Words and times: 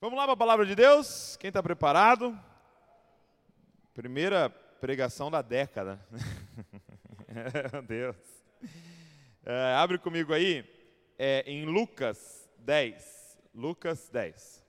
Vamos 0.00 0.16
lá 0.16 0.26
para 0.26 0.34
a 0.34 0.36
palavra 0.36 0.64
de 0.64 0.76
Deus? 0.76 1.36
Quem 1.38 1.48
está 1.48 1.60
preparado? 1.60 2.38
Primeira 3.92 4.48
pregação 4.48 5.28
da 5.28 5.42
década. 5.42 5.98
Deus. 7.84 8.16
É, 9.44 9.74
abre 9.74 9.98
comigo 9.98 10.32
aí, 10.32 10.64
é, 11.18 11.42
em 11.50 11.64
Lucas 11.64 12.48
10. 12.58 13.40
Lucas 13.52 14.08
10. 14.08 14.64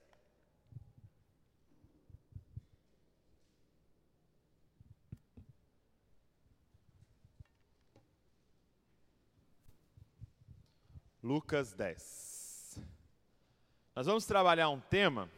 Lucas 11.22 11.72
10. 11.72 12.29
Nós 14.00 14.06
vamos 14.06 14.24
trabalhar 14.24 14.70
um 14.70 14.80
tema 14.80 15.30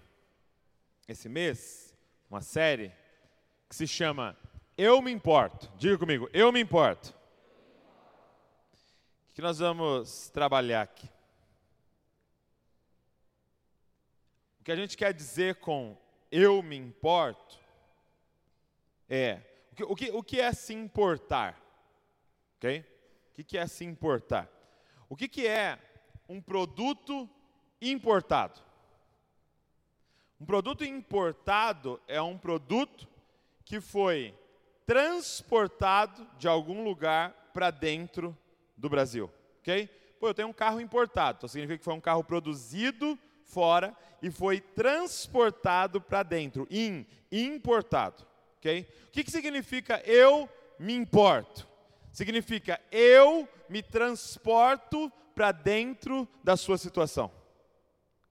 esse 1.08 1.28
mês, 1.28 1.92
uma 2.30 2.40
série 2.40 2.92
que 3.68 3.74
se 3.74 3.88
chama 3.88 4.38
Eu 4.78 5.02
me 5.02 5.10
importo. 5.10 5.68
Diga 5.76 5.98
comigo, 5.98 6.30
eu 6.32 6.52
me 6.52 6.60
importo. 6.60 7.12
O 9.28 9.34
que 9.34 9.42
nós 9.42 9.58
vamos 9.58 10.30
trabalhar 10.30 10.82
aqui? 10.82 11.10
O 14.60 14.62
que 14.62 14.70
a 14.70 14.76
gente 14.76 14.96
quer 14.96 15.12
dizer 15.12 15.56
com 15.56 15.98
eu 16.30 16.62
me 16.62 16.76
importo 16.76 17.58
é 19.08 19.40
o 19.72 19.74
que, 19.74 19.82
o 19.82 19.96
que, 19.96 20.10
o 20.12 20.22
que 20.22 20.40
é 20.40 20.52
se 20.52 20.72
importar? 20.72 21.60
Ok? 22.58 22.86
O 23.36 23.42
que, 23.42 23.58
é 23.58 23.66
se 23.66 23.84
importar? 23.84 24.48
O 25.08 25.16
que 25.16 25.48
é 25.48 25.80
um 26.28 26.40
produto 26.40 27.28
importado. 27.82 28.60
Um 30.40 30.46
produto 30.46 30.84
importado 30.84 32.00
é 32.06 32.20
um 32.22 32.38
produto 32.38 33.08
que 33.64 33.80
foi 33.80 34.34
transportado 34.86 36.26
de 36.38 36.48
algum 36.48 36.84
lugar 36.84 37.50
para 37.52 37.70
dentro 37.70 38.36
do 38.76 38.88
Brasil, 38.88 39.30
ok? 39.60 39.88
Pô, 40.18 40.28
eu 40.28 40.34
tenho 40.34 40.48
um 40.48 40.52
carro 40.52 40.80
importado, 40.80 41.38
então 41.38 41.48
significa 41.48 41.78
que 41.78 41.84
foi 41.84 41.94
um 41.94 42.00
carro 42.00 42.24
produzido 42.24 43.18
fora 43.44 43.96
e 44.20 44.30
foi 44.30 44.60
transportado 44.60 46.00
para 46.00 46.22
dentro, 46.22 46.66
in, 46.70 47.06
importado, 47.30 48.26
ok? 48.58 48.86
O 49.06 49.10
que, 49.10 49.24
que 49.24 49.30
significa 49.30 50.02
eu 50.04 50.48
me 50.78 50.94
importo? 50.94 51.68
Significa 52.12 52.80
eu 52.90 53.48
me 53.68 53.82
transporto 53.82 55.10
para 55.34 55.52
dentro 55.52 56.28
da 56.44 56.56
sua 56.56 56.76
situação. 56.76 57.30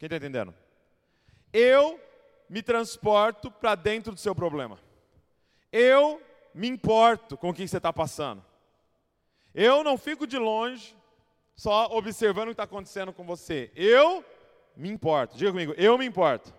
Quem 0.02 0.08
está 0.08 0.18
entendendo? 0.18 0.52
Eu 1.54 2.00
me 2.50 2.64
transporto 2.64 3.52
para 3.52 3.76
dentro 3.76 4.12
do 4.12 4.20
seu 4.20 4.34
problema. 4.34 4.80
Eu 5.72 6.20
me 6.56 6.68
importo 6.68 7.38
com 7.38 7.52
o 7.52 7.54
que 7.54 7.68
você 7.68 7.78
está 7.78 7.94
passando. 7.94 8.44
Eu 9.54 9.84
não 9.84 10.00
fico 10.00 10.26
de 10.26 10.40
longe, 10.40 10.98
só 11.56 11.86
observando 11.96 12.46
o 12.46 12.48
que 12.48 12.54
está 12.54 12.64
acontecendo 12.64 13.14
com 13.14 13.24
você. 13.24 13.72
Eu 13.76 14.26
me 14.76 14.90
importo. 14.90 15.38
Diga 15.38 15.52
comigo, 15.52 15.76
eu 15.78 15.96
me 16.00 16.06
importo. 16.08 16.52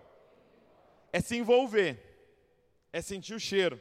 É 1.11 1.19
se 1.19 1.35
envolver, 1.35 1.99
é 2.93 3.01
sentir 3.01 3.33
o 3.33 3.39
cheiro, 3.41 3.77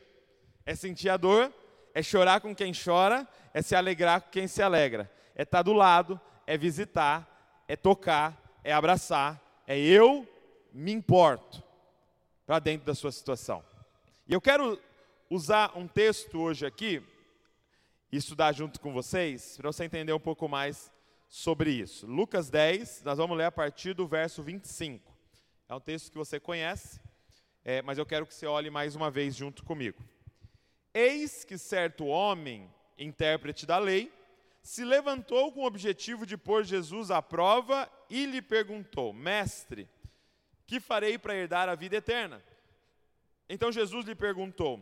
é 0.67 0.75
sentir 0.75 1.09
a 1.09 1.17
dor, 1.17 1.55
é 1.95 2.03
chorar 2.03 2.41
com 2.41 2.53
quem 2.53 2.73
chora, 2.75 3.29
é 3.55 3.63
se 3.63 3.77
alegrar 3.77 4.23
com 4.23 4.31
quem 4.31 4.49
se 4.49 4.61
alegra, 4.61 5.09
é 5.37 5.45
estar 5.45 5.59
tá 5.59 5.63
do 5.63 5.73
lado, 5.73 6.21
é 6.49 6.59
visitar, 6.59 7.63
é 7.69 7.77
tocar, 7.77 8.59
é 8.65 8.73
abraçar, 8.73 9.41
é 9.67 9.79
eu 9.79 10.29
me 10.73 10.93
importo 10.93 11.63
para 12.47 12.59
dentro 12.59 12.87
da 12.87 12.95
sua 12.95 13.13
situação. 13.13 13.65
E 14.27 14.33
eu 14.33 14.41
quero 14.41 14.81
usar 15.29 15.77
um 15.77 15.87
texto 15.87 16.39
hoje 16.39 16.67
aqui 16.67 17.03
e 18.11 18.17
estudar 18.17 18.53
junto 18.53 18.81
com 18.81 18.93
vocês, 18.93 19.57
para 19.57 19.73
você 19.73 19.85
entender 19.85 20.13
um 20.13 20.21
pouco 20.21 20.49
mais 20.49 20.93
sobre 21.29 21.71
isso. 21.71 22.07
Lucas 22.07 22.51
10, 22.51 23.03
nós 23.05 23.17
vamos 23.17 23.39
ler 23.39 23.45
a 23.45 23.53
partir 23.53 23.95
do 23.95 24.07
verso 24.07 24.43
25. 24.43 25.11
É 25.69 25.75
um 25.75 25.81
texto 25.81 26.11
que 26.11 26.19
você 26.19 26.39
conhece, 26.39 27.01
é, 27.65 27.81
mas 27.81 27.97
eu 27.97 28.05
quero 28.05 28.27
que 28.27 28.35
você 28.35 28.47
olhe 28.47 28.69
mais 28.69 28.95
uma 28.95 29.11
vez 29.11 29.35
junto 29.35 29.65
comigo. 29.65 30.03
Eis 30.93 31.43
que 31.45 31.57
certo 31.57 32.05
homem, 32.05 32.71
intérprete 32.99 33.65
da 33.65 33.79
lei, 33.79 34.13
se 34.63 34.85
levantou 34.85 35.51
com 35.53 35.61
o 35.61 35.67
objetivo 35.67 36.25
de 36.25 36.37
pôr 36.37 36.65
Jesus 36.65 37.11
à 37.11 37.21
prova 37.21 37.91
e 38.09 38.25
lhe 38.25 38.41
perguntou: 38.41 39.13
Mestre, 39.13 39.89
que 40.67 40.79
farei 40.79 41.19
para 41.19 41.35
herdar 41.35 41.69
a 41.69 41.75
vida 41.75 41.97
eterna? 41.97 42.43
Então 43.49 43.73
Jesus 43.73 44.07
lhe 44.07 44.15
perguntou: 44.15 44.81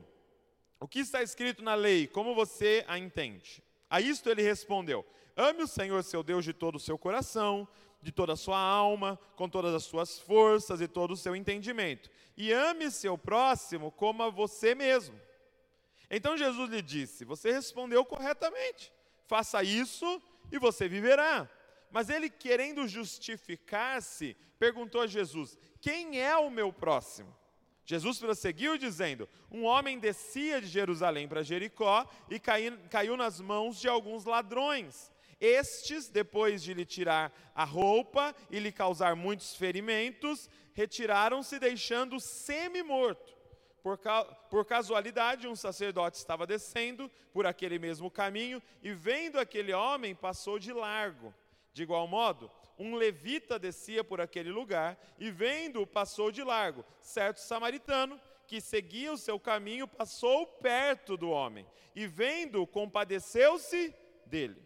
O 0.78 0.86
que 0.86 1.00
está 1.00 1.22
escrito 1.22 1.62
na 1.62 1.74
lei? 1.74 2.06
Como 2.06 2.34
você 2.34 2.84
a 2.86 2.98
entende? 2.98 3.62
A 3.88 4.00
isto 4.00 4.28
ele 4.28 4.42
respondeu: 4.42 5.04
Ame 5.34 5.62
o 5.62 5.68
Senhor 5.68 6.04
seu 6.04 6.22
Deus 6.22 6.44
de 6.44 6.52
todo 6.52 6.76
o 6.76 6.80
seu 6.80 6.98
coração, 6.98 7.66
de 8.02 8.12
toda 8.12 8.34
a 8.34 8.36
sua 8.36 8.58
alma, 8.58 9.18
com 9.34 9.48
todas 9.48 9.74
as 9.74 9.84
suas 9.84 10.18
forças 10.18 10.82
e 10.82 10.86
todo 10.86 11.12
o 11.12 11.16
seu 11.16 11.34
entendimento. 11.34 12.10
E 12.36 12.52
ame 12.52 12.90
seu 12.90 13.16
próximo 13.16 13.90
como 13.90 14.22
a 14.22 14.30
você 14.30 14.74
mesmo. 14.74 15.18
Então 16.10 16.36
Jesus 16.36 16.68
lhe 16.68 16.82
disse: 16.82 17.24
Você 17.24 17.50
respondeu 17.50 18.04
corretamente. 18.04 18.92
Faça 19.30 19.62
isso 19.62 20.20
e 20.50 20.58
você 20.58 20.88
viverá. 20.88 21.48
Mas 21.88 22.10
ele, 22.10 22.28
querendo 22.28 22.88
justificar-se, 22.88 24.36
perguntou 24.58 25.02
a 25.02 25.06
Jesus: 25.06 25.56
Quem 25.80 26.20
é 26.20 26.36
o 26.36 26.50
meu 26.50 26.72
próximo? 26.72 27.32
Jesus 27.84 28.18
prosseguiu 28.18 28.76
dizendo: 28.76 29.28
Um 29.48 29.62
homem 29.62 30.00
descia 30.00 30.60
de 30.60 30.66
Jerusalém 30.66 31.28
para 31.28 31.44
Jericó 31.44 32.10
e 32.28 32.40
caiu, 32.40 32.76
caiu 32.90 33.16
nas 33.16 33.40
mãos 33.40 33.80
de 33.80 33.86
alguns 33.86 34.24
ladrões. 34.24 35.12
Estes, 35.40 36.08
depois 36.08 36.60
de 36.60 36.74
lhe 36.74 36.84
tirar 36.84 37.32
a 37.54 37.64
roupa 37.64 38.34
e 38.50 38.58
lhe 38.58 38.72
causar 38.72 39.14
muitos 39.14 39.54
ferimentos, 39.54 40.50
retiraram-se, 40.74 41.56
deixando 41.60 42.18
semi-morto. 42.18 43.39
Por, 43.82 43.98
ca 43.98 44.24
por, 44.24 44.64
casualidade, 44.64 45.48
um 45.48 45.56
sacerdote 45.56 46.16
estava 46.16 46.46
descendo 46.46 47.10
por 47.32 47.46
aquele 47.46 47.78
mesmo 47.78 48.10
caminho 48.10 48.62
e, 48.82 48.92
vendo 48.92 49.38
aquele 49.38 49.72
homem, 49.72 50.14
passou 50.14 50.58
de 50.58 50.72
largo. 50.72 51.34
De 51.72 51.82
igual 51.82 52.06
modo, 52.06 52.50
um 52.78 52.94
levita 52.94 53.58
descia 53.58 54.02
por 54.02 54.20
aquele 54.20 54.50
lugar 54.50 54.98
e, 55.18 55.30
vendo-o, 55.30 55.86
passou 55.86 56.30
de 56.30 56.42
largo. 56.42 56.84
Certo 57.00 57.38
samaritano, 57.38 58.20
que 58.46 58.60
seguia 58.60 59.12
o 59.12 59.18
seu 59.18 59.38
caminho, 59.38 59.86
passou 59.86 60.46
perto 60.46 61.16
do 61.16 61.30
homem 61.30 61.66
e, 61.94 62.06
vendo-o, 62.06 62.66
compadeceu-se 62.66 63.94
dele. 64.26 64.60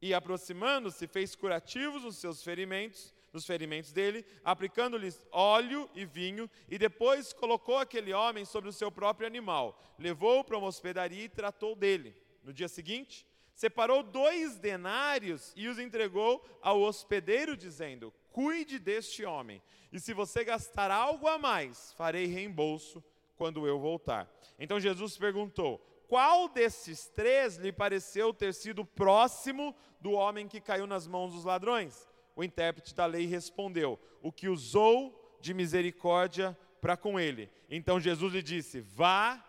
E, 0.00 0.14
aproximando-se, 0.14 1.06
fez 1.06 1.34
curativos 1.34 2.04
nos 2.04 2.16
seus 2.16 2.42
ferimentos, 2.42 3.14
nos 3.32 3.46
ferimentos 3.46 3.92
dele, 3.92 4.24
aplicando-lhes 4.44 5.26
óleo 5.30 5.88
e 5.94 6.04
vinho, 6.04 6.48
e 6.68 6.78
depois 6.78 7.32
colocou 7.32 7.78
aquele 7.78 8.12
homem 8.12 8.44
sobre 8.44 8.68
o 8.68 8.72
seu 8.72 8.90
próprio 8.90 9.26
animal, 9.26 9.80
levou-o 9.98 10.44
para 10.44 10.56
uma 10.58 10.68
hospedaria 10.68 11.24
e 11.24 11.28
tratou 11.28 11.74
dele. 11.74 12.14
No 12.42 12.52
dia 12.52 12.68
seguinte, 12.68 13.26
separou 13.54 14.02
dois 14.02 14.56
denários 14.56 15.52
e 15.56 15.66
os 15.68 15.78
entregou 15.78 16.44
ao 16.62 16.80
hospedeiro, 16.80 17.56
dizendo: 17.56 18.12
Cuide 18.30 18.78
deste 18.78 19.24
homem, 19.24 19.62
e 19.92 19.98
se 19.98 20.12
você 20.12 20.44
gastar 20.44 20.90
algo 20.90 21.26
a 21.26 21.38
mais, 21.38 21.92
farei 21.94 22.26
reembolso 22.26 23.02
quando 23.36 23.66
eu 23.66 23.78
voltar. 23.78 24.30
Então 24.58 24.78
Jesus 24.78 25.16
perguntou: 25.16 25.78
Qual 26.08 26.48
desses 26.48 27.06
três 27.08 27.56
lhe 27.56 27.72
pareceu 27.72 28.32
ter 28.32 28.54
sido 28.54 28.84
próximo 28.84 29.74
do 30.00 30.12
homem 30.12 30.46
que 30.46 30.60
caiu 30.60 30.86
nas 30.86 31.06
mãos 31.06 31.32
dos 31.32 31.44
ladrões? 31.44 32.08
O 32.36 32.44
intérprete 32.44 32.94
da 32.94 33.06
lei 33.06 33.26
respondeu: 33.26 33.98
O 34.22 34.30
que 34.30 34.48
usou 34.48 35.38
de 35.40 35.54
misericórdia 35.54 36.56
para 36.80 36.96
com 36.96 37.18
ele. 37.18 37.50
Então 37.68 37.98
Jesus 37.98 38.32
lhe 38.32 38.42
disse: 38.42 38.80
Vá 38.80 39.42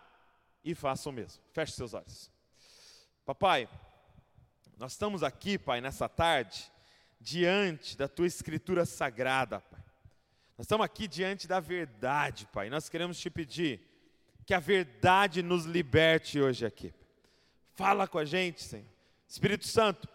e 0.64 0.74
faça 0.74 1.10
o 1.10 1.12
mesmo. 1.12 1.42
Feche 1.52 1.72
seus 1.72 1.92
olhos. 1.92 2.32
Papai, 3.26 3.68
nós 4.78 4.92
estamos 4.92 5.22
aqui, 5.22 5.58
Pai, 5.58 5.82
nessa 5.82 6.08
tarde, 6.08 6.72
diante 7.20 7.96
da 7.96 8.08
tua 8.08 8.26
escritura 8.26 8.86
sagrada, 8.86 9.60
Pai. 9.60 9.84
Nós 10.56 10.64
estamos 10.64 10.84
aqui 10.84 11.06
diante 11.06 11.46
da 11.46 11.60
verdade, 11.60 12.48
Pai. 12.52 12.70
Nós 12.70 12.88
queremos 12.88 13.20
te 13.20 13.28
pedir 13.28 13.80
que 14.46 14.54
a 14.54 14.58
verdade 14.58 15.42
nos 15.42 15.66
liberte 15.66 16.40
hoje 16.40 16.64
aqui. 16.64 16.94
Fala 17.74 18.08
com 18.08 18.18
a 18.18 18.24
gente, 18.24 18.62
Senhor. 18.62 18.86
Espírito 19.28 19.66
Santo, 19.66 20.08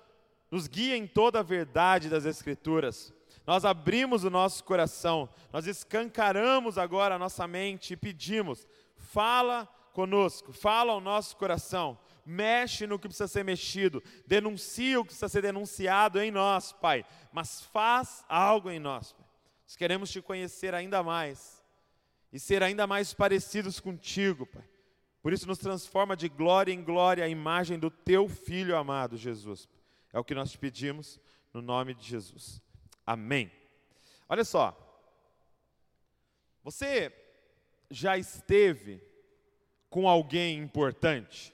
nos 0.54 0.68
guia 0.68 0.96
em 0.96 1.08
toda 1.08 1.40
a 1.40 1.44
verdade 1.44 2.10
das 2.10 2.26
Escrituras. 2.26 3.12
Nós 3.44 3.66
abrimos 3.66 4.24
o 4.24 4.30
nosso 4.30 4.64
coração, 4.64 5.28
nós 5.52 5.66
escancaramos 5.66 6.78
agora 6.78 7.16
a 7.16 7.20
nossa 7.20 7.48
mente 7.48 7.94
e 7.94 7.98
pedimos: 7.98 8.68
fala 8.96 9.66
conosco, 9.94 10.54
fala 10.54 10.94
ao 10.94 11.02
nosso 11.02 11.36
coração, 11.38 11.98
mexe 12.24 12.86
no 12.86 13.00
que 13.00 13.08
precisa 13.08 13.28
ser 13.28 13.44
mexido, 13.44 14.02
denuncia 14.28 15.00
o 15.00 15.04
que 15.04 15.08
precisa 15.08 15.28
ser 15.28 15.42
denunciado 15.42 16.22
em 16.22 16.30
nós, 16.30 16.72
Pai, 16.72 17.04
mas 17.32 17.64
faz 17.64 18.24
algo 18.30 18.70
em 18.70 18.80
nós. 18.80 19.12
Pai. 19.12 19.26
Nós 19.66 19.76
queremos 19.76 20.12
te 20.12 20.22
conhecer 20.22 20.76
ainda 20.76 21.02
mais 21.02 21.64
e 22.32 22.40
ser 22.40 22.62
ainda 22.62 22.86
mais 22.86 23.12
parecidos 23.12 23.80
contigo, 23.80 24.46
Pai. 24.46 24.70
Por 25.20 25.34
isso, 25.34 25.48
nos 25.48 25.58
transforma 25.58 26.16
de 26.16 26.30
glória 26.30 26.72
em 26.72 26.84
glória 26.84 27.26
a 27.26 27.28
imagem 27.28 27.80
do 27.80 27.90
teu 27.90 28.30
Filho 28.30 28.78
amado, 28.78 29.18
Jesus. 29.18 29.68
É 30.14 30.20
o 30.20 30.24
que 30.24 30.36
nós 30.36 30.52
te 30.52 30.58
pedimos, 30.60 31.20
no 31.52 31.62
nome 31.62 31.96
de 31.96 32.08
Jesus. 32.08 32.62
Amém. 33.06 33.52
Olha 34.30 34.46
só. 34.46 34.80
Você 36.64 37.12
já 37.90 38.18
esteve 38.18 39.04
com 39.90 40.08
alguém 40.08 40.58
importante? 40.60 41.54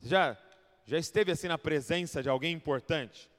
Já, 0.00 0.38
já 0.84 0.98
esteve 0.98 1.32
assim 1.32 1.48
na 1.48 1.58
presença 1.58 2.22
de 2.22 2.28
alguém 2.28 2.54
importante? 2.54 3.30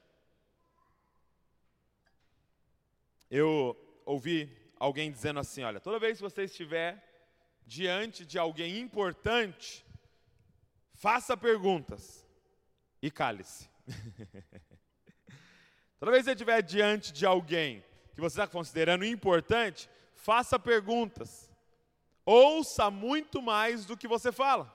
Eu 3.31 3.75
ouvi 4.05 4.55
alguém 4.77 5.11
dizendo 5.11 5.39
assim: 5.39 5.63
olha, 5.63 5.79
toda 5.79 5.99
vez 5.99 6.17
que 6.17 6.23
você 6.23 6.43
estiver 6.43 7.03
diante 7.65 8.25
de 8.25 8.38
alguém 8.38 8.79
importante, 8.79 9.83
faça 10.93 11.35
perguntas 11.35 12.25
e 13.01 13.09
cale-se. 13.09 13.75
toda 15.99 16.11
vez 16.11 16.23
que 16.23 16.29
você 16.29 16.31
estiver 16.31 16.61
diante 16.61 17.11
de 17.11 17.25
alguém 17.25 17.83
que 18.13 18.21
você 18.21 18.41
está 18.41 18.47
considerando 18.47 19.03
importante, 19.03 19.89
faça 20.13 20.57
perguntas. 20.57 21.51
Ouça 22.25 22.89
muito 22.89 23.41
mais 23.41 23.85
do 23.85 23.97
que 23.97 24.07
você 24.07 24.31
fala. 24.31 24.73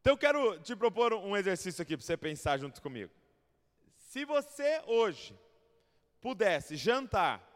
Então 0.00 0.14
eu 0.14 0.18
quero 0.18 0.58
te 0.60 0.74
propor 0.74 1.14
um 1.14 1.36
exercício 1.36 1.82
aqui 1.82 1.96
para 1.96 2.04
você 2.04 2.16
pensar 2.16 2.58
junto 2.58 2.82
comigo. 2.82 3.12
Se 3.96 4.24
você 4.24 4.82
hoje 4.86 5.38
pudesse 6.20 6.76
jantar 6.76 7.46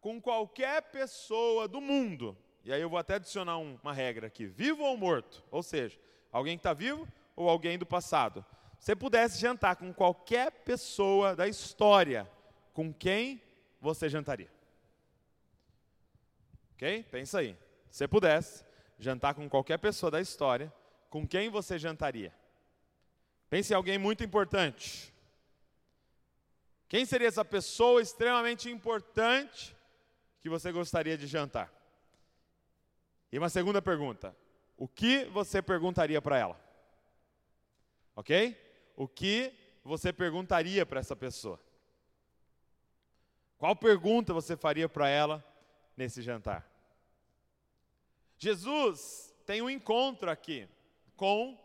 com 0.00 0.20
qualquer 0.20 0.82
pessoa 0.82 1.66
do 1.66 1.80
mundo, 1.80 2.36
e 2.64 2.72
aí 2.72 2.80
eu 2.80 2.90
vou 2.90 2.98
até 2.98 3.14
adicionar 3.14 3.58
um, 3.58 3.78
uma 3.82 3.92
regra 3.92 4.26
aqui, 4.26 4.46
vivo 4.46 4.82
ou 4.82 4.96
morto, 4.96 5.42
ou 5.50 5.62
seja, 5.62 5.98
alguém 6.30 6.56
que 6.56 6.60
está 6.60 6.72
vivo 6.72 7.08
ou 7.34 7.48
alguém 7.48 7.78
do 7.78 7.86
passado. 7.86 8.44
Você 8.78 8.94
pudesse 8.94 9.40
jantar 9.40 9.76
com 9.76 9.92
qualquer 9.92 10.50
pessoa 10.50 11.34
da 11.34 11.48
história, 11.48 12.30
com 12.72 12.92
quem 12.92 13.42
você 13.80 14.08
jantaria? 14.08 14.50
Ok? 16.74 17.02
Pensa 17.04 17.40
aí. 17.40 17.56
Se 17.90 17.98
você 17.98 18.08
pudesse 18.08 18.64
jantar 18.98 19.34
com 19.34 19.48
qualquer 19.48 19.78
pessoa 19.78 20.10
da 20.10 20.20
história, 20.20 20.72
com 21.08 21.26
quem 21.26 21.48
você 21.48 21.78
jantaria? 21.78 22.32
Pense 23.48 23.72
em 23.72 23.76
alguém 23.76 23.98
muito 23.98 24.22
importante. 24.22 25.12
Quem 26.88 27.04
seria 27.04 27.28
essa 27.28 27.44
pessoa 27.44 28.00
extremamente 28.00 28.70
importante 28.70 29.76
que 30.40 30.48
você 30.48 30.70
gostaria 30.70 31.16
de 31.16 31.26
jantar? 31.26 31.72
E 33.32 33.38
uma 33.38 33.48
segunda 33.48 33.80
pergunta: 33.82 34.36
o 34.76 34.86
que 34.86 35.24
você 35.26 35.60
perguntaria 35.60 36.20
para 36.20 36.38
ela? 36.38 36.60
Ok? 38.14 38.65
O 38.96 39.06
que 39.06 39.52
você 39.84 40.12
perguntaria 40.12 40.86
para 40.86 40.98
essa 40.98 41.14
pessoa? 41.14 41.60
Qual 43.58 43.76
pergunta 43.76 44.32
você 44.32 44.56
faria 44.56 44.88
para 44.88 45.08
ela 45.08 45.44
nesse 45.96 46.22
jantar? 46.22 46.66
Jesus 48.38 49.34
tem 49.44 49.62
um 49.62 49.70
encontro 49.70 50.30
aqui 50.30 50.66
com 51.14 51.58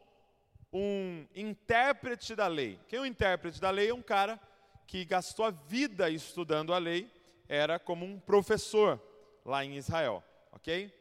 um 0.71 1.25
intérprete 1.35 2.35
da 2.35 2.47
lei. 2.47 2.79
Quem 2.87 2.99
é 2.99 3.01
o 3.01 3.05
intérprete 3.05 3.59
da 3.59 3.69
lei? 3.69 3.89
É 3.89 3.93
um 3.93 4.01
cara 4.01 4.39
que 4.85 5.05
gastou 5.05 5.45
a 5.45 5.51
vida 5.51 6.09
estudando 6.09 6.73
a 6.73 6.77
lei, 6.77 7.09
era 7.47 7.79
como 7.79 8.05
um 8.05 8.19
professor 8.19 9.01
lá 9.45 9.63
em 9.63 9.77
Israel, 9.77 10.23
ok? 10.51 10.93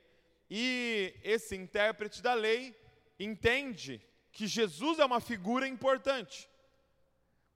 E 0.49 1.15
esse 1.23 1.56
intérprete 1.56 2.23
da 2.23 2.35
lei 2.35 2.75
entende 3.19 4.00
que 4.32 4.47
Jesus 4.47 4.99
é 4.99 5.05
uma 5.05 5.21
figura 5.21 5.67
importante. 5.67 6.49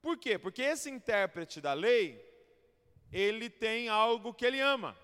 Por 0.02 0.18
quê? 0.18 0.38
Porque 0.38 0.62
esse 0.62 0.90
intérprete 0.90 1.60
da 1.60 1.72
lei, 1.72 2.22
ele 3.12 3.48
tem 3.48 3.88
algo 3.88 4.34
que 4.34 4.44
ele 4.44 4.60
ama: 4.60 4.96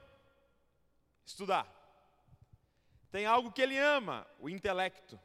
estudar. 1.24 1.66
Tem 3.10 3.26
algo 3.26 3.50
que 3.50 3.62
ele 3.62 3.78
ama, 3.78 4.26
o 4.38 4.48
intelecto. 4.48 5.18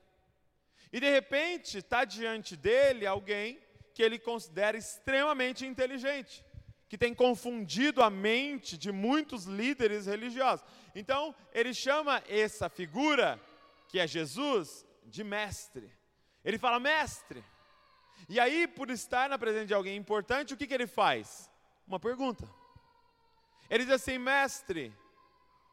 E 0.92 1.00
de 1.00 1.10
repente 1.10 1.78
está 1.78 2.06
diante 2.06 2.56
dele 2.56 3.06
alguém 3.06 3.60
que 3.94 4.04
ele 4.04 4.20
considera 4.20 4.78
extremamente 4.78 5.66
inteligente, 5.66 6.44
que 6.90 6.98
tem 6.98 7.14
confundido 7.14 8.02
a 8.02 8.10
mente 8.10 8.78
de 8.78 8.92
muitos 8.92 9.46
líderes 9.46 10.06
religiosos. 10.06 10.66
Então, 10.94 11.34
ele 11.54 11.74
chama 11.74 12.24
essa 12.28 12.70
figura, 12.70 13.42
que 13.88 14.00
é 14.00 14.08
Jesus, 14.08 14.86
de 15.06 15.24
mestre. 15.24 15.95
Ele 16.46 16.60
fala, 16.60 16.80
mestre. 16.80 17.44
E 18.30 18.40
aí, 18.40 18.68
por 18.68 18.92
estar 18.92 19.28
na 19.28 19.38
presença 19.38 19.66
de 19.66 19.74
alguém 19.74 19.98
importante, 19.98 20.54
o 20.54 20.58
que, 20.58 20.68
que 20.68 20.74
ele 20.74 20.88
faz? 20.88 21.52
Uma 21.88 22.00
pergunta. 22.00 22.48
Ele 23.70 23.84
diz 23.84 23.94
assim: 23.94 24.18
mestre, 24.20 24.94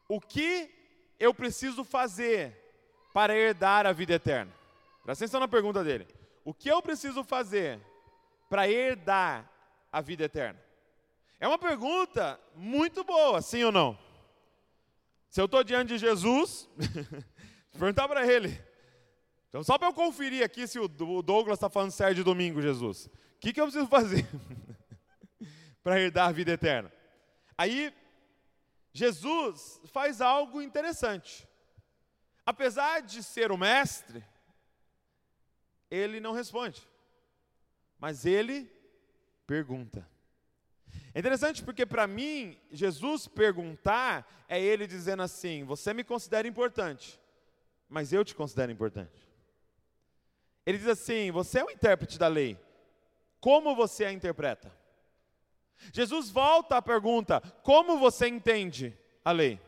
o 0.07 0.19
que 0.19 0.69
eu 1.19 1.33
preciso 1.33 1.83
fazer 1.83 2.59
para 3.13 3.37
herdar 3.37 3.85
a 3.85 3.91
vida 3.91 4.13
eterna? 4.13 4.51
Presta 5.03 5.23
atenção 5.23 5.39
na 5.39 5.47
pergunta 5.47 5.83
dele. 5.83 6.07
O 6.43 6.53
que 6.53 6.69
eu 6.69 6.81
preciso 6.81 7.23
fazer 7.23 7.79
para 8.49 8.67
herdar 8.67 9.49
a 9.91 10.01
vida 10.01 10.23
eterna? 10.23 10.59
É 11.39 11.47
uma 11.47 11.57
pergunta 11.57 12.39
muito 12.55 13.03
boa, 13.03 13.41
sim 13.41 13.63
ou 13.63 13.71
não? 13.71 13.97
Se 15.29 15.41
eu 15.41 15.45
estou 15.45 15.63
diante 15.63 15.89
de 15.89 15.97
Jesus, 15.97 16.69
perguntar 17.77 18.07
para 18.07 18.25
ele. 18.25 18.61
Então, 19.53 19.63
só 19.63 19.77
para 19.77 19.89
eu 19.89 19.93
conferir 19.93 20.43
aqui 20.43 20.65
se 20.67 20.79
o 20.79 20.87
Douglas 20.87 21.57
está 21.57 21.69
falando 21.69 21.91
certo 21.91 22.15
de 22.15 22.23
domingo, 22.23 22.59
Jesus. 22.59 23.05
O 23.05 23.11
que, 23.39 23.53
que 23.53 23.61
eu 23.61 23.65
preciso 23.65 23.85
fazer 23.85 24.27
para 25.83 26.01
herdar 26.01 26.29
a 26.29 26.31
vida 26.31 26.53
eterna? 26.53 26.91
Aí, 27.55 27.93
Jesus 28.91 29.79
faz 29.85 30.21
algo 30.21 30.59
interessante. 30.59 31.47
Apesar 32.43 33.01
de 33.01 33.21
ser 33.21 33.51
o 33.51 33.57
mestre, 33.57 34.25
ele 35.91 36.19
não 36.19 36.33
responde 36.33 36.81
mas 38.03 38.25
ele 38.25 38.69
pergunta. 39.47 40.05
É 41.13 41.19
interessante 41.19 41.63
porque 41.63 41.85
para 41.85 42.05
mim, 42.05 42.59
Jesus 42.69 43.29
perguntar 43.29 44.45
é 44.45 44.61
ele 44.61 44.85
dizendo 44.85 45.23
assim: 45.23 45.63
Você 45.63 45.93
me 45.93 46.03
considera 46.03 46.45
importante, 46.45 47.17
mas 47.87 48.11
eu 48.11 48.25
te 48.25 48.35
considero 48.35 48.73
importante. 48.73 49.25
Ele 50.65 50.77
diz 50.77 50.87
assim: 50.87 51.31
Você 51.31 51.59
é 51.59 51.63
o 51.63 51.71
intérprete 51.71 52.17
da 52.17 52.27
lei, 52.27 52.57
como 53.39 53.75
você 53.75 54.05
a 54.05 54.11
interpreta? 54.11 54.71
Jesus 55.91 56.29
volta 56.29 56.77
à 56.77 56.81
pergunta: 56.81 57.41
Como 57.63 57.97
você 57.97 58.27
entende 58.27 58.97
a 59.23 59.31
lei? 59.31 59.59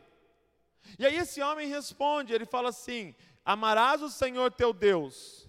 E 0.98 1.04
aí 1.04 1.16
esse 1.16 1.42
homem 1.42 1.68
responde: 1.68 2.32
Ele 2.32 2.46
fala 2.46 2.70
assim: 2.70 3.14
Amarás 3.44 4.02
o 4.02 4.10
Senhor 4.10 4.52
teu 4.52 4.72
Deus 4.72 5.46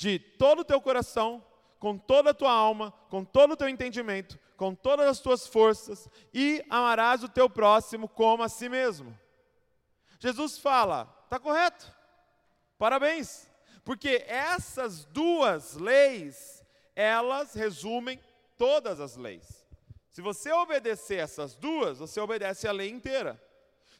de 0.00 0.18
todo 0.18 0.60
o 0.60 0.64
teu 0.64 0.80
coração, 0.80 1.44
com 1.78 1.98
toda 1.98 2.30
a 2.30 2.34
tua 2.34 2.50
alma, 2.50 2.90
com 3.10 3.22
todo 3.22 3.52
o 3.52 3.56
teu 3.56 3.68
entendimento, 3.68 4.38
com 4.56 4.74
todas 4.74 5.06
as 5.06 5.20
tuas 5.20 5.46
forças, 5.46 6.08
e 6.32 6.64
amarás 6.70 7.22
o 7.22 7.28
teu 7.28 7.50
próximo 7.50 8.08
como 8.08 8.42
a 8.42 8.48
si 8.48 8.66
mesmo. 8.66 9.14
Jesus 10.18 10.58
fala, 10.58 11.06
está 11.24 11.38
correto, 11.38 11.94
parabéns, 12.78 13.49
porque 13.90 14.24
essas 14.28 15.04
duas 15.04 15.74
leis, 15.74 16.64
elas 16.94 17.54
resumem 17.54 18.20
todas 18.56 19.00
as 19.00 19.16
leis. 19.16 19.66
Se 20.10 20.22
você 20.22 20.52
obedecer 20.52 21.18
essas 21.18 21.56
duas, 21.56 21.98
você 21.98 22.20
obedece 22.20 22.68
a 22.68 22.72
lei 22.72 22.88
inteira. 22.88 23.42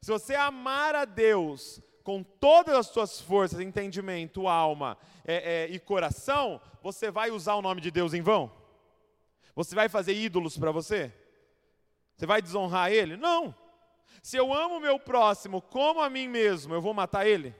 Se 0.00 0.12
você 0.12 0.37
amar 0.37 0.94
a 0.94 1.04
Deus 1.04 1.80
com 2.04 2.23
todas 2.23 2.76
as 2.76 2.87
suas 2.87 3.20
forças, 3.20 3.59
entendimento, 3.59 4.47
alma 4.47 4.97
é, 5.25 5.64
é, 5.64 5.66
e 5.68 5.80
coração, 5.80 6.61
você 6.80 7.11
vai 7.11 7.32
usar 7.32 7.56
o 7.56 7.62
nome 7.62 7.80
de 7.80 7.90
Deus 7.90 8.14
em 8.14 8.23
vão? 8.23 8.49
Você 9.56 9.75
vai 9.75 9.88
fazer 9.88 10.14
ídolos 10.14 10.56
para 10.56 10.70
você? 10.70 11.12
Você 12.16 12.26
vai 12.26 12.40
desonrar 12.40 12.92
ele? 12.92 13.16
Não. 13.16 13.52
Se 14.23 14.37
eu 14.37 14.54
amo 14.54 14.76
o 14.76 14.80
meu 14.80 15.00
próximo 15.00 15.61
como 15.61 16.00
a 16.00 16.09
mim 16.09 16.28
mesmo, 16.28 16.75
eu 16.75 16.80
vou 16.80 16.94
matar 16.94 17.26
ele? 17.26 17.52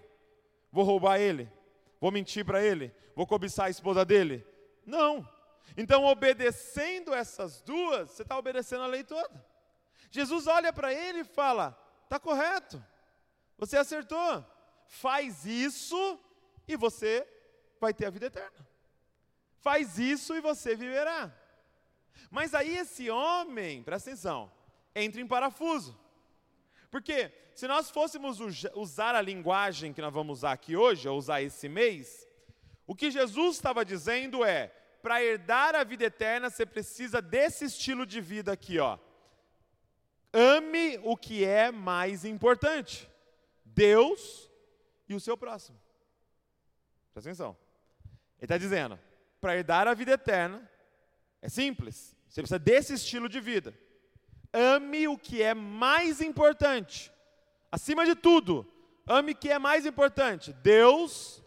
Vou 0.71 0.85
roubar 0.85 1.19
ele? 1.19 1.59
Vou 2.01 2.11
mentir 2.11 2.45
para 2.45 2.65
ele? 2.65 2.95
Vou 3.15 3.27
cobiçar 3.27 3.67
a 3.67 3.71
esposa 3.71 4.05
dele? 4.05 4.47
Não. 4.87 5.29
Então, 5.77 6.05
obedecendo 6.05 7.13
essas 7.13 7.61
duas, 7.61 8.11
você 8.11 8.23
está 8.23 8.39
obedecendo 8.39 8.83
a 8.83 8.87
lei 8.87 9.05
toda. 9.05 9.45
Jesus 10.11 10.47
olha 10.47 10.73
para 10.73 10.93
ele 10.93 11.21
e 11.21 11.25
fala: 11.25 11.79
está 12.05 12.19
correto, 12.19 12.83
você 13.59 13.77
acertou. 13.77 14.45
Faz 14.87 15.45
isso 15.45 16.19
e 16.67 16.75
você 16.77 17.27
vai 17.79 17.93
ter 17.93 18.07
a 18.07 18.11
vida 18.11 18.27
eterna. 18.27 18.67
Faz 19.59 19.99
isso 19.99 20.35
e 20.35 20.41
você 20.41 20.75
viverá. 20.75 21.33
Mas 22.31 22.55
aí 22.55 22.77
esse 22.79 23.11
homem, 23.11 23.83
presta 23.83 24.11
atenção, 24.11 24.51
entra 24.95 25.21
em 25.21 25.27
parafuso. 25.27 26.00
Porque 26.91 27.33
se 27.55 27.69
nós 27.69 27.91
fôssemos 27.91 28.39
usar 28.75 29.15
a 29.15 29.21
linguagem 29.21 29.93
que 29.93 30.03
nós 30.03 30.13
vamos 30.13 30.39
usar 30.39 30.53
aqui 30.53 30.77
hoje, 30.77 31.09
ou 31.09 31.17
usar 31.17 31.41
esse 31.41 31.69
mês, 31.69 32.27
o 32.87 32.95
que 32.95 33.11
Jesus 33.11 33.57
estava 33.57 33.85
dizendo 33.85 34.45
é: 34.45 34.69
para 35.03 35.23
herdar 35.23 35.75
a 35.75 35.85
vida 35.85 36.05
eterna, 36.05 36.51
você 36.51 36.67
precisa 36.67 37.23
desse 37.23 37.65
estilo 37.65 38.05
de 38.05 38.21
vida 38.21 38.53
aqui, 38.53 38.79
ó. 38.79 38.99
Ame 40.33 40.99
o 41.03 41.17
que 41.17 41.45
é 41.45 41.71
mais 41.71 42.25
importante: 42.25 43.09
Deus 43.65 44.51
e 45.09 45.15
o 45.15 45.21
seu 45.21 45.37
próximo. 45.37 45.81
Presta 47.13 47.31
atenção. 47.31 47.57
Ele 48.39 48.45
está 48.47 48.59
dizendo: 48.59 48.99
para 49.41 49.57
herdar 49.57 49.87
a 49.87 49.95
vida 49.95 50.13
eterna, 50.13 50.69
é 51.41 51.49
simples, 51.49 52.17
você 52.29 52.41
precisa 52.41 52.59
desse 52.59 52.95
estilo 52.95 53.29
de 53.29 53.41
vida. 53.41 53.75
Ame 54.53 55.07
o 55.07 55.17
que 55.17 55.43
é 55.43 55.55
mais 55.55 56.21
importante. 56.21 57.13
Acima 57.71 58.05
de 58.05 58.15
tudo, 58.15 58.67
ame 59.07 59.33
o 59.33 59.37
que 59.37 59.51
é 59.51 59.59
mais 59.59 59.87
importante: 59.87 60.53
Deus 60.53 61.43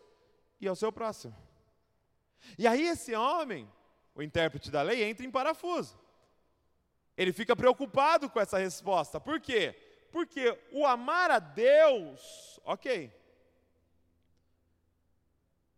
e 0.60 0.68
ao 0.68 0.76
seu 0.76 0.92
próximo. 0.92 1.36
E 2.58 2.68
aí 2.68 2.88
esse 2.88 3.14
homem, 3.16 3.70
o 4.16 4.22
intérprete 4.22 4.72
da 4.72 4.82
lei, 4.82 5.04
entra 5.04 5.26
em 5.26 5.32
parafuso. 5.32 6.00
Ele 7.18 7.32
fica 7.32 7.56
preocupado 7.56 8.30
com 8.30 8.40
essa 8.40 8.58
resposta. 8.58 9.20
Por 9.20 9.40
quê? 9.40 9.76
Porque 10.12 10.58
o 10.72 10.86
amar 10.86 11.32
a 11.32 11.40
Deus, 11.40 12.60
ok. 12.64 13.12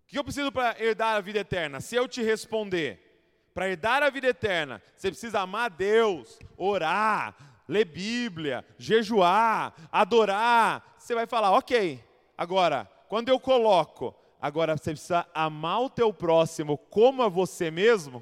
O 0.03 0.07
que 0.07 0.19
eu 0.19 0.23
preciso 0.23 0.51
para 0.51 0.81
herdar 0.81 1.15
a 1.15 1.21
vida 1.21 1.39
eterna? 1.39 1.81
Se 1.81 1.95
eu 1.95 2.07
te 2.07 2.21
responder, 2.21 3.04
para 3.55 3.69
herdar 3.69 4.03
a 4.03 4.09
vida 4.09 4.27
eterna, 4.27 4.83
você 4.97 5.09
precisa 5.09 5.39
amar 5.39 5.67
a 5.67 5.69
Deus, 5.69 6.37
orar, 6.57 7.33
ler 7.69 7.85
Bíblia, 7.85 8.65
jejuar, 8.77 9.73
adorar. 9.89 10.97
Você 10.99 11.15
vai 11.15 11.25
falar, 11.25 11.51
ok. 11.51 12.03
Agora, 12.37 12.83
quando 13.07 13.29
eu 13.29 13.39
coloco, 13.39 14.13
agora 14.41 14.75
você 14.75 14.91
precisa 14.91 15.25
amar 15.33 15.83
o 15.83 15.89
teu 15.89 16.11
próximo 16.11 16.77
como 16.77 17.23
a 17.23 17.29
você 17.29 17.71
mesmo. 17.71 18.21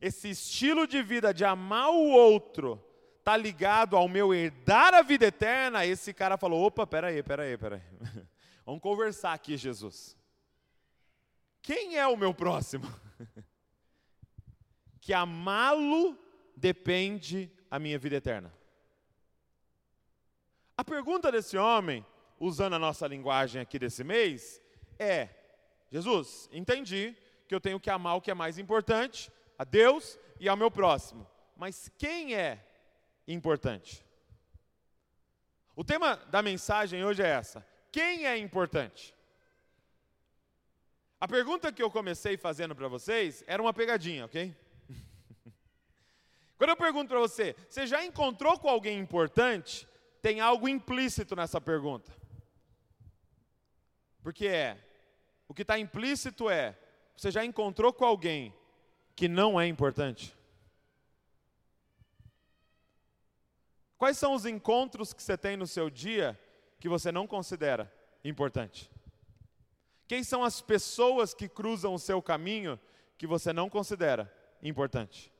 Esse 0.00 0.30
estilo 0.30 0.86
de 0.86 1.02
vida 1.02 1.34
de 1.34 1.44
amar 1.44 1.90
o 1.90 2.08
outro 2.08 2.82
está 3.18 3.36
ligado 3.36 3.98
ao 3.98 4.08
meu 4.08 4.32
herdar 4.32 4.94
a 4.94 5.02
vida 5.02 5.26
eterna. 5.26 5.84
Esse 5.84 6.14
cara 6.14 6.38
falou: 6.38 6.64
opa, 6.64 6.86
peraí, 6.86 7.22
peraí, 7.22 7.58
peraí. 7.58 7.82
Vamos 8.64 8.80
conversar 8.80 9.34
aqui, 9.34 9.58
Jesus. 9.58 10.16
Quem 11.60 11.98
é 11.98 12.06
o 12.06 12.16
meu 12.16 12.32
próximo? 12.32 12.90
que 15.08 15.14
amá-lo 15.14 16.18
depende 16.54 17.50
a 17.70 17.78
minha 17.78 17.98
vida 17.98 18.16
eterna. 18.16 18.52
A 20.76 20.84
pergunta 20.84 21.32
desse 21.32 21.56
homem, 21.56 22.04
usando 22.38 22.74
a 22.74 22.78
nossa 22.78 23.06
linguagem 23.06 23.62
aqui 23.62 23.78
desse 23.78 24.04
mês, 24.04 24.60
é: 24.98 25.30
Jesus, 25.90 26.46
entendi 26.52 27.16
que 27.48 27.54
eu 27.54 27.58
tenho 27.58 27.80
que 27.80 27.88
amar 27.88 28.16
o 28.16 28.20
que 28.20 28.30
é 28.30 28.34
mais 28.34 28.58
importante, 28.58 29.32
a 29.58 29.64
Deus 29.64 30.18
e 30.38 30.46
ao 30.46 30.58
meu 30.58 30.70
próximo. 30.70 31.26
Mas 31.56 31.90
quem 31.96 32.34
é 32.34 32.62
importante? 33.26 34.04
O 35.74 35.82
tema 35.82 36.16
da 36.16 36.42
mensagem 36.42 37.02
hoje 37.02 37.22
é 37.22 37.28
essa: 37.28 37.66
quem 37.90 38.26
é 38.26 38.36
importante? 38.36 39.14
A 41.18 41.26
pergunta 41.26 41.72
que 41.72 41.82
eu 41.82 41.90
comecei 41.90 42.36
fazendo 42.36 42.76
para 42.76 42.88
vocês 42.88 43.42
era 43.46 43.62
uma 43.62 43.72
pegadinha, 43.72 44.26
ok? 44.26 44.67
Quando 46.58 46.70
eu 46.70 46.76
pergunto 46.76 47.08
para 47.08 47.20
você, 47.20 47.54
você 47.70 47.86
já 47.86 48.04
encontrou 48.04 48.58
com 48.58 48.68
alguém 48.68 48.98
importante? 48.98 49.86
Tem 50.20 50.40
algo 50.40 50.68
implícito 50.68 51.36
nessa 51.36 51.60
pergunta. 51.60 52.12
Porque 54.20 54.48
é, 54.48 54.76
o 55.46 55.54
que 55.54 55.62
está 55.62 55.78
implícito 55.78 56.50
é, 56.50 56.76
você 57.16 57.30
já 57.30 57.44
encontrou 57.44 57.92
com 57.92 58.04
alguém 58.04 58.52
que 59.14 59.28
não 59.28 59.58
é 59.58 59.68
importante? 59.68 60.36
Quais 63.96 64.18
são 64.18 64.34
os 64.34 64.44
encontros 64.44 65.12
que 65.12 65.22
você 65.22 65.38
tem 65.38 65.56
no 65.56 65.66
seu 65.66 65.88
dia 65.88 66.38
que 66.80 66.88
você 66.88 67.12
não 67.12 67.26
considera 67.26 67.92
importante? 68.24 68.90
Quem 70.08 70.24
são 70.24 70.42
as 70.42 70.60
pessoas 70.60 71.34
que 71.34 71.48
cruzam 71.48 71.94
o 71.94 71.98
seu 72.00 72.20
caminho 72.20 72.80
que 73.16 73.28
você 73.28 73.52
não 73.52 73.70
considera 73.70 74.32
importante? 74.60 75.32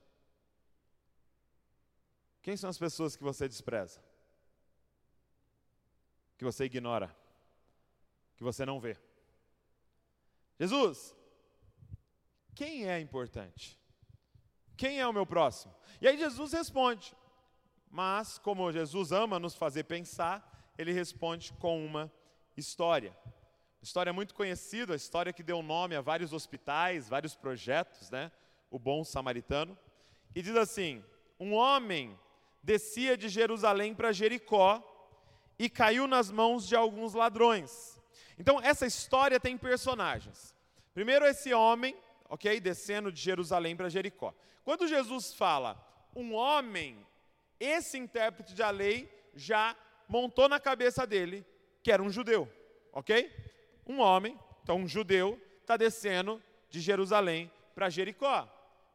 Quem 2.43 2.57
são 2.57 2.71
as 2.71 2.79
pessoas 2.79 3.17
que 3.17 3.23
você 3.23 3.49
despreza? 3.49 4.03
Que 6.37 6.45
você 6.45 6.65
ignora? 6.65 7.15
Que 8.37 8.45
você 8.45 8.65
não 8.65 8.81
vê? 8.81 8.97
Jesus, 10.59 11.15
quem 12.55 12.89
é 12.89 13.01
importante? 13.01 13.79
Quem 14.77 15.01
é 15.01 15.07
o 15.07 15.13
meu 15.13 15.27
próximo? 15.27 15.75
E 16.01 16.07
aí 16.07 16.17
Jesus 16.17 16.53
responde, 16.53 17.15
mas 17.91 18.39
como 18.39 18.71
Jesus 18.73 19.13
ama 19.13 19.39
nos 19.39 19.55
fazer 19.55 19.85
pensar, 19.85 20.73
ele 20.77 20.93
responde 20.93 21.53
com 21.55 21.85
uma 21.85 22.13
história. 22.57 23.17
História 23.83 24.13
muito 24.13 24.35
conhecida, 24.35 24.93
a 24.93 24.97
história 24.97 25.33
que 25.33 25.43
deu 25.43 25.63
nome 25.63 25.95
a 25.95 26.01
vários 26.01 26.33
hospitais, 26.33 27.09
vários 27.09 27.35
projetos, 27.35 28.11
né? 28.11 28.31
O 28.71 28.79
Bom 28.79 29.05
Samaritano. 29.05 29.79
E 30.35 30.43
diz 30.43 30.57
assim: 30.57 31.05
Um 31.39 31.55
homem 31.55 32.19
descia 32.63 33.17
de 33.17 33.29
Jerusalém 33.29 33.95
para 33.95 34.13
Jericó 34.13 34.83
e 35.59 35.69
caiu 35.69 36.07
nas 36.07 36.31
mãos 36.31 36.67
de 36.67 36.77
alguns 36.77 37.15
ladrões. 37.15 37.99
Então, 38.39 38.61
essa 38.61 38.87
história 38.87 39.41
tem 39.41 39.57
personagens. 39.57 40.55
Primeiro, 40.95 41.25
esse 41.25 41.53
homem, 41.53 41.97
ok, 42.29 42.61
descendo 42.61 43.11
de 43.11 43.21
Jerusalém 43.21 43.77
para 43.77 43.89
Jericó. 43.89 44.35
Quando 44.65 44.87
Jesus 44.87 45.35
fala 45.35 45.83
um 46.15 46.35
homem, 46.35 47.05
esse 47.59 47.99
intérprete 47.99 48.55
da 48.55 48.71
lei 48.71 49.11
já 49.35 49.77
montou 50.09 50.49
na 50.49 50.61
cabeça 50.61 51.07
dele 51.07 51.45
que 51.83 51.93
era 51.93 52.03
um 52.03 52.11
judeu, 52.11 52.51
ok? 52.93 53.33
Um 53.87 54.01
homem, 54.01 54.39
então 54.63 54.77
um 54.77 54.89
judeu, 54.89 55.41
está 55.61 55.77
descendo 55.77 56.43
de 56.69 56.81
Jerusalém 56.81 57.51
para 57.75 57.89
Jericó. 57.89 58.49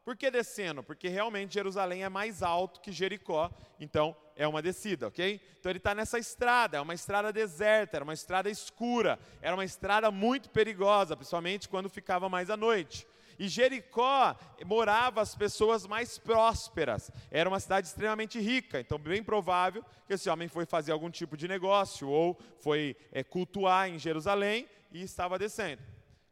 Por 0.04 0.18
que 0.18 0.30
descendo? 0.30 0.84
Porque 0.84 1.08
realmente 1.08 1.54
Jerusalém 1.54 2.04
é 2.04 2.10
mais 2.10 2.44
alto 2.44 2.82
que 2.82 2.92
Jericó, 2.92 3.50
então 3.80 4.16
é 4.36 4.46
uma 4.46 4.62
descida, 4.62 5.08
ok? 5.08 5.40
Então 5.60 5.72
ele 5.72 5.78
está 5.78 5.96
nessa 5.96 6.20
estrada, 6.20 6.78
é 6.78 6.82
uma 6.82 6.94
estrada 6.94 7.32
deserta, 7.32 7.98
era 7.98 8.04
uma 8.04 8.14
estrada 8.14 8.50
escura, 8.50 9.18
era 9.42 9.56
uma 9.56 9.64
estrada 9.64 10.12
muito 10.12 10.50
perigosa, 10.50 11.16
principalmente 11.16 11.70
quando 11.70 11.90
ficava 11.90 12.28
mais 12.28 12.50
à 12.50 12.58
noite. 12.58 13.08
E 13.40 13.48
Jericó 13.48 14.36
morava 14.66 15.22
as 15.22 15.36
pessoas 15.36 15.88
mais 15.88 16.18
prósperas, 16.18 17.10
era 17.32 17.50
uma 17.50 17.60
cidade 17.60 17.88
extremamente 17.88 18.40
rica, 18.40 18.82
então 18.82 19.00
bem 19.00 19.24
provável 19.24 19.84
que 20.06 20.14
esse 20.14 20.30
homem 20.30 20.50
foi 20.50 20.66
fazer 20.66 20.92
algum 20.92 21.10
tipo 21.10 21.38
de 21.38 21.48
negócio 21.48 22.10
ou 22.10 22.38
foi 22.60 22.96
é, 23.12 23.24
cultuar 23.24 23.90
em 23.90 23.98
Jerusalém 23.98 24.68
e 24.92 25.02
estava 25.02 25.40
descendo. 25.40 25.82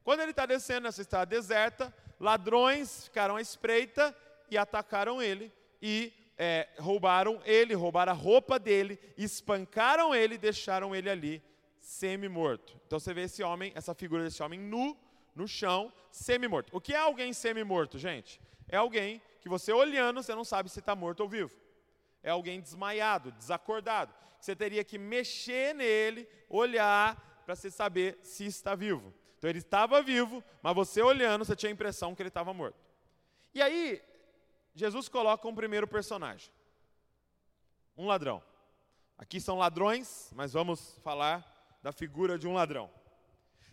Quando 0.03 0.21
ele 0.21 0.31
está 0.31 0.45
descendo 0.45 0.81
nessa 0.81 1.01
estrada 1.01 1.27
deserta, 1.27 1.93
ladrões 2.21 3.05
ficaram 3.05 3.35
à 3.35 3.41
espreita 3.41 4.15
e 4.49 4.57
atacaram 4.57 5.21
ele 5.21 5.51
e 5.81 6.13
é, 6.37 6.69
roubaram 6.77 7.41
ele, 7.43 7.73
roubaram 7.73 8.11
a 8.11 8.15
roupa 8.15 8.59
dele, 8.59 8.99
espancaram 9.17 10.13
ele 10.13 10.35
e 10.35 10.37
deixaram 10.37 10.95
ele 10.95 11.09
ali 11.09 11.43
semi-morto. 11.79 12.79
Então 12.85 12.99
você 12.99 13.13
vê 13.13 13.23
esse 13.23 13.41
homem, 13.41 13.71
essa 13.75 13.95
figura 13.95 14.23
desse 14.23 14.41
homem 14.43 14.59
nu 14.59 14.95
no 15.35 15.47
chão, 15.47 15.91
semi-morto. 16.11 16.69
O 16.75 16.79
que 16.79 16.93
é 16.93 16.97
alguém 16.97 17.33
semi-morto, 17.33 17.97
gente? 17.97 18.39
É 18.69 18.77
alguém 18.77 19.19
que 19.41 19.49
você 19.49 19.73
olhando, 19.73 20.21
você 20.21 20.35
não 20.35 20.43
sabe 20.43 20.69
se 20.69 20.79
está 20.79 20.95
morto 20.95 21.21
ou 21.21 21.29
vivo. 21.29 21.59
É 22.21 22.29
alguém 22.29 22.61
desmaiado, 22.61 23.31
desacordado. 23.31 24.13
Você 24.39 24.55
teria 24.55 24.83
que 24.83 24.99
mexer 24.99 25.73
nele, 25.73 26.27
olhar, 26.47 27.41
para 27.45 27.55
você 27.55 27.71
saber 27.71 28.19
se 28.21 28.45
está 28.45 28.75
vivo. 28.75 29.11
Então 29.41 29.49
ele 29.49 29.57
estava 29.57 30.03
vivo, 30.03 30.43
mas 30.61 30.75
você 30.75 31.01
olhando, 31.01 31.43
você 31.43 31.55
tinha 31.55 31.71
a 31.71 31.73
impressão 31.73 32.13
que 32.13 32.21
ele 32.21 32.29
estava 32.29 32.53
morto. 32.53 32.77
E 33.55 33.59
aí, 33.59 33.99
Jesus 34.75 35.09
coloca 35.09 35.47
um 35.47 35.55
primeiro 35.55 35.87
personagem: 35.87 36.53
um 37.97 38.05
ladrão. 38.05 38.43
Aqui 39.17 39.41
são 39.41 39.57
ladrões, 39.57 40.31
mas 40.35 40.53
vamos 40.53 40.95
falar 40.99 41.43
da 41.81 41.91
figura 41.91 42.37
de 42.37 42.47
um 42.47 42.53
ladrão. 42.53 42.87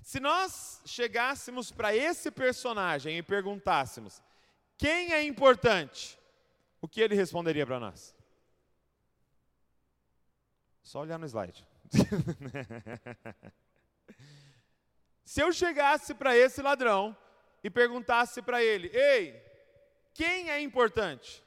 Se 0.03 0.19
nós 0.19 0.81
chegássemos 0.87 1.71
para 1.71 1.95
esse 1.95 2.31
personagem 2.31 3.19
e 3.19 3.23
perguntássemos 3.23 4.23
quem 4.79 5.13
é 5.13 5.23
importante, 5.23 6.19
o 6.81 6.89
que 6.89 7.03
ele 7.03 7.15
responderia 7.15 7.67
para 7.67 7.79
nós? 7.79 8.15
Só 10.83 11.01
olhar 11.01 11.19
no 11.19 11.27
slide. 11.27 11.63
Se 15.29 15.43
eu 15.43 15.53
chegasse 15.53 16.15
para 16.15 16.35
esse 16.35 16.63
ladrão 16.63 17.15
e 17.63 17.69
perguntasse 17.69 18.41
para 18.41 18.65
ele: 18.65 18.89
Ei, 18.95 19.39
quem 20.15 20.49
é 20.49 20.59
importante? 20.59 21.45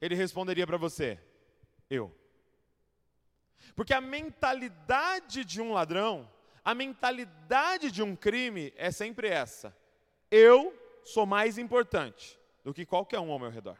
Ele 0.00 0.14
responderia 0.14 0.66
para 0.66 0.78
você: 0.78 1.20
Eu. 1.90 2.10
Porque 3.76 3.92
a 3.92 4.00
mentalidade 4.00 5.44
de 5.44 5.60
um 5.60 5.74
ladrão, 5.74 6.26
a 6.64 6.74
mentalidade 6.74 7.90
de 7.90 8.02
um 8.02 8.16
crime 8.16 8.72
é 8.78 8.90
sempre 8.90 9.28
essa: 9.28 9.76
eu 10.30 10.74
sou 11.04 11.26
mais 11.26 11.58
importante 11.58 12.40
do 12.64 12.72
que 12.72 12.86
qualquer 12.86 13.20
um 13.20 13.30
ao 13.30 13.38
meu 13.38 13.50
redor. 13.50 13.76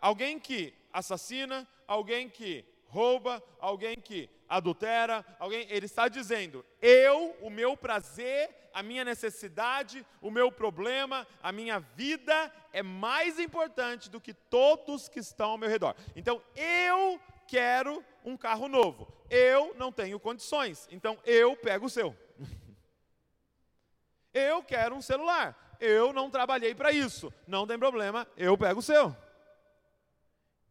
Alguém 0.00 0.38
que 0.38 0.72
assassina, 0.92 1.66
alguém 1.84 2.30
que 2.30 2.64
rouba, 2.92 3.42
alguém 3.58 3.96
que 3.96 4.28
adultera, 4.46 5.24
alguém, 5.38 5.66
ele 5.70 5.86
está 5.86 6.08
dizendo: 6.08 6.64
eu, 6.80 7.34
o 7.40 7.48
meu 7.48 7.74
prazer, 7.74 8.50
a 8.74 8.82
minha 8.82 9.02
necessidade, 9.02 10.06
o 10.20 10.30
meu 10.30 10.52
problema, 10.52 11.26
a 11.42 11.50
minha 11.50 11.80
vida 11.80 12.52
é 12.70 12.82
mais 12.82 13.38
importante 13.38 14.10
do 14.10 14.20
que 14.20 14.34
todos 14.34 15.08
que 15.08 15.20
estão 15.20 15.52
ao 15.52 15.58
meu 15.58 15.70
redor. 15.70 15.96
Então, 16.14 16.42
eu 16.54 17.18
quero 17.48 18.04
um 18.22 18.36
carro 18.36 18.68
novo. 18.68 19.10
Eu 19.30 19.74
não 19.78 19.90
tenho 19.90 20.20
condições, 20.20 20.86
então 20.90 21.18
eu 21.24 21.56
pego 21.56 21.86
o 21.86 21.90
seu. 21.90 22.14
eu 24.34 24.62
quero 24.62 24.94
um 24.94 25.02
celular. 25.02 25.58
Eu 25.80 26.12
não 26.12 26.30
trabalhei 26.30 26.74
para 26.74 26.92
isso. 26.92 27.32
Não 27.46 27.66
tem 27.66 27.78
problema, 27.78 28.28
eu 28.36 28.56
pego 28.56 28.80
o 28.80 28.82
seu. 28.82 29.16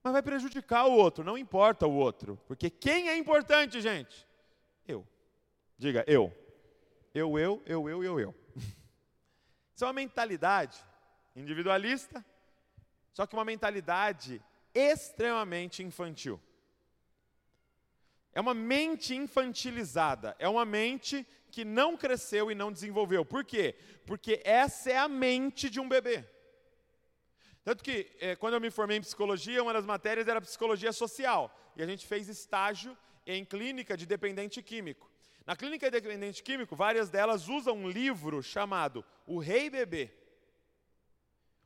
Mas 0.03 0.13
vai 0.13 0.21
prejudicar 0.21 0.85
o 0.85 0.93
outro, 0.93 1.23
não 1.23 1.37
importa 1.37 1.85
o 1.85 1.93
outro. 1.93 2.39
Porque 2.47 2.69
quem 2.69 3.09
é 3.09 3.17
importante, 3.17 3.79
gente? 3.79 4.27
Eu. 4.87 5.07
Diga, 5.77 6.03
eu. 6.07 6.33
Eu, 7.13 7.37
eu, 7.37 7.61
eu, 7.65 7.89
eu, 7.89 8.03
eu, 8.03 8.19
eu. 8.19 8.35
Isso 9.75 9.83
é 9.83 9.87
uma 9.87 9.93
mentalidade 9.93 10.77
individualista, 11.35 12.25
só 13.13 13.25
que 13.25 13.35
uma 13.35 13.45
mentalidade 13.45 14.41
extremamente 14.73 15.83
infantil. 15.83 16.41
É 18.33 18.39
uma 18.39 18.53
mente 18.53 19.13
infantilizada, 19.13 20.35
é 20.39 20.47
uma 20.47 20.65
mente 20.65 21.27
que 21.51 21.65
não 21.65 21.97
cresceu 21.97 22.49
e 22.49 22.55
não 22.55 22.71
desenvolveu. 22.71 23.25
Por 23.25 23.43
quê? 23.43 23.75
Porque 24.05 24.41
essa 24.45 24.89
é 24.89 24.97
a 24.97 25.09
mente 25.09 25.69
de 25.69 25.79
um 25.79 25.89
bebê. 25.89 26.25
Tanto 27.63 27.83
que, 27.83 28.11
é, 28.19 28.35
quando 28.35 28.55
eu 28.55 28.61
me 28.61 28.71
formei 28.71 28.97
em 28.97 29.01
psicologia, 29.01 29.61
uma 29.61 29.73
das 29.73 29.85
matérias 29.85 30.27
era 30.27 30.41
psicologia 30.41 30.91
social. 30.91 31.55
E 31.75 31.83
a 31.83 31.85
gente 31.85 32.07
fez 32.07 32.27
estágio 32.27 32.97
em 33.25 33.45
clínica 33.45 33.95
de 33.95 34.05
dependente 34.05 34.61
químico. 34.63 35.09
Na 35.45 35.55
clínica 35.55 35.89
de 35.89 35.99
dependente 35.99 36.41
químico, 36.41 36.75
várias 36.75 37.09
delas 37.09 37.47
usam 37.47 37.75
um 37.75 37.89
livro 37.89 38.41
chamado 38.41 39.05
O 39.25 39.37
Rei 39.39 39.69
Bebê. 39.69 40.11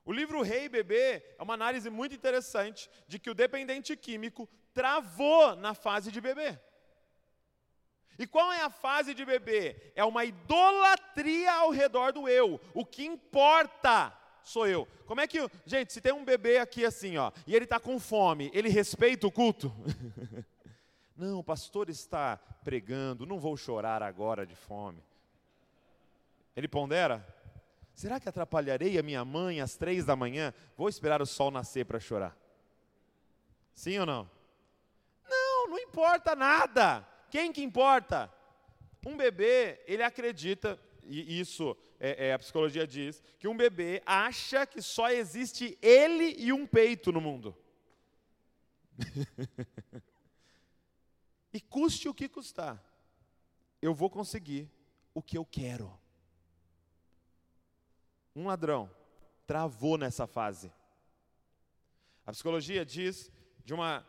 O 0.04 0.12
livro 0.12 0.42
Rei 0.42 0.70
Bebê 0.70 1.24
é 1.38 1.42
uma 1.42 1.56
análise 1.56 1.90
muito 1.90 2.14
interessante 2.14 2.90
de 3.08 3.18
que 3.18 3.30
o 3.30 3.34
dependente 3.34 3.96
químico 3.96 4.48
travou 4.74 5.56
na 5.56 5.74
fase 5.74 6.12
de 6.12 6.22
bebê. 6.22 6.60
E 8.18 8.28
qual 8.28 8.52
é 8.54 8.62
a 8.62 8.70
fase 8.70 9.14
de 9.14 9.25
bebê? 9.25 9.92
É 9.96 10.04
uma 10.04 10.24
idolatria 10.24 11.52
ao 11.54 11.72
redor 11.72 12.14
do 12.14 12.30
eu. 12.30 12.62
O 12.74 12.86
que 12.86 13.06
importa 13.06 14.16
sou 14.46 14.68
eu. 14.68 14.88
Como 15.06 15.20
é 15.20 15.28
que, 15.28 15.40
gente, 15.66 15.92
se 15.92 16.00
tem 16.00 16.14
um 16.14 16.24
bebê 16.24 16.60
aqui 16.60 16.86
assim, 16.86 17.18
ó, 17.18 17.32
e 17.46 17.56
ele 17.56 17.66
está 17.66 17.80
com 17.80 18.00
fome, 18.00 18.52
ele 18.54 18.70
respeita 18.70 19.28
o 19.28 19.32
culto? 19.32 19.74
não, 21.18 21.40
o 21.40 21.44
pastor 21.44 21.90
está 21.90 22.38
pregando, 22.64 23.25
não 23.25 23.40
vou 23.40 23.58
chorar 23.58 24.04
agora 24.04 24.46
de 24.46 24.56
fome. 24.56 25.04
Ele 26.56 26.68
pondera? 26.68 27.25
Será 27.94 28.20
que 28.20 28.30
atrapalharei 28.30 28.98
a 29.00 29.04
minha 29.04 29.25
mãe 29.25 29.60
às 29.60 29.75
três 29.75 30.06
da 30.06 30.16
manhã? 30.16 30.54
Vou 30.78 30.88
esperar 30.88 31.22
o 31.22 31.25
sol 31.25 31.50
nascer 31.50 31.86
para 31.86 32.00
chorar. 32.00 32.38
Sim 33.74 34.00
ou 34.00 34.06
não? 34.06 34.30
Não, 35.28 35.70
não 35.70 35.79
importa 35.79 36.36
nada. 36.36 37.05
Quem 37.31 37.51
que 37.51 37.64
importa? 37.64 38.31
Um 39.05 39.18
bebê, 39.18 39.81
ele 39.86 40.03
acredita, 40.03 40.79
e 41.03 41.40
isso 41.40 41.77
é, 42.00 42.27
é, 42.27 42.34
a 42.34 42.40
psicologia 42.40 42.86
diz, 42.86 43.22
que 43.40 43.48
um 43.48 43.55
bebê 43.55 44.01
acha 44.05 44.66
que 44.66 44.81
só 44.81 45.10
existe 45.10 45.77
ele 45.81 46.36
e 46.38 46.51
um 46.51 46.68
peito 46.68 47.12
no 47.12 47.22
mundo. 47.22 47.55
e 51.53 51.60
custe 51.62 52.08
o 52.10 52.14
que 52.14 52.27
custar, 52.27 52.84
eu 53.81 53.94
vou 53.94 54.10
conseguir 54.10 54.70
o 55.14 55.22
que 55.22 55.38
eu 55.38 55.46
quero. 55.46 55.98
Um 58.36 58.48
ladrão 58.48 58.92
travou 59.48 59.98
nessa 59.98 60.27
fase. 60.27 60.72
A 62.25 62.31
psicologia 62.31 62.86
diz 62.86 63.31
de 63.64 63.74
uma 63.74 64.05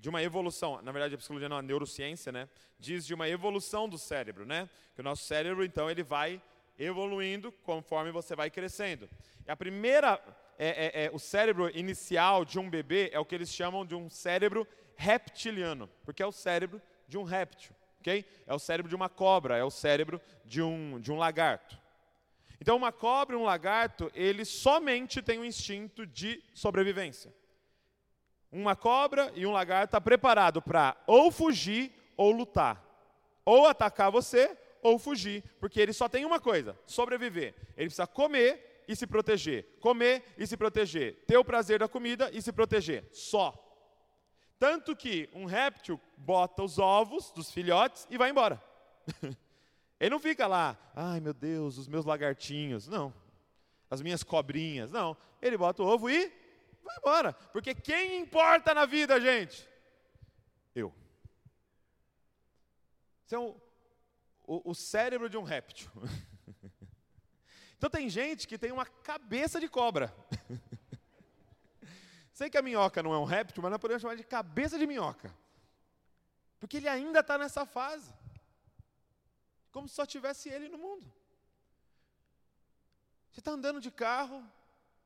de 0.00 0.08
uma 0.08 0.22
evolução, 0.22 0.80
na 0.80 0.92
verdade 0.92 1.16
a 1.16 1.18
psicologia 1.18 1.48
não, 1.48 1.56
a 1.56 1.62
neurociência, 1.62 2.30
né, 2.30 2.48
diz 2.78 3.04
de 3.04 3.12
uma 3.12 3.28
evolução 3.28 3.88
do 3.88 3.98
cérebro, 3.98 4.46
né, 4.46 4.70
que 4.94 5.00
o 5.00 5.04
nosso 5.04 5.24
cérebro 5.24 5.64
então 5.64 5.90
ele 5.90 6.04
vai 6.04 6.40
evoluindo 6.78 7.50
conforme 7.64 8.12
você 8.12 8.36
vai 8.36 8.50
crescendo. 8.50 9.08
E 9.46 9.50
a 9.50 9.56
primeira, 9.56 10.20
é, 10.58 10.68
é, 10.68 11.04
é, 11.04 11.10
o 11.12 11.18
cérebro 11.18 11.70
inicial 11.76 12.44
de 12.44 12.58
um 12.58 12.70
bebê 12.70 13.10
é 13.12 13.18
o 13.18 13.24
que 13.24 13.34
eles 13.34 13.52
chamam 13.52 13.84
de 13.84 13.94
um 13.94 14.08
cérebro 14.08 14.66
reptiliano, 14.96 15.88
porque 16.04 16.22
é 16.22 16.26
o 16.26 16.32
cérebro 16.32 16.80
de 17.06 17.18
um 17.18 17.22
réptil, 17.22 17.74
ok? 18.00 18.24
É 18.46 18.54
o 18.54 18.58
cérebro 18.58 18.88
de 18.88 18.96
uma 18.96 19.08
cobra, 19.08 19.56
é 19.56 19.64
o 19.64 19.70
cérebro 19.70 20.20
de 20.44 20.62
um, 20.62 21.00
de 21.00 21.10
um 21.10 21.16
lagarto. 21.16 21.78
Então, 22.60 22.76
uma 22.76 22.90
cobra 22.90 23.36
e 23.36 23.38
um 23.38 23.44
lagarto, 23.44 24.10
eles 24.14 24.48
somente 24.48 25.22
têm 25.22 25.38
o 25.38 25.42
um 25.42 25.44
instinto 25.44 26.04
de 26.04 26.42
sobrevivência. 26.52 27.32
Uma 28.50 28.74
cobra 28.74 29.30
e 29.34 29.46
um 29.46 29.52
lagarto 29.52 29.86
estão 29.86 30.00
tá 30.00 30.04
preparado 30.04 30.60
para 30.60 30.96
ou 31.06 31.30
fugir 31.30 31.92
ou 32.16 32.32
lutar. 32.32 32.82
Ou 33.44 33.66
atacar 33.66 34.10
você 34.10 34.56
ou 34.82 34.98
fugir, 34.98 35.42
porque 35.60 35.80
ele 35.80 35.92
só 35.92 36.08
tem 36.08 36.24
uma 36.24 36.40
coisa: 36.40 36.78
sobreviver. 36.86 37.54
Ele 37.76 37.86
precisa 37.86 38.06
comer 38.06 38.84
e 38.88 38.96
se 38.96 39.06
proteger, 39.06 39.78
comer 39.80 40.24
e 40.38 40.46
se 40.46 40.56
proteger, 40.56 41.24
ter 41.26 41.36
o 41.36 41.44
prazer 41.44 41.78
da 41.78 41.88
comida 41.88 42.30
e 42.32 42.40
se 42.40 42.52
proteger, 42.52 43.08
só. 43.12 43.64
Tanto 44.58 44.96
que 44.96 45.28
um 45.32 45.44
réptil 45.44 46.00
bota 46.16 46.62
os 46.62 46.78
ovos 46.78 47.30
dos 47.30 47.50
filhotes 47.50 48.06
e 48.10 48.16
vai 48.16 48.30
embora. 48.30 48.62
ele 50.00 50.10
não 50.10 50.18
fica 50.18 50.46
lá, 50.46 50.76
ai 50.96 51.20
meu 51.20 51.34
Deus, 51.34 51.76
os 51.78 51.86
meus 51.86 52.04
lagartinhos, 52.04 52.88
não. 52.88 53.14
As 53.90 54.02
minhas 54.02 54.22
cobrinhas, 54.22 54.90
não. 54.90 55.16
Ele 55.40 55.56
bota 55.56 55.82
o 55.82 55.86
ovo 55.86 56.10
e 56.10 56.32
vai 56.82 56.96
embora. 56.96 57.32
Porque 57.32 57.74
quem 57.74 58.20
importa 58.20 58.74
na 58.74 58.84
vida, 58.84 59.20
gente? 59.20 59.68
Eu. 60.74 60.92
Você 63.24 63.34
é 63.34 63.38
um, 63.38 63.54
o, 64.48 64.70
o 64.70 64.74
cérebro 64.74 65.28
de 65.28 65.36
um 65.36 65.42
réptil. 65.44 65.90
Então 67.76 67.88
tem 67.88 68.10
gente 68.10 68.48
que 68.48 68.58
tem 68.58 68.72
uma 68.72 68.84
cabeça 68.84 69.60
de 69.60 69.68
cobra. 69.68 70.12
Sei 72.34 72.50
que 72.50 72.58
a 72.58 72.62
minhoca 72.62 73.04
não 73.04 73.14
é 73.14 73.18
um 73.20 73.24
réptil, 73.24 73.62
mas 73.62 73.70
nós 73.70 73.80
podemos 73.80 74.02
chamar 74.02 74.16
de 74.16 74.24
cabeça 74.24 74.76
de 74.76 74.84
minhoca. 74.84 75.32
Porque 76.58 76.78
ele 76.78 76.88
ainda 76.88 77.20
está 77.20 77.38
nessa 77.38 77.64
fase. 77.64 78.12
Como 79.70 79.86
se 79.86 79.94
só 79.94 80.04
tivesse 80.04 80.48
ele 80.48 80.68
no 80.68 80.76
mundo. 80.76 81.06
Você 83.30 83.38
está 83.38 83.52
andando 83.52 83.80
de 83.80 83.92
carro, 83.92 84.44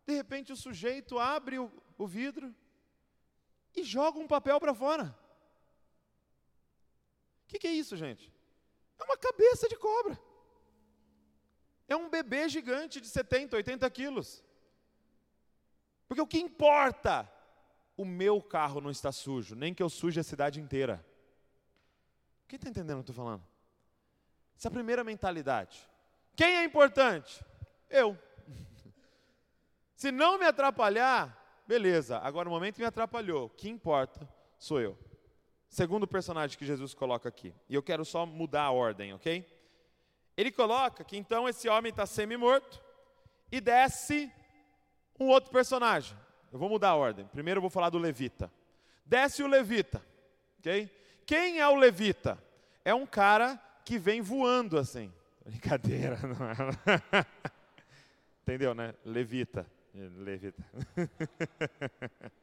de 0.06 0.14
repente 0.14 0.50
o 0.50 0.56
sujeito 0.56 1.18
abre 1.18 1.58
o, 1.58 1.70
o 1.98 2.06
vidro 2.06 2.54
e 3.76 3.84
joga 3.84 4.18
um 4.18 4.26
papel 4.26 4.58
para 4.58 4.74
fora. 4.74 5.14
O 7.44 7.48
que, 7.48 7.58
que 7.58 7.66
é 7.66 7.72
isso, 7.72 7.98
gente? 7.98 8.32
É 9.02 9.04
uma 9.04 9.16
cabeça 9.16 9.68
de 9.68 9.76
cobra. 9.76 10.16
É 11.88 11.96
um 11.96 12.08
bebê 12.08 12.48
gigante 12.48 13.00
de 13.00 13.08
70, 13.08 13.56
80 13.56 13.90
quilos. 13.90 14.44
Porque 16.06 16.20
o 16.20 16.26
que 16.26 16.38
importa? 16.38 17.28
O 17.96 18.04
meu 18.04 18.40
carro 18.40 18.80
não 18.80 18.90
está 18.90 19.10
sujo, 19.10 19.54
nem 19.56 19.74
que 19.74 19.82
eu 19.82 19.90
suje 19.90 20.20
a 20.20 20.22
cidade 20.22 20.60
inteira. 20.60 21.04
Quem 22.46 22.56
está 22.56 22.68
entendendo 22.68 23.00
o 23.00 23.02
que 23.02 23.10
eu 23.10 23.12
estou 23.12 23.24
falando? 23.24 23.44
Essa 24.56 24.68
é 24.68 24.70
a 24.70 24.72
primeira 24.72 25.02
mentalidade. 25.02 25.86
Quem 26.36 26.56
é 26.56 26.64
importante? 26.64 27.44
Eu. 27.90 28.16
Se 29.96 30.12
não 30.12 30.38
me 30.38 30.46
atrapalhar, 30.46 31.62
beleza. 31.66 32.18
Agora, 32.18 32.44
no 32.44 32.54
momento 32.54 32.76
que 32.76 32.80
me 32.80 32.86
atrapalhou, 32.86 33.46
o 33.46 33.50
que 33.50 33.68
importa 33.68 34.28
sou 34.58 34.80
eu. 34.80 34.96
Segundo 35.72 36.06
personagem 36.06 36.58
que 36.58 36.66
Jesus 36.66 36.92
coloca 36.92 37.30
aqui. 37.30 37.54
E 37.66 37.74
eu 37.74 37.82
quero 37.82 38.04
só 38.04 38.26
mudar 38.26 38.64
a 38.64 38.70
ordem, 38.70 39.14
ok? 39.14 39.42
Ele 40.36 40.52
coloca 40.52 41.02
que 41.02 41.16
então 41.16 41.48
esse 41.48 41.66
homem 41.66 41.88
está 41.88 42.04
semi-morto 42.04 42.78
e 43.50 43.58
desce 43.58 44.30
um 45.18 45.28
outro 45.28 45.50
personagem. 45.50 46.14
Eu 46.52 46.58
vou 46.58 46.68
mudar 46.68 46.90
a 46.90 46.94
ordem. 46.94 47.26
Primeiro 47.28 47.56
eu 47.56 47.62
vou 47.62 47.70
falar 47.70 47.88
do 47.88 47.96
levita. 47.96 48.52
Desce 49.06 49.42
o 49.42 49.46
levita, 49.46 50.04
ok? 50.58 50.90
Quem 51.24 51.58
é 51.58 51.66
o 51.66 51.76
levita? 51.76 52.38
É 52.84 52.92
um 52.94 53.06
cara 53.06 53.58
que 53.82 53.98
vem 53.98 54.20
voando 54.20 54.76
assim. 54.76 55.10
Brincadeira, 55.42 56.18
não 56.20 56.46
é? 56.50 57.24
Entendeu, 58.44 58.74
né? 58.74 58.94
Levita. 59.06 59.66
Levita. 59.94 60.62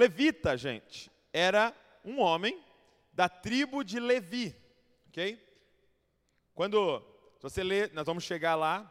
Levita, 0.00 0.56
gente, 0.56 1.10
era 1.30 1.74
um 2.02 2.20
homem 2.20 2.58
da 3.12 3.28
tribo 3.28 3.84
de 3.84 4.00
Levi, 4.00 4.56
ok? 5.08 5.38
Quando 6.54 7.02
se 7.36 7.42
você 7.42 7.62
lê, 7.62 7.86
nós 7.88 8.06
vamos 8.06 8.24
chegar 8.24 8.54
lá, 8.54 8.90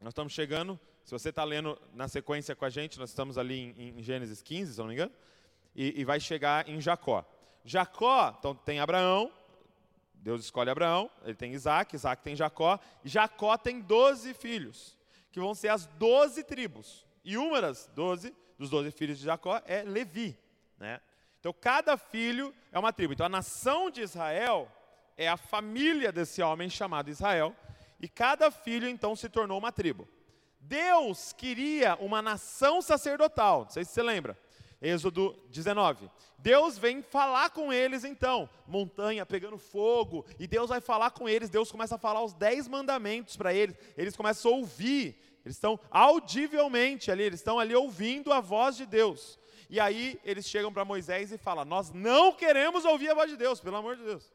nós 0.00 0.10
estamos 0.10 0.32
chegando. 0.32 0.78
Se 1.04 1.12
você 1.12 1.28
está 1.28 1.44
lendo 1.44 1.80
na 1.94 2.08
sequência 2.08 2.56
com 2.56 2.64
a 2.64 2.70
gente, 2.70 2.98
nós 2.98 3.10
estamos 3.10 3.38
ali 3.38 3.72
em, 3.76 4.00
em 4.00 4.02
Gênesis 4.02 4.42
15, 4.42 4.72
se 4.72 4.78
não 4.80 4.88
me 4.88 4.94
engano, 4.94 5.12
e, 5.76 6.00
e 6.00 6.04
vai 6.04 6.18
chegar 6.18 6.68
em 6.68 6.80
Jacó. 6.80 7.24
Jacó, 7.64 8.34
então 8.36 8.52
tem 8.52 8.80
Abraão, 8.80 9.32
Deus 10.12 10.42
escolhe 10.42 10.70
Abraão, 10.70 11.08
ele 11.22 11.36
tem 11.36 11.52
Isaac, 11.52 11.94
Isaac 11.94 12.20
tem 12.20 12.34
Jacó, 12.34 12.80
e 13.04 13.08
Jacó 13.08 13.56
tem 13.56 13.80
doze 13.80 14.34
filhos, 14.34 14.98
que 15.30 15.38
vão 15.38 15.54
ser 15.54 15.68
as 15.68 15.86
doze 15.86 16.42
tribos. 16.42 17.06
E 17.24 17.36
uma 17.36 17.60
das 17.60 17.86
doze, 17.94 18.34
dos 18.62 18.70
doze 18.70 18.90
filhos 18.92 19.18
de 19.18 19.24
Jacó 19.24 19.60
é 19.66 19.82
Levi. 19.82 20.38
Né? 20.78 21.00
Então 21.40 21.52
cada 21.52 21.96
filho 21.96 22.54
é 22.70 22.78
uma 22.78 22.92
tribo. 22.92 23.12
Então 23.12 23.26
a 23.26 23.28
nação 23.28 23.90
de 23.90 24.00
Israel 24.00 24.70
é 25.16 25.28
a 25.28 25.36
família 25.36 26.12
desse 26.12 26.40
homem 26.40 26.70
chamado 26.70 27.10
Israel, 27.10 27.54
e 28.00 28.08
cada 28.08 28.50
filho 28.50 28.88
então 28.88 29.14
se 29.14 29.28
tornou 29.28 29.58
uma 29.58 29.72
tribo. 29.72 30.08
Deus 30.60 31.32
queria 31.32 31.96
uma 31.96 32.22
nação 32.22 32.80
sacerdotal, 32.80 33.62
não 33.64 33.70
sei 33.70 33.84
se 33.84 33.92
você 33.92 34.02
lembra. 34.02 34.38
Êxodo 34.80 35.36
19. 35.50 36.10
Deus 36.38 36.76
vem 36.76 37.02
falar 37.02 37.50
com 37.50 37.72
eles 37.72 38.04
então, 38.04 38.48
montanha 38.66 39.24
pegando 39.24 39.58
fogo, 39.58 40.24
e 40.38 40.46
Deus 40.46 40.70
vai 40.70 40.80
falar 40.80 41.10
com 41.10 41.28
eles. 41.28 41.50
Deus 41.50 41.70
começa 41.70 41.94
a 41.94 41.98
falar 41.98 42.22
os 42.22 42.34
dez 42.34 42.66
mandamentos 42.66 43.36
para 43.36 43.54
eles, 43.54 43.76
eles 43.96 44.16
começam 44.16 44.52
a 44.52 44.56
ouvir, 44.56 45.16
eles 45.44 45.56
estão 45.56 45.78
audivelmente 45.90 47.10
ali, 47.10 47.24
eles 47.24 47.40
estão 47.40 47.58
ali 47.58 47.74
ouvindo 47.74 48.32
a 48.32 48.40
voz 48.40 48.76
de 48.76 48.86
Deus. 48.86 49.38
E 49.68 49.80
aí 49.80 50.20
eles 50.24 50.46
chegam 50.46 50.72
para 50.72 50.84
Moisés 50.84 51.32
e 51.32 51.38
falam: 51.38 51.64
Nós 51.64 51.90
não 51.90 52.32
queremos 52.32 52.84
ouvir 52.84 53.10
a 53.10 53.14
voz 53.14 53.30
de 53.30 53.36
Deus, 53.36 53.60
pelo 53.60 53.76
amor 53.76 53.96
de 53.96 54.04
Deus. 54.04 54.32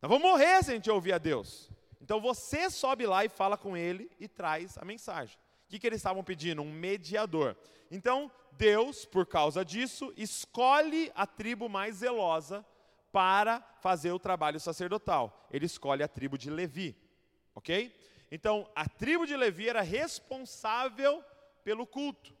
Nós 0.00 0.08
vamos 0.08 0.22
morrer 0.22 0.62
se 0.62 0.70
a 0.70 0.74
gente 0.74 0.90
ouvir 0.90 1.12
a 1.12 1.18
Deus. 1.18 1.70
Então 2.00 2.20
você 2.20 2.70
sobe 2.70 3.06
lá 3.06 3.24
e 3.24 3.28
fala 3.28 3.56
com 3.56 3.76
ele 3.76 4.10
e 4.20 4.28
traz 4.28 4.78
a 4.78 4.84
mensagem. 4.84 5.36
O 5.66 5.68
que, 5.68 5.78
que 5.78 5.86
eles 5.86 5.98
estavam 5.98 6.22
pedindo? 6.22 6.62
Um 6.62 6.70
mediador. 6.70 7.56
Então, 7.90 8.30
Deus, 8.52 9.04
por 9.04 9.26
causa 9.26 9.64
disso, 9.64 10.12
escolhe 10.16 11.10
a 11.14 11.26
tribo 11.26 11.68
mais 11.68 11.96
zelosa 11.96 12.64
para 13.10 13.60
fazer 13.80 14.12
o 14.12 14.18
trabalho 14.18 14.60
sacerdotal. 14.60 15.48
Ele 15.50 15.66
escolhe 15.66 16.02
a 16.02 16.08
tribo 16.08 16.38
de 16.38 16.50
Levi. 16.50 16.96
Ok? 17.54 17.92
Então, 18.30 18.68
a 18.74 18.88
tribo 18.88 19.26
de 19.26 19.36
Levi 19.36 19.68
era 19.68 19.82
responsável 19.82 21.24
pelo 21.62 21.86
culto. 21.86 22.34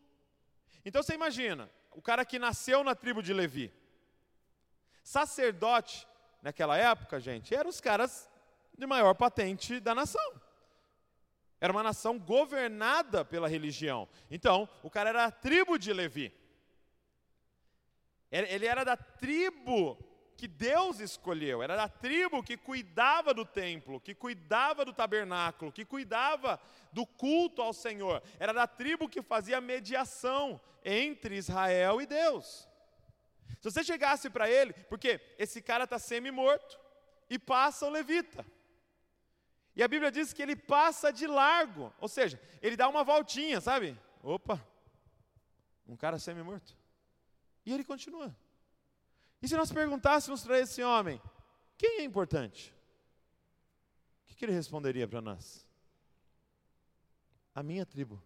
Então 0.84 1.02
você 1.02 1.14
imagina, 1.14 1.68
o 1.92 2.00
cara 2.00 2.24
que 2.24 2.38
nasceu 2.38 2.84
na 2.84 2.94
tribo 2.94 3.22
de 3.22 3.32
Levi. 3.32 3.72
Sacerdote, 5.02 6.06
naquela 6.42 6.76
época, 6.76 7.18
gente, 7.18 7.54
eram 7.54 7.70
os 7.70 7.80
caras 7.80 8.30
de 8.76 8.86
maior 8.86 9.14
patente 9.14 9.80
da 9.80 9.94
nação. 9.94 10.40
Era 11.60 11.72
uma 11.72 11.82
nação 11.82 12.18
governada 12.18 13.24
pela 13.24 13.48
religião. 13.48 14.08
Então, 14.30 14.68
o 14.82 14.90
cara 14.90 15.08
era 15.08 15.24
a 15.24 15.30
tribo 15.30 15.78
de 15.78 15.92
Levi. 15.92 16.32
Ele 18.30 18.66
era 18.66 18.84
da 18.84 18.96
tribo 18.96 19.98
que 20.36 20.46
Deus 20.46 21.00
escolheu, 21.00 21.62
era 21.62 21.74
da 21.74 21.88
tribo 21.88 22.42
que 22.42 22.56
cuidava 22.56 23.32
do 23.32 23.44
templo, 23.44 24.00
que 24.00 24.14
cuidava 24.14 24.84
do 24.84 24.92
tabernáculo, 24.92 25.72
que 25.72 25.84
cuidava 25.84 26.60
do 26.92 27.06
culto 27.06 27.62
ao 27.62 27.72
Senhor, 27.72 28.22
era 28.38 28.52
da 28.52 28.66
tribo 28.66 29.08
que 29.08 29.22
fazia 29.22 29.60
mediação 29.60 30.60
entre 30.84 31.36
Israel 31.36 32.00
e 32.00 32.06
Deus. 32.06 32.68
Se 33.60 33.70
você 33.70 33.82
chegasse 33.82 34.28
para 34.28 34.50
ele, 34.50 34.72
porque 34.88 35.20
esse 35.38 35.62
cara 35.62 35.84
está 35.84 35.98
semi-morto, 35.98 36.78
e 37.28 37.38
passa 37.38 37.86
o 37.86 37.90
levita. 37.90 38.46
E 39.74 39.82
a 39.82 39.88
Bíblia 39.88 40.10
diz 40.10 40.32
que 40.32 40.42
ele 40.42 40.56
passa 40.56 41.12
de 41.12 41.26
largo, 41.26 41.92
ou 41.98 42.08
seja, 42.08 42.40
ele 42.62 42.76
dá 42.76 42.88
uma 42.88 43.04
voltinha, 43.04 43.60
sabe? 43.60 43.98
Opa, 44.22 44.64
um 45.86 45.96
cara 45.96 46.18
semi-morto. 46.18 46.76
E 47.64 47.72
ele 47.72 47.84
continua. 47.84 48.34
E 49.42 49.48
se 49.48 49.56
nós 49.56 49.70
perguntássemos 49.70 50.42
para 50.44 50.58
esse 50.58 50.82
homem, 50.82 51.20
quem 51.76 52.00
é 52.00 52.04
importante? 52.04 52.74
O 54.22 54.34
que, 54.34 54.44
ele 54.44 54.52
responderia 54.52 55.06
para 55.06 55.20
nós? 55.20 55.66
A 57.54 57.62
minha 57.62 57.86
tribo. 57.86 58.22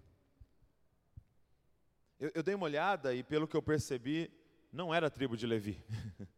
Eu, 2.18 2.32
eu 2.34 2.42
dei 2.42 2.54
uma 2.54 2.64
olhada 2.64 3.14
e, 3.14 3.22
pelo 3.22 3.46
que 3.46 3.56
eu 3.56 3.62
percebi, 3.62 4.30
não 4.72 4.92
era 4.94 5.06
a 5.06 5.10
tribo 5.10 5.36
de 5.36 5.46
Levi. 5.46 5.84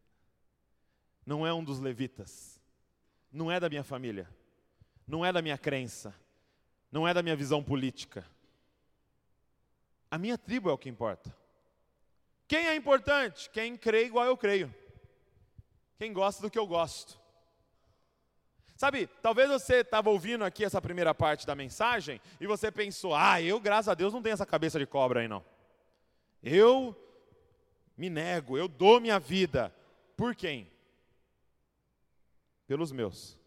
não 1.25 1.47
é 1.47 1.53
um 1.53 1.65
dos 1.65 1.81
levitas. 1.81 2.61
Não 3.31 3.51
é 3.51 3.59
da 3.59 3.69
minha 3.69 3.83
família 3.83 4.29
não 5.07 5.25
é 5.25 5.33
da 5.33 5.43
minha 5.43 5.59
crença, 5.59 6.15
não 6.91 7.07
é 7.07 7.13
da 7.13 7.23
minha 7.23 7.37
visão 7.37 7.63
política. 7.63 8.27
A 10.11 10.19
minha 10.19 10.37
tribo 10.37 10.71
é 10.71 10.73
o 10.73 10.79
que 10.79 10.89
importa. 10.89 11.35
Quem 12.53 12.67
é 12.67 12.77
importante? 12.77 13.49
Quem 13.49 13.79
crê 13.79 14.05
igual 14.05 14.27
eu 14.27 14.37
creio. 14.37 14.75
Quem 15.97 16.13
gosta 16.13 16.43
do 16.43 16.51
que 16.51 16.59
eu 16.59 16.67
gosto. 16.67 17.19
Sabe, 18.77 19.07
talvez 19.23 19.49
você 19.49 19.77
estava 19.77 20.11
ouvindo 20.11 20.45
aqui 20.45 20.63
essa 20.63 20.79
primeira 20.79 21.15
parte 21.15 21.47
da 21.47 21.55
mensagem 21.55 22.21
e 22.39 22.47
você 22.47 22.71
pensou: 22.71 23.15
ah, 23.15 23.41
eu, 23.41 23.59
graças 23.59 23.89
a 23.89 23.95
Deus, 23.95 24.13
não 24.13 24.21
tenho 24.21 24.35
essa 24.35 24.45
cabeça 24.45 24.79
de 24.79 24.85
cobra 24.85 25.21
aí 25.21 25.29
não. 25.29 25.43
Eu 26.43 26.95
me 27.97 28.11
nego, 28.11 28.59
eu 28.59 28.69
dou 28.69 29.01
minha 29.01 29.19
vida. 29.19 29.75
Por 30.15 30.37
quem? 30.37 30.71
Pelos 32.67 32.93
meus. 32.93 33.39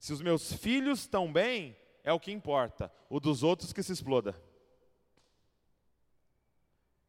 Se 0.00 0.10
os 0.10 0.22
meus 0.22 0.54
filhos 0.54 1.00
estão 1.00 1.30
bem, 1.30 1.76
é 2.02 2.14
o 2.14 2.18
que 2.18 2.32
importa. 2.32 2.90
O 3.10 3.20
dos 3.20 3.42
outros 3.42 3.74
que 3.74 3.82
se 3.82 3.92
exploda. 3.92 4.34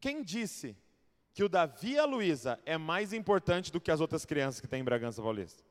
Quem 0.03 0.21
disse 0.21 0.75
que 1.33 1.45
o 1.45 1.47
Davi 1.47 1.93
e 1.93 1.97
a 1.97 2.03
Luísa 2.03 2.59
é 2.65 2.77
mais 2.77 3.13
importante 3.13 3.71
do 3.71 3.79
que 3.79 3.89
as 3.89 4.01
outras 4.01 4.25
crianças 4.25 4.59
que 4.59 4.67
tem 4.67 4.81
em 4.81 4.83
Bragança 4.83 5.21
Paulista? 5.21 5.63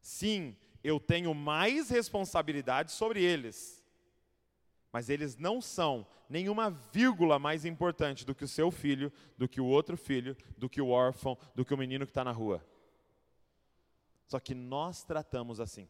Sim, 0.00 0.56
eu 0.84 1.00
tenho 1.00 1.34
mais 1.34 1.90
responsabilidade 1.90 2.92
sobre 2.92 3.20
eles. 3.20 3.84
Mas 4.92 5.08
eles 5.08 5.36
não 5.36 5.60
são 5.60 6.06
nenhuma 6.28 6.70
vírgula 6.70 7.36
mais 7.36 7.64
importante 7.64 8.24
do 8.24 8.32
que 8.32 8.44
o 8.44 8.48
seu 8.48 8.70
filho, 8.70 9.12
do 9.36 9.48
que 9.48 9.60
o 9.60 9.66
outro 9.66 9.96
filho, 9.96 10.36
do 10.56 10.70
que 10.70 10.80
o 10.80 10.90
órfão, 10.90 11.36
do 11.56 11.64
que 11.64 11.74
o 11.74 11.76
menino 11.76 12.06
que 12.06 12.12
está 12.12 12.22
na 12.22 12.30
rua. 12.30 12.64
Só 14.28 14.38
que 14.38 14.54
nós 14.54 15.02
tratamos 15.02 15.58
assim. 15.58 15.88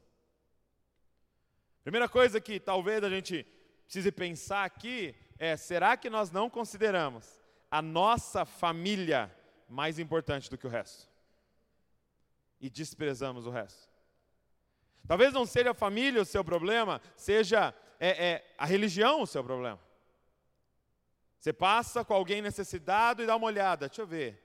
Primeira 1.82 2.08
coisa 2.08 2.40
que 2.40 2.58
talvez 2.58 3.04
a 3.04 3.10
gente 3.10 3.46
precise 3.84 4.10
pensar 4.12 4.64
aqui 4.64 5.14
é: 5.38 5.56
será 5.56 5.96
que 5.96 6.10
nós 6.10 6.30
não 6.30 6.48
consideramos 6.48 7.40
a 7.70 7.82
nossa 7.82 8.44
família 8.44 9.34
mais 9.68 9.98
importante 9.98 10.48
do 10.50 10.58
que 10.58 10.66
o 10.66 10.70
resto? 10.70 11.08
E 12.60 12.70
desprezamos 12.70 13.46
o 13.46 13.50
resto? 13.50 13.90
Talvez 15.06 15.32
não 15.32 15.44
seja 15.44 15.72
a 15.72 15.74
família 15.74 16.22
o 16.22 16.24
seu 16.24 16.44
problema, 16.44 17.00
seja 17.16 17.74
é, 17.98 18.30
é, 18.30 18.54
a 18.56 18.64
religião 18.64 19.22
o 19.22 19.26
seu 19.26 19.42
problema. 19.42 19.80
Você 21.38 21.52
passa 21.52 22.04
com 22.04 22.14
alguém 22.14 22.40
necessitado 22.40 23.22
e 23.22 23.26
dá 23.26 23.34
uma 23.34 23.46
olhada, 23.46 23.88
deixa 23.88 24.02
eu 24.02 24.06
ver. 24.06 24.40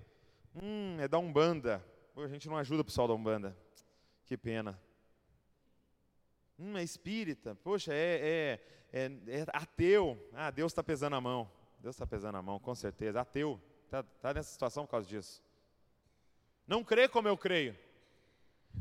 Hum, 0.55 0.97
é 0.99 1.07
da 1.07 1.19
Umbanda. 1.19 1.85
Pô, 2.13 2.23
a 2.23 2.27
gente 2.27 2.49
não 2.49 2.57
ajuda 2.57 2.81
o 2.81 2.85
pessoal 2.85 3.07
da 3.07 3.13
Umbanda. 3.13 3.55
Que 4.25 4.35
pena. 4.35 4.81
Hum, 6.57 6.75
é 6.75 6.81
espírita. 6.81 7.53
Poxa, 7.53 7.93
é, 7.93 8.59
é, 8.91 9.11
é, 9.27 9.45
ateu. 9.53 10.17
Ah, 10.33 10.51
Deus 10.51 10.71
está 10.71 10.83
pesando 10.83 11.15
a 11.15 11.21
mão. 11.21 11.49
Deus 11.79 11.95
está 11.95 12.05
pesando 12.05 12.37
a 12.37 12.41
mão, 12.41 12.59
com 12.59 12.73
certeza. 12.75 13.21
Ateu. 13.21 13.59
Está 13.85 14.03
tá 14.03 14.33
nessa 14.33 14.51
situação 14.51 14.85
por 14.85 14.91
causa 14.91 15.07
disso. 15.07 15.43
Não 16.67 16.83
crê 16.83 17.07
como 17.07 17.27
eu 17.27 17.37
creio. 17.37 17.77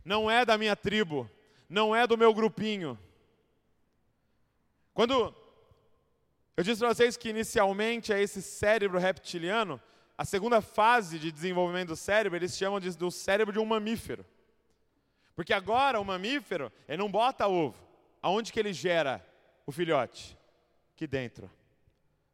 Não 0.05 0.31
é 0.31 0.45
da 0.45 0.59
minha 0.59 0.75
tribo. 0.75 1.31
Não 1.69 1.95
é 1.95 2.07
do 2.07 2.17
meu 2.17 2.33
grupinho. 2.33 2.99
Quando 4.95 5.35
eu 6.57 6.65
disse 6.65 6.79
para 6.79 6.95
vocês 6.95 7.17
que 7.17 7.29
inicialmente 7.29 8.13
é 8.13 8.23
esse 8.23 8.41
cérebro 8.41 8.99
reptiliano, 8.99 9.81
a 10.17 10.25
segunda 10.25 10.63
fase 10.63 11.19
de 11.19 11.31
desenvolvimento 11.31 11.89
do 11.89 11.97
cérebro, 11.97 12.39
eles 12.39 12.57
chamam 12.57 12.81
de, 12.81 12.97
do 12.97 13.11
cérebro 13.11 13.53
de 13.53 13.59
um 13.59 13.67
mamífero. 13.67 14.25
Porque 15.35 15.53
agora 15.53 16.01
o 16.01 16.05
mamífero, 16.05 16.73
ele 16.89 16.97
não 16.97 17.11
bota 17.11 17.47
ovo. 17.47 17.79
Aonde 18.23 18.51
que 18.51 18.59
ele 18.59 18.73
gera 18.73 19.25
o 19.67 19.73
filhote? 19.73 20.39
Aqui 20.95 21.07
dentro. 21.07 21.51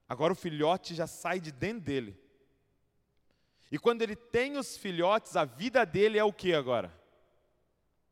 Agora 0.08 0.32
o 0.32 0.36
filhote 0.36 0.94
já 0.94 1.06
sai 1.06 1.40
de 1.40 1.50
dentro 1.50 1.80
dele. 1.80 2.16
E 3.70 3.78
quando 3.78 4.02
ele 4.02 4.14
tem 4.14 4.58
os 4.58 4.76
filhotes, 4.76 5.34
a 5.34 5.44
vida 5.44 5.84
dele 5.86 6.18
é 6.18 6.24
o 6.24 6.32
que 6.32 6.52
agora? 6.52 6.92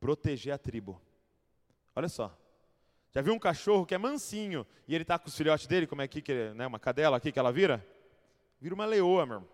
Proteger 0.01 0.55
a 0.55 0.59
tribo. 0.59 1.01
Olha 1.95 2.09
só. 2.09 2.35
Já 3.13 3.21
viu 3.21 3.35
um 3.35 3.39
cachorro 3.39 3.85
que 3.85 3.95
é 3.95 3.99
mansinho 3.99 4.67
e 4.89 4.95
ele 4.95 5.03
está 5.03 5.19
com 5.19 5.29
os 5.29 5.37
filhotes 5.37 5.67
dele, 5.67 5.87
como 5.87 6.01
é 6.01 6.07
aqui, 6.07 6.23
que, 6.23 6.55
né, 6.55 6.67
uma 6.67 6.79
cadela 6.79 7.19
aqui 7.19 7.31
que 7.31 7.39
ela 7.39 7.53
vira? 7.53 7.87
vira 8.61 8.75
uma 8.75 8.87
leoa, 8.87 9.27
meu 9.27 9.37
irmão. 9.37 9.49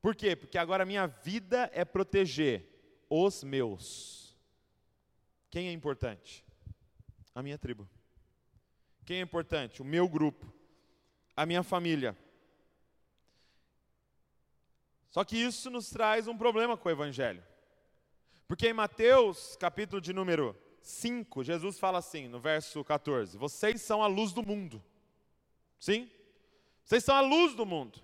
Por 0.00 0.14
quê? 0.14 0.36
Porque 0.36 0.58
agora 0.58 0.82
a 0.82 0.86
minha 0.86 1.06
vida 1.06 1.70
é 1.72 1.84
proteger 1.84 2.66
os 3.08 3.42
meus. 3.42 4.36
Quem 5.50 5.68
é 5.68 5.72
importante? 5.72 6.44
A 7.34 7.42
minha 7.42 7.56
tribo. 7.56 7.88
Quem 9.04 9.18
é 9.18 9.20
importante? 9.20 9.82
O 9.82 9.84
meu 9.84 10.08
grupo. 10.08 10.52
A 11.36 11.44
minha 11.44 11.62
família. 11.62 12.16
Só 15.10 15.24
que 15.24 15.36
isso 15.36 15.70
nos 15.70 15.90
traz 15.90 16.26
um 16.26 16.36
problema 16.36 16.76
com 16.76 16.88
o 16.88 16.92
Evangelho. 16.92 17.42
Porque 18.48 18.68
em 18.68 18.72
Mateus, 18.72 19.56
capítulo 19.56 20.00
de 20.00 20.12
número 20.12 20.56
5, 20.80 21.44
Jesus 21.44 21.78
fala 21.78 21.98
assim, 21.98 22.28
no 22.28 22.40
verso 22.40 22.82
14: 22.84 23.36
Vocês 23.36 23.80
são 23.82 24.02
a 24.02 24.06
luz 24.06 24.32
do 24.32 24.44
mundo. 24.44 24.82
Sim? 25.78 26.10
Vocês 26.84 27.04
são 27.04 27.14
a 27.14 27.20
luz 27.20 27.54
do 27.54 27.64
mundo. 27.64 28.02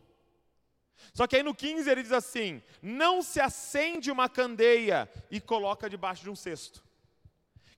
Só 1.13 1.27
que 1.27 1.37
aí 1.37 1.43
no 1.43 1.55
15 1.55 1.91
ele 1.91 2.03
diz 2.03 2.13
assim: 2.13 2.63
Não 2.83 3.23
se 3.23 3.41
acende 3.41 4.11
uma 4.11 4.29
candeia 4.29 5.11
e 5.31 5.41
coloca 5.41 5.89
debaixo 5.89 6.23
de 6.23 6.31
um 6.31 6.37
cesto. 6.37 6.83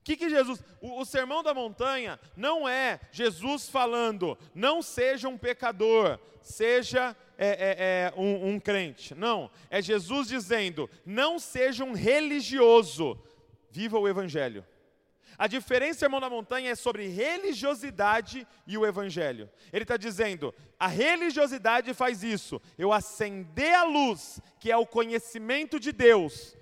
Que, 0.03 0.17
que 0.17 0.29
Jesus. 0.29 0.63
O, 0.81 1.01
o 1.01 1.05
sermão 1.05 1.41
da 1.41 1.53
montanha 1.53 2.19
não 2.35 2.67
é 2.67 2.99
Jesus 3.11 3.69
falando, 3.69 4.37
não 4.53 4.81
seja 4.81 5.29
um 5.29 5.37
pecador, 5.37 6.19
seja 6.41 7.15
é, 7.37 7.47
é, 7.47 7.75
é, 7.79 8.13
um, 8.17 8.49
um 8.49 8.59
crente. 8.59 9.15
Não. 9.15 9.49
É 9.69 9.81
Jesus 9.81 10.27
dizendo, 10.27 10.89
não 11.05 11.39
seja 11.39 11.83
um 11.83 11.93
religioso, 11.93 13.17
viva 13.71 13.97
o 13.97 14.07
Evangelho. 14.07 14.65
A 15.37 15.47
diferença, 15.47 16.05
irmão 16.05 16.19
da 16.19 16.29
montanha, 16.29 16.71
é 16.71 16.75
sobre 16.75 17.07
religiosidade 17.07 18.47
e 18.67 18.77
o 18.77 18.85
evangelho. 18.85 19.49
Ele 19.71 19.83
está 19.83 19.97
dizendo: 19.97 20.53
a 20.79 20.87
religiosidade 20.87 21.93
faz 21.93 22.23
isso, 22.23 22.61
eu 22.77 22.93
acender 22.93 23.73
a 23.73 23.83
luz, 23.83 24.39
que 24.59 24.71
é 24.71 24.77
o 24.77 24.85
conhecimento 24.85 25.79
de 25.79 25.91
Deus, 25.91 26.55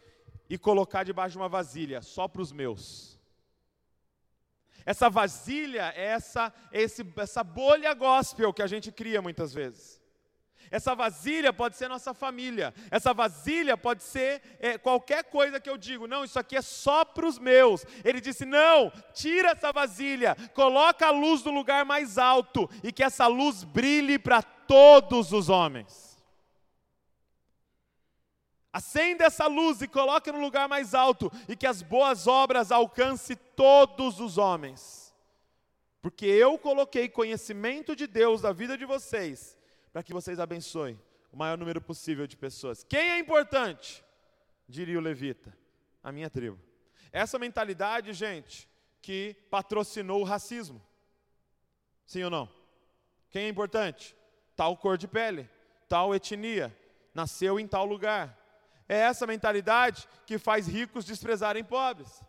e 0.49 0.57
colocar 0.57 1.03
debaixo 1.03 1.33
de 1.33 1.37
uma 1.37 1.49
vasilha, 1.49 2.01
só 2.01 2.27
para 2.27 2.41
os 2.41 2.51
meus. 2.51 3.10
Essa 4.85 5.09
vasilha 5.09 5.93
é 5.95 6.05
essa, 6.05 6.53
esse, 6.71 7.05
essa 7.17 7.43
bolha 7.43 7.93
gospel 7.93 8.53
que 8.53 8.61
a 8.61 8.67
gente 8.67 8.91
cria 8.91 9.21
muitas 9.21 9.53
vezes. 9.53 10.01
Essa 10.71 10.95
vasilha 10.95 11.51
pode 11.51 11.75
ser 11.75 11.89
nossa 11.89 12.13
família. 12.13 12.73
Essa 12.89 13.13
vasilha 13.13 13.75
pode 13.75 14.03
ser 14.03 14.41
é, 14.57 14.77
qualquer 14.77 15.25
coisa 15.25 15.59
que 15.59 15.69
eu 15.69 15.77
digo. 15.77 16.07
Não, 16.07 16.23
isso 16.23 16.39
aqui 16.39 16.55
é 16.55 16.61
só 16.61 17.03
para 17.03 17.27
os 17.27 17.37
meus. 17.37 17.85
Ele 18.05 18.21
disse: 18.21 18.45
não, 18.45 18.89
tira 19.13 19.49
essa 19.49 19.73
vasilha, 19.73 20.35
coloca 20.53 21.07
a 21.07 21.11
luz 21.11 21.43
no 21.43 21.51
lugar 21.51 21.83
mais 21.83 22.17
alto 22.17 22.69
e 22.81 22.91
que 22.91 23.03
essa 23.03 23.27
luz 23.27 23.65
brilhe 23.65 24.17
para 24.17 24.41
todos 24.41 25.33
os 25.33 25.49
homens. 25.49 26.10
Acenda 28.73 29.25
essa 29.25 29.47
luz 29.47 29.81
e 29.81 29.87
coloque 29.87 30.31
no 30.31 30.39
lugar 30.39 30.69
mais 30.69 30.93
alto 30.93 31.31
e 31.47 31.55
que 31.55 31.67
as 31.67 31.81
boas 31.81 32.25
obras 32.25 32.71
alcance 32.71 33.35
todos 33.35 34.19
os 34.19 34.37
homens. 34.37 35.13
Porque 36.01 36.25
eu 36.25 36.57
coloquei 36.57 37.09
conhecimento 37.09 37.95
de 37.95 38.07
Deus 38.07 38.41
na 38.41 38.51
vida 38.51 38.77
de 38.77 38.85
vocês 38.85 39.57
para 39.91 40.01
que 40.01 40.13
vocês 40.13 40.39
abençoem 40.39 40.99
o 41.31 41.37
maior 41.37 41.57
número 41.57 41.81
possível 41.81 42.25
de 42.25 42.37
pessoas. 42.37 42.83
Quem 42.83 43.11
é 43.11 43.19
importante? 43.19 44.03
Diria 44.67 44.97
o 44.97 45.01
levita, 45.01 45.55
a 46.01 46.11
minha 46.11 46.29
tribo. 46.29 46.59
Essa 47.11 47.37
mentalidade, 47.37 48.13
gente, 48.13 48.69
que 49.01 49.35
patrocinou 49.49 50.21
o 50.21 50.25
racismo. 50.25 50.81
Sim 52.05 52.23
ou 52.23 52.29
não? 52.29 52.49
Quem 53.29 53.45
é 53.45 53.49
importante? 53.49 54.15
Tal 54.55 54.77
cor 54.77 54.97
de 54.97 55.07
pele, 55.07 55.49
tal 55.87 56.15
etnia, 56.15 56.75
nasceu 57.13 57.59
em 57.59 57.67
tal 57.67 57.85
lugar. 57.85 58.37
É 58.91 58.97
essa 58.97 59.25
mentalidade 59.25 60.05
que 60.25 60.37
faz 60.37 60.67
ricos 60.67 61.05
desprezarem 61.05 61.63
pobres. 61.63 62.21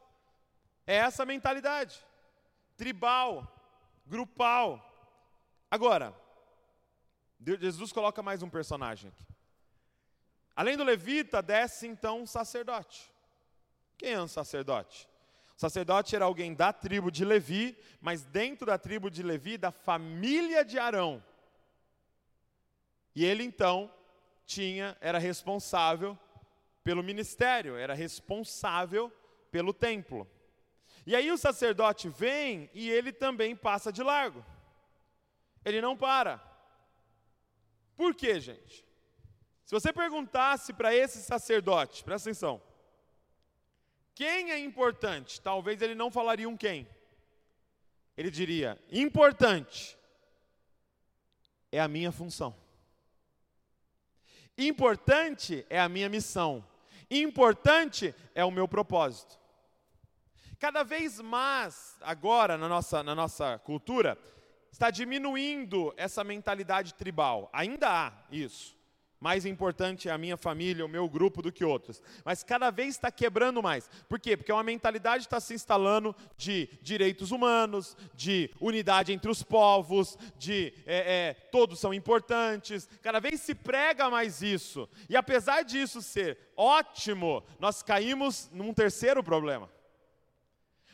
É 0.87 0.95
essa 0.95 1.27
mentalidade 1.27 1.99
tribal, 2.77 3.53
grupal. 4.07 4.69
Agora, 5.69 6.15
Jesus 7.45 7.93
coloca 7.93 8.23
mais 8.23 8.45
um 8.45 8.49
personagem 8.49 9.09
aqui. 9.11 9.27
Além 10.55 10.77
do 10.77 10.85
levita, 10.85 11.43
desce 11.43 11.89
então 11.89 12.21
um 12.21 12.27
sacerdote. 12.27 13.13
Quem 13.99 14.13
é 14.13 14.23
um 14.23 14.29
sacerdote? 14.29 15.09
O 15.57 15.61
sacerdote 15.61 16.15
era 16.15 16.27
alguém 16.27 16.55
da 16.55 16.73
tribo 16.73 17.11
de 17.11 17.25
Levi, 17.25 17.77
mas 18.01 18.23
dentro 18.23 18.67
da 18.67 18.79
tribo 18.79 19.11
de 19.11 19.25
Levi, 19.25 19.59
da 19.59 19.73
família 19.73 20.65
de 20.65 20.79
Arão. 20.79 21.21
E 23.17 23.25
ele 23.25 23.43
então 23.43 23.93
tinha, 24.47 24.97
era 25.01 25.19
responsável 25.19 26.17
pelo 26.83 27.03
ministério, 27.03 27.77
era 27.77 27.95
responsável 27.95 29.13
pelo 29.51 29.73
templo. 29.73 30.29
E 31.07 31.17
aí 31.17 31.31
o 31.31 31.39
sacerdote 31.39 32.09
vem 32.09 32.71
e 32.73 32.91
ele 32.91 33.13
também 33.13 33.57
passa 33.57 33.93
de 33.93 34.03
largo. 34.03 34.45
Ele 35.65 35.81
não 35.81 35.97
para. 35.97 36.43
Por 37.97 38.15
quê, 38.15 38.41
gente? 38.41 38.85
Se 39.65 39.75
você 39.75 39.93
perguntasse 39.93 40.73
para 40.73 40.95
esse 40.95 41.23
sacerdote, 41.23 42.05
presta 42.05 42.29
atenção, 42.29 42.61
quem 44.15 44.51
é 44.51 44.59
importante? 44.59 45.41
Talvez 45.41 45.81
ele 45.81 45.95
não 45.95 46.11
falaria 46.11 46.49
um 46.49 46.57
quem. 46.57 46.87
Ele 48.17 48.31
diria: 48.31 48.79
importante 48.91 49.99
é 51.71 51.81
a 51.81 51.89
minha 51.89 52.13
função. 52.13 52.55
Importante 54.57 55.67
é 55.71 55.81
a 55.81 55.89
minha 55.89 56.09
missão. 56.09 56.65
Importante 57.21 58.15
é 58.35 58.43
o 58.43 58.51
meu 58.51 58.67
propósito. 58.67 59.39
Cada 60.59 60.83
vez 60.83 61.21
mais, 61.21 61.97
agora, 62.01 62.57
na 62.57 62.69
nossa, 62.69 63.03
na 63.03 63.15
nossa 63.15 63.59
cultura, 63.59 64.17
está 64.71 64.91
diminuindo 64.91 65.93
essa 65.97 66.25
mentalidade 66.25 66.95
tribal. 66.95 67.51
Ainda 67.53 67.89
há 67.91 68.13
isso. 68.31 68.75
Mais 69.23 69.47
importante 69.47 70.09
é 70.09 70.11
a 70.11 70.19
minha 70.19 70.37
família, 70.37 70.85
o 70.85 70.89
meu 70.89 71.09
grupo 71.09 71.41
do 71.41 71.53
que 71.53 71.65
outros. 71.65 72.03
Mas 72.25 72.43
cada 72.43 72.71
vez 72.71 72.97
está 72.97 73.09
quebrando 73.09 73.63
mais. 73.63 73.89
Por 74.09 74.19
quê? 74.19 74.37
Porque 74.37 74.51
uma 74.51 74.65
mentalidade 74.65 75.23
está 75.23 75.39
se 75.39 75.55
instalando 75.55 76.13
de 76.37 76.69
direitos 76.83 77.31
humanos, 77.31 77.97
de 78.17 78.51
unidade 78.61 79.13
entre 79.13 79.31
os 79.31 79.41
povos, 79.41 80.19
de 80.37 80.75
é, 80.85 81.29
é, 81.29 81.35
todos 81.53 81.79
são 81.79 81.95
importantes. 81.95 82.89
Cada 83.01 83.21
vez 83.21 83.41
se 83.41 83.55
prega 83.55 84.11
mais 84.11 84.43
isso. 84.43 84.89
E 85.09 85.17
apesar 85.17 85.63
disso 85.63 86.03
ser 86.03 86.37
ótimo, 86.57 87.45
nós 87.61 87.81
caímos 87.81 88.51
num 88.53 88.75
terceiro 88.75 89.23
problema. 89.23 89.71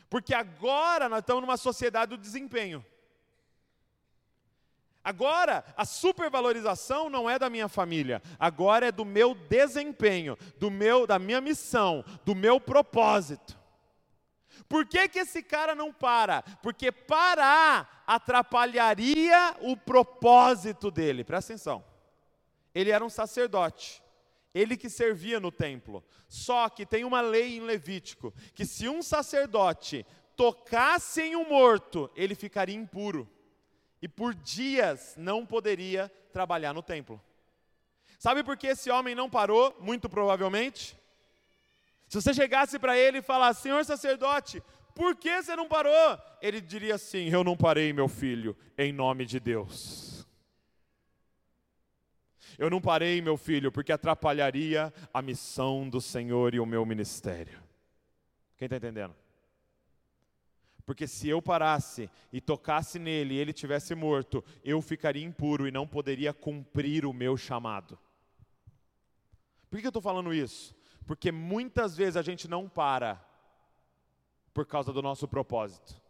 Porque 0.07 0.35
agora 0.35 1.09
nós 1.09 1.21
estamos 1.21 1.41
numa 1.41 1.57
sociedade 1.57 2.11
do 2.11 2.17
desempenho. 2.21 2.85
Agora, 5.03 5.63
a 5.77 5.85
supervalorização 5.85 7.09
não 7.09 7.29
é 7.29 7.39
da 7.39 7.49
minha 7.49 7.69
família, 7.69 8.21
agora 8.37 8.87
é 8.87 8.91
do 8.91 9.05
meu 9.05 9.33
desempenho, 9.33 10.37
do 10.57 10.69
meu, 10.69 11.07
da 11.07 11.17
minha 11.17 11.39
missão, 11.39 12.03
do 12.25 12.35
meu 12.35 12.59
propósito. 12.59 13.57
Por 14.67 14.85
que, 14.85 15.07
que 15.07 15.19
esse 15.19 15.41
cara 15.41 15.73
não 15.73 15.91
para? 15.91 16.43
Porque 16.61 16.91
parar 16.91 18.03
atrapalharia 18.05 19.55
o 19.61 19.75
propósito 19.75 20.91
dele. 20.91 21.23
Presta 21.23 21.53
atenção. 21.53 21.83
Ele 22.75 22.91
era 22.91 23.03
um 23.03 23.09
sacerdote, 23.09 24.03
ele 24.53 24.77
que 24.77 24.89
servia 24.89 25.39
no 25.39 25.51
templo. 25.51 26.03
Só 26.27 26.69
que 26.69 26.85
tem 26.85 27.03
uma 27.03 27.21
lei 27.21 27.57
em 27.57 27.61
Levítico 27.61 28.31
que 28.53 28.65
se 28.65 28.87
um 28.87 29.01
sacerdote 29.01 30.05
tocasse 30.35 31.21
em 31.21 31.35
um 31.35 31.49
morto, 31.49 32.11
ele 32.15 32.35
ficaria 32.35 32.75
impuro 32.75 33.27
e 34.01 34.07
por 34.07 34.33
dias 34.33 35.15
não 35.17 35.45
poderia 35.45 36.11
trabalhar 36.31 36.73
no 36.73 36.81
templo. 36.81 37.21
Sabe 38.17 38.43
por 38.43 38.57
que 38.57 38.67
esse 38.67 38.89
homem 38.89 39.15
não 39.15 39.29
parou? 39.29 39.75
Muito 39.79 40.09
provavelmente. 40.09 40.97
Se 42.07 42.21
você 42.21 42.33
chegasse 42.33 42.77
para 42.79 42.97
ele 42.97 43.19
e 43.19 43.21
falasse, 43.21 43.61
Senhor 43.61 43.83
sacerdote, 43.85 44.61
por 44.95 45.15
que 45.15 45.41
você 45.41 45.55
não 45.55 45.67
parou? 45.67 46.19
Ele 46.41 46.59
diria 46.59 46.95
assim: 46.95 47.29
Eu 47.29 47.43
não 47.43 47.55
parei, 47.55 47.93
meu 47.93 48.07
filho, 48.07 48.57
em 48.77 48.91
nome 48.91 49.25
de 49.25 49.39
Deus. 49.39 50.27
Eu 52.57 52.69
não 52.69 52.81
parei, 52.81 53.21
meu 53.21 53.37
filho, 53.37 53.71
porque 53.71 53.93
atrapalharia 53.93 54.93
a 55.13 55.21
missão 55.21 55.89
do 55.89 56.01
Senhor 56.01 56.53
e 56.53 56.59
o 56.59 56.65
meu 56.65 56.85
ministério. 56.85 57.63
Quem 58.57 58.65
está 58.65 58.75
entendendo? 58.75 59.15
Porque 60.89 61.05
se 61.05 61.29
eu 61.29 61.39
parasse 61.39 62.09
e 62.33 62.41
tocasse 62.41 62.97
nele 62.97 63.35
e 63.35 63.37
ele 63.37 63.53
tivesse 63.53 63.93
morto, 63.93 64.43
eu 64.63 64.81
ficaria 64.81 65.23
impuro 65.23 65.67
e 65.67 65.71
não 65.71 65.87
poderia 65.87 66.33
cumprir 66.33 67.05
o 67.05 67.13
meu 67.13 67.37
chamado. 67.37 67.95
Por 69.69 69.79
que 69.79 69.85
eu 69.85 69.89
estou 69.89 70.01
falando 70.01 70.33
isso? 70.33 70.75
Porque 71.05 71.31
muitas 71.31 71.95
vezes 71.95 72.17
a 72.17 72.23
gente 72.23 72.47
não 72.47 72.67
para 72.67 73.23
por 74.51 74.65
causa 74.65 74.91
do 74.91 74.99
nosso 74.99 75.27
propósito. 75.27 76.01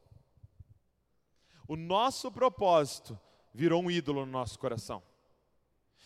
O 1.68 1.76
nosso 1.76 2.32
propósito 2.32 3.20
virou 3.54 3.84
um 3.84 3.92
ídolo 3.92 4.26
no 4.26 4.32
nosso 4.32 4.58
coração. 4.58 5.04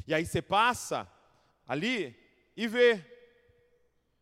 E 0.07 0.15
aí 0.15 0.25
você 0.25 0.41
passa 0.41 1.07
ali 1.67 2.19
e 2.57 2.67
vê 2.67 3.05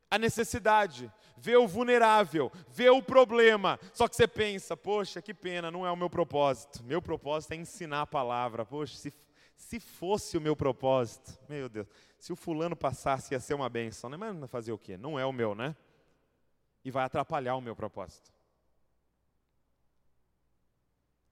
a 0.09 0.17
necessidade, 0.17 1.09
vê 1.41 1.57
o 1.57 1.67
vulnerável, 1.67 2.51
vê 2.69 2.89
o 2.91 3.01
problema. 3.01 3.79
Só 3.93 4.07
que 4.07 4.15
você 4.15 4.27
pensa, 4.27 4.77
poxa, 4.77 5.21
que 5.21 5.33
pena, 5.33 5.71
não 5.71 5.85
é 5.85 5.91
o 5.91 5.97
meu 5.97 6.09
propósito. 6.09 6.83
Meu 6.83 7.01
propósito 7.01 7.53
é 7.53 7.55
ensinar 7.55 8.01
a 8.01 8.07
palavra. 8.07 8.63
Poxa, 8.63 8.95
se, 8.95 9.13
se 9.55 9.79
fosse 9.79 10.37
o 10.37 10.41
meu 10.41 10.55
propósito, 10.55 11.35
meu 11.49 11.67
Deus, 11.67 11.87
se 12.19 12.31
o 12.31 12.35
fulano 12.35 12.75
passasse 12.75 13.33
ia 13.33 13.39
ser 13.39 13.55
uma 13.55 13.67
benção, 13.67 14.07
né? 14.07 14.17
Mas 14.17 14.51
fazer 14.51 14.71
o 14.71 14.77
quê? 14.77 14.95
Não 14.97 15.17
é 15.17 15.25
o 15.25 15.33
meu, 15.33 15.55
né? 15.55 15.75
E 16.85 16.91
vai 16.91 17.03
atrapalhar 17.03 17.55
o 17.55 17.61
meu 17.61 17.75
propósito. 17.75 18.31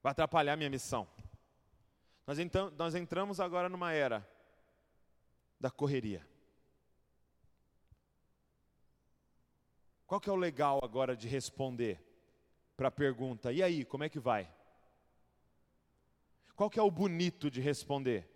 Vai 0.02 0.12
atrapalhar 0.12 0.54
a 0.54 0.58
minha 0.58 0.70
missão. 0.72 1.08
Nós, 2.26 2.40
então, 2.40 2.72
nós 2.78 2.96
entramos 2.96 3.40
agora 3.40 3.70
numa 3.70 3.94
era 3.94 4.28
da 5.60 5.70
correria. 5.70 6.26
Qual 10.10 10.20
que 10.20 10.28
é 10.28 10.34
o 10.34 10.36
legal 10.36 10.80
agora 10.82 11.16
de 11.16 11.28
responder 11.28 12.04
para 12.76 12.88
a 12.88 12.92
pergunta, 12.92 13.54
e 13.54 13.62
aí, 13.62 13.86
como 13.86 14.04
é 14.04 14.10
que 14.10 14.18
vai? 14.18 14.52
Qual 16.56 16.68
que 16.68 16.80
é 16.80 16.82
o 16.82 16.90
bonito 16.90 17.52
de 17.52 17.62
responder? 17.62 18.28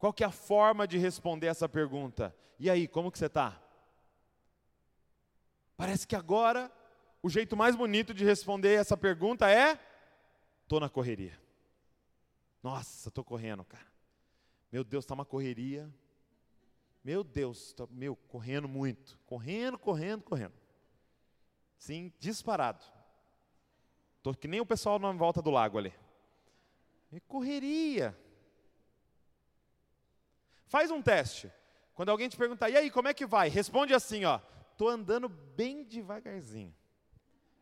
Qual 0.00 0.12
que 0.12 0.24
é 0.24 0.26
a 0.26 0.32
forma 0.32 0.84
de 0.84 0.98
responder 0.98 1.46
essa 1.46 1.68
pergunta? 1.68 2.36
E 2.58 2.68
aí, 2.68 2.88
como 2.88 3.12
que 3.12 3.20
você 3.20 3.26
está? 3.26 3.62
Parece 5.76 6.08
que 6.08 6.16
agora 6.16 6.68
o 7.22 7.30
jeito 7.30 7.56
mais 7.56 7.76
bonito 7.76 8.12
de 8.12 8.24
responder 8.24 8.74
essa 8.74 8.96
pergunta 8.96 9.48
é: 9.48 9.78
estou 10.64 10.80
na 10.80 10.88
correria. 10.88 11.40
Nossa, 12.60 13.10
estou 13.10 13.22
correndo, 13.22 13.64
cara. 13.64 13.86
Meu 14.72 14.82
Deus, 14.82 15.04
está 15.04 15.14
uma 15.14 15.24
correria. 15.24 15.88
Meu 17.04 17.22
Deus, 17.22 17.72
tô, 17.74 17.86
meu, 17.92 18.16
correndo 18.16 18.66
muito. 18.66 19.20
Correndo, 19.24 19.78
correndo, 19.78 20.24
correndo. 20.24 20.61
Sim, 21.82 22.12
disparado. 22.20 22.84
Estou 24.18 24.32
que 24.36 24.46
nem 24.46 24.60
o 24.60 24.66
pessoal 24.66 25.00
na 25.00 25.10
volta 25.10 25.42
do 25.42 25.50
lago 25.50 25.78
ali. 25.78 25.92
E 27.10 27.18
correria. 27.18 28.16
Faz 30.66 30.92
um 30.92 31.02
teste. 31.02 31.52
Quando 31.92 32.10
alguém 32.10 32.28
te 32.28 32.36
perguntar, 32.36 32.70
e 32.70 32.76
aí, 32.76 32.88
como 32.88 33.08
é 33.08 33.14
que 33.14 33.26
vai? 33.26 33.48
Responde 33.48 33.92
assim, 33.92 34.24
ó. 34.24 34.38
Estou 34.70 34.88
andando 34.88 35.28
bem 35.28 35.82
devagarzinho. 35.82 36.72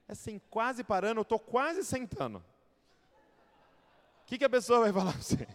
Assim, 0.07 0.39
quase 0.51 0.85
parando, 0.85 1.21
eu 1.21 1.23
estou 1.23 1.39
quase 1.39 1.83
sentando. 1.83 2.45
O 4.23 4.27
que, 4.27 4.37
que 4.37 4.45
a 4.45 4.51
pessoa 4.51 4.81
vai 4.81 4.93
falar 4.93 5.13
para 5.13 5.23
você? 5.23 5.49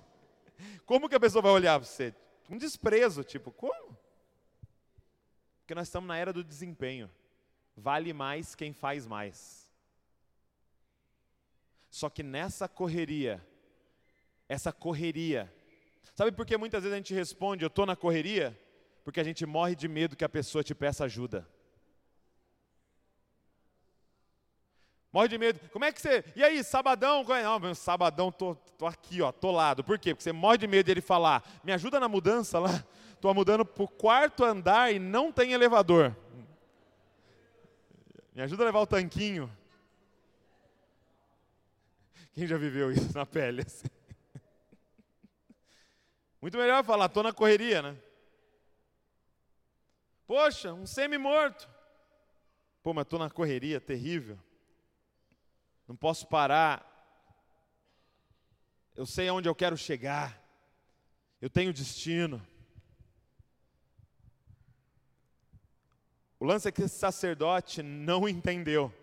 Como 0.88 1.08
que 1.08 1.15
a 1.15 1.19
pessoa 1.19 1.43
vai 1.43 1.51
olhar 1.51 1.80
para 1.80 1.88
você? 1.88 2.15
Um 2.49 2.58
desprezo, 2.58 3.23
tipo, 3.23 3.51
como? 3.51 3.95
Porque 5.60 5.75
nós 5.75 5.88
estamos 5.88 6.08
na 6.08 6.17
era 6.17 6.34
do 6.34 6.43
desempenho. 6.43 7.12
Vale 7.76 8.14
mais 8.14 8.56
quem 8.56 8.74
faz 8.74 9.06
mais. 9.06 9.70
Só 11.90 12.10
que 12.10 12.24
nessa 12.24 12.68
correria, 12.68 13.46
essa 14.48 14.72
correria, 14.72 15.54
sabe 16.14 16.32
por 16.32 16.46
que 16.46 16.58
muitas 16.58 16.84
vezes 16.84 16.94
a 16.94 16.98
gente 16.98 17.14
responde, 17.14 17.64
eu 17.64 17.68
estou 17.68 17.86
na 17.86 17.96
correria? 17.96 18.60
Porque 19.04 19.20
a 19.20 19.24
gente 19.24 19.46
morre 19.46 19.76
de 19.76 19.88
medo 19.88 20.16
que 20.16 20.26
a 20.26 20.30
pessoa 20.30 20.64
te 20.64 20.74
peça 20.74 21.06
ajuda. 21.06 21.48
Morre 25.16 25.30
de 25.30 25.38
medo. 25.38 25.60
Como 25.72 25.86
é 25.86 25.94
que 25.94 26.02
você. 26.02 26.26
E 26.36 26.44
aí, 26.44 26.62
sabadão? 26.62 27.26
É? 27.34 27.44
Não, 27.44 27.58
meu 27.58 27.74
sabadão, 27.74 28.34
tô, 28.34 28.56
tô 28.78 28.86
aqui, 28.86 29.22
ó, 29.22 29.32
tô 29.32 29.50
lado. 29.50 29.82
Por 29.82 29.98
quê? 29.98 30.14
Porque 30.14 30.24
você 30.24 30.34
morre 30.34 30.58
de 30.58 30.68
medo 30.68 30.86
dele 30.86 31.00
falar, 31.00 31.42
me 31.64 31.72
ajuda 31.72 32.02
na 32.02 32.10
mudança 32.10 32.60
lá. 32.60 32.84
Estou 33.14 33.34
mudando 33.34 33.66
para 33.66 33.84
o 33.84 33.88
quarto 33.88 34.44
andar 34.44 34.94
e 34.94 35.00
não 35.00 35.32
tem 35.32 35.54
elevador. 35.54 36.14
Me 38.36 38.41
ajuda 38.41 38.63
a 38.63 38.65
levar 38.65 38.82
o 38.82 38.88
tanquinho. 38.88 39.50
Quem 42.34 42.45
já 42.45 42.58
viveu 42.58 42.91
isso 42.91 43.17
na 43.17 43.26
pele? 43.26 43.62
Assim? 43.62 43.88
Muito 46.41 46.58
melhor 46.58 46.84
falar, 46.84 47.06
estou 47.06 47.24
na 47.24 47.32
correria, 47.32 47.82
né? 47.82 47.98
Poxa, 50.28 50.74
um 50.74 50.86
semi-morto. 50.86 51.69
Pô, 52.84 52.93
mas 52.93 53.04
estou 53.04 53.17
na 53.17 53.30
correria, 53.30 53.80
terrível. 53.80 54.38
Não 55.88 55.95
posso 55.95 56.28
parar. 56.28 56.86
Eu 58.95 59.06
sei 59.06 59.30
aonde 59.30 59.48
eu 59.48 59.56
quero 59.56 59.78
chegar. 59.78 60.43
Eu 61.39 61.50
tenho 61.50 61.71
destino. 61.71 62.45
O 66.39 66.45
lance 66.45 66.67
é 66.67 66.71
que 66.71 66.84
esse 66.84 66.98
sacerdote 66.98 67.82
não 67.82 68.28
entendeu 68.28 68.93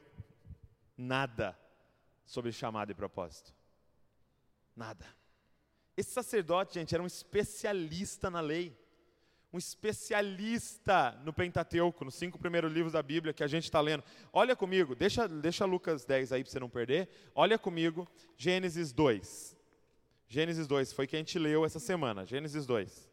nada 0.96 1.58
sobre 2.24 2.52
chamado 2.52 2.92
e 2.92 2.94
propósito. 2.94 3.52
Nada. 4.76 5.06
Esse 5.96 6.10
sacerdote, 6.10 6.74
gente, 6.74 6.94
era 6.94 7.02
um 7.02 7.06
especialista 7.06 8.30
na 8.30 8.40
lei. 8.40 8.76
Um 9.52 9.58
especialista 9.58 11.12
no 11.24 11.32
Pentateuco, 11.32 12.06
nos 12.06 12.14
cinco 12.14 12.38
primeiros 12.38 12.72
livros 12.72 12.94
da 12.94 13.02
Bíblia 13.02 13.34
que 13.34 13.44
a 13.44 13.46
gente 13.46 13.64
está 13.64 13.80
lendo. 13.82 14.02
Olha 14.32 14.56
comigo, 14.56 14.94
deixa, 14.94 15.28
deixa 15.28 15.66
Lucas 15.66 16.06
10 16.06 16.32
aí 16.32 16.42
para 16.42 16.50
você 16.50 16.58
não 16.58 16.70
perder. 16.70 17.08
Olha 17.34 17.58
comigo, 17.58 18.08
Gênesis 18.36 18.92
2. 18.92 19.54
Gênesis 20.26 20.66
2, 20.66 20.94
foi 20.94 21.06
que 21.06 21.16
a 21.16 21.18
gente 21.18 21.38
leu 21.38 21.66
essa 21.66 21.78
semana. 21.78 22.24
Gênesis 22.24 22.64
2. 22.64 23.10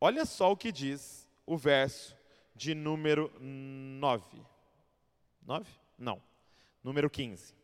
Olha 0.00 0.24
só 0.24 0.50
o 0.50 0.56
que 0.56 0.72
diz 0.72 1.28
o 1.44 1.58
verso 1.58 2.16
de 2.54 2.74
número 2.74 3.32
9. 3.40 4.40
9? 5.42 5.70
Não. 5.98 6.22
Número 6.82 7.10
15. 7.10 7.54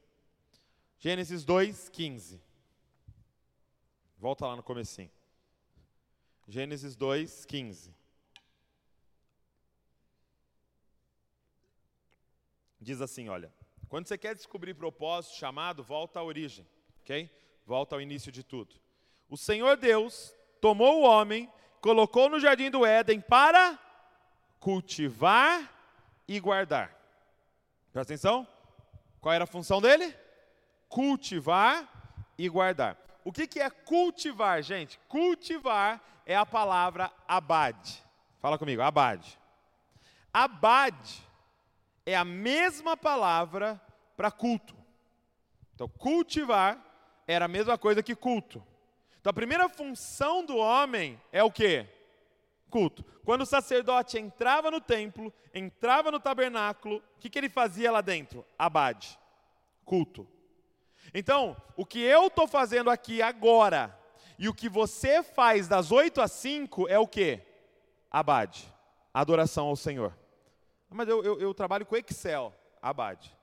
Gênesis 0.99 1.45
2, 1.45 1.89
15. 1.89 2.41
Volta 4.19 4.47
lá 4.47 4.57
no 4.57 4.63
comecinho. 4.63 5.11
Gênesis 6.47 6.97
2, 6.97 7.45
15. 7.45 7.95
Diz 12.81 13.01
assim, 13.01 13.29
olha, 13.29 13.53
quando 13.89 14.07
você 14.07 14.17
quer 14.17 14.35
descobrir 14.35 14.75
propósito, 14.75 15.37
chamado, 15.37 15.83
volta 15.83 16.19
à 16.19 16.25
origem, 16.25 16.67
ok? 17.03 17.31
Volta 17.67 17.95
ao 17.95 18.01
início 18.01 18.33
de 18.33 18.43
tudo. 18.43 18.75
O 19.29 19.37
Senhor 19.37 19.77
Deus 19.77 20.35
tomou 20.61 21.01
o 21.01 21.05
homem, 21.05 21.51
colocou 21.81 22.29
no 22.29 22.41
jardim 22.41 22.71
do 22.71 22.85
Éden 22.85 23.21
para 23.21 23.79
cultivar 24.61 25.69
e 26.29 26.39
guardar. 26.39 26.95
Presta 27.93 28.13
atenção? 28.13 28.47
Qual 29.21 29.35
era 29.35 29.45
a 29.45 29.47
função 29.47 29.81
dele? 29.81 30.15
Cultivar 30.89 31.89
e 32.39 32.49
guardar. 32.49 32.97
O 33.25 33.33
que, 33.33 33.47
que 33.47 33.59
é 33.59 33.69
cultivar, 33.69 34.63
gente? 34.63 34.99
Cultivar 35.09 36.01
é 36.25 36.37
a 36.37 36.47
palavra 36.47 37.11
abade. 37.27 38.03
Fala 38.39 38.59
comigo, 38.59 38.83
abade. 38.83 39.39
Abade 40.33 41.23
é 42.07 42.15
a 42.15 42.25
mesma 42.25 42.97
palavra 42.97 43.81
para 44.17 44.31
culto. 44.31 44.77
Então, 45.75 45.89
cultivar 45.89 46.79
era 47.27 47.47
a 47.47 47.49
mesma 47.49 47.77
coisa 47.77 48.03
que 48.03 48.15
culto. 48.15 48.63
Então, 49.21 49.31
a 49.31 49.35
primeira 49.35 49.69
função 49.69 50.45
do 50.45 50.57
homem 50.57 51.21
é 51.33 51.43
o 51.43 51.51
quê? 51.51 51.87
Culto. 52.71 53.05
Quando 53.25 53.43
o 53.43 53.47
sacerdote 53.47 54.19
entrava 54.19 54.71
no 54.71 54.81
templo, 54.81 55.33
entrava 55.53 56.11
no 56.11 56.19
tabernáculo, 56.19 56.97
o 56.97 57.21
que, 57.21 57.29
que 57.29 57.39
ele 57.39 57.51
fazia 57.51 57.93
lá 57.93 58.01
dentro? 58.01 58.47
Abade, 58.59 59.19
culto. 59.85 60.27
Então, 61.13 61.57
o 61.77 61.85
que 61.85 62.01
eu 62.01 62.29
estou 62.29 62.47
fazendo 62.47 62.89
aqui 62.89 63.21
agora 63.21 63.97
e 64.39 64.49
o 64.49 64.55
que 64.55 64.69
você 64.69 65.23
faz 65.23 65.69
das 65.69 65.93
8 65.93 66.21
às 66.21 66.33
5 66.33 66.89
é 66.89 66.99
o 66.99 67.07
que? 67.07 67.41
Abade, 68.11 68.67
adoração 69.13 69.67
ao 69.67 69.77
Senhor. 69.77 70.17
Mas 70.89 71.09
eu, 71.09 71.23
eu, 71.23 71.41
eu 71.41 71.55
trabalho 71.55 71.85
com 71.85 71.97
Excel, 71.97 72.53
abade. 72.81 73.37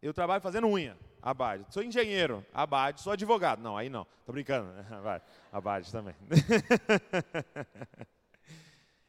Eu 0.00 0.14
trabalho 0.14 0.40
fazendo 0.40 0.66
unha, 0.66 0.96
abade. 1.20 1.66
Sou 1.70 1.82
engenheiro, 1.82 2.44
abade. 2.52 3.00
Sou 3.00 3.12
advogado, 3.12 3.60
não, 3.60 3.76
aí 3.76 3.88
não. 3.88 4.06
Estou 4.20 4.32
brincando, 4.32 4.70
abade 5.52 5.92
também. 5.92 6.14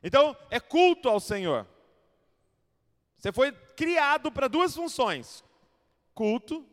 Então, 0.02 0.36
é 0.50 0.60
culto 0.60 1.10
ao 1.10 1.20
Senhor. 1.20 1.68
Você 3.18 3.32
foi 3.32 3.52
criado 3.52 4.32
para 4.32 4.48
duas 4.48 4.76
funções: 4.76 5.44
culto 6.14 6.66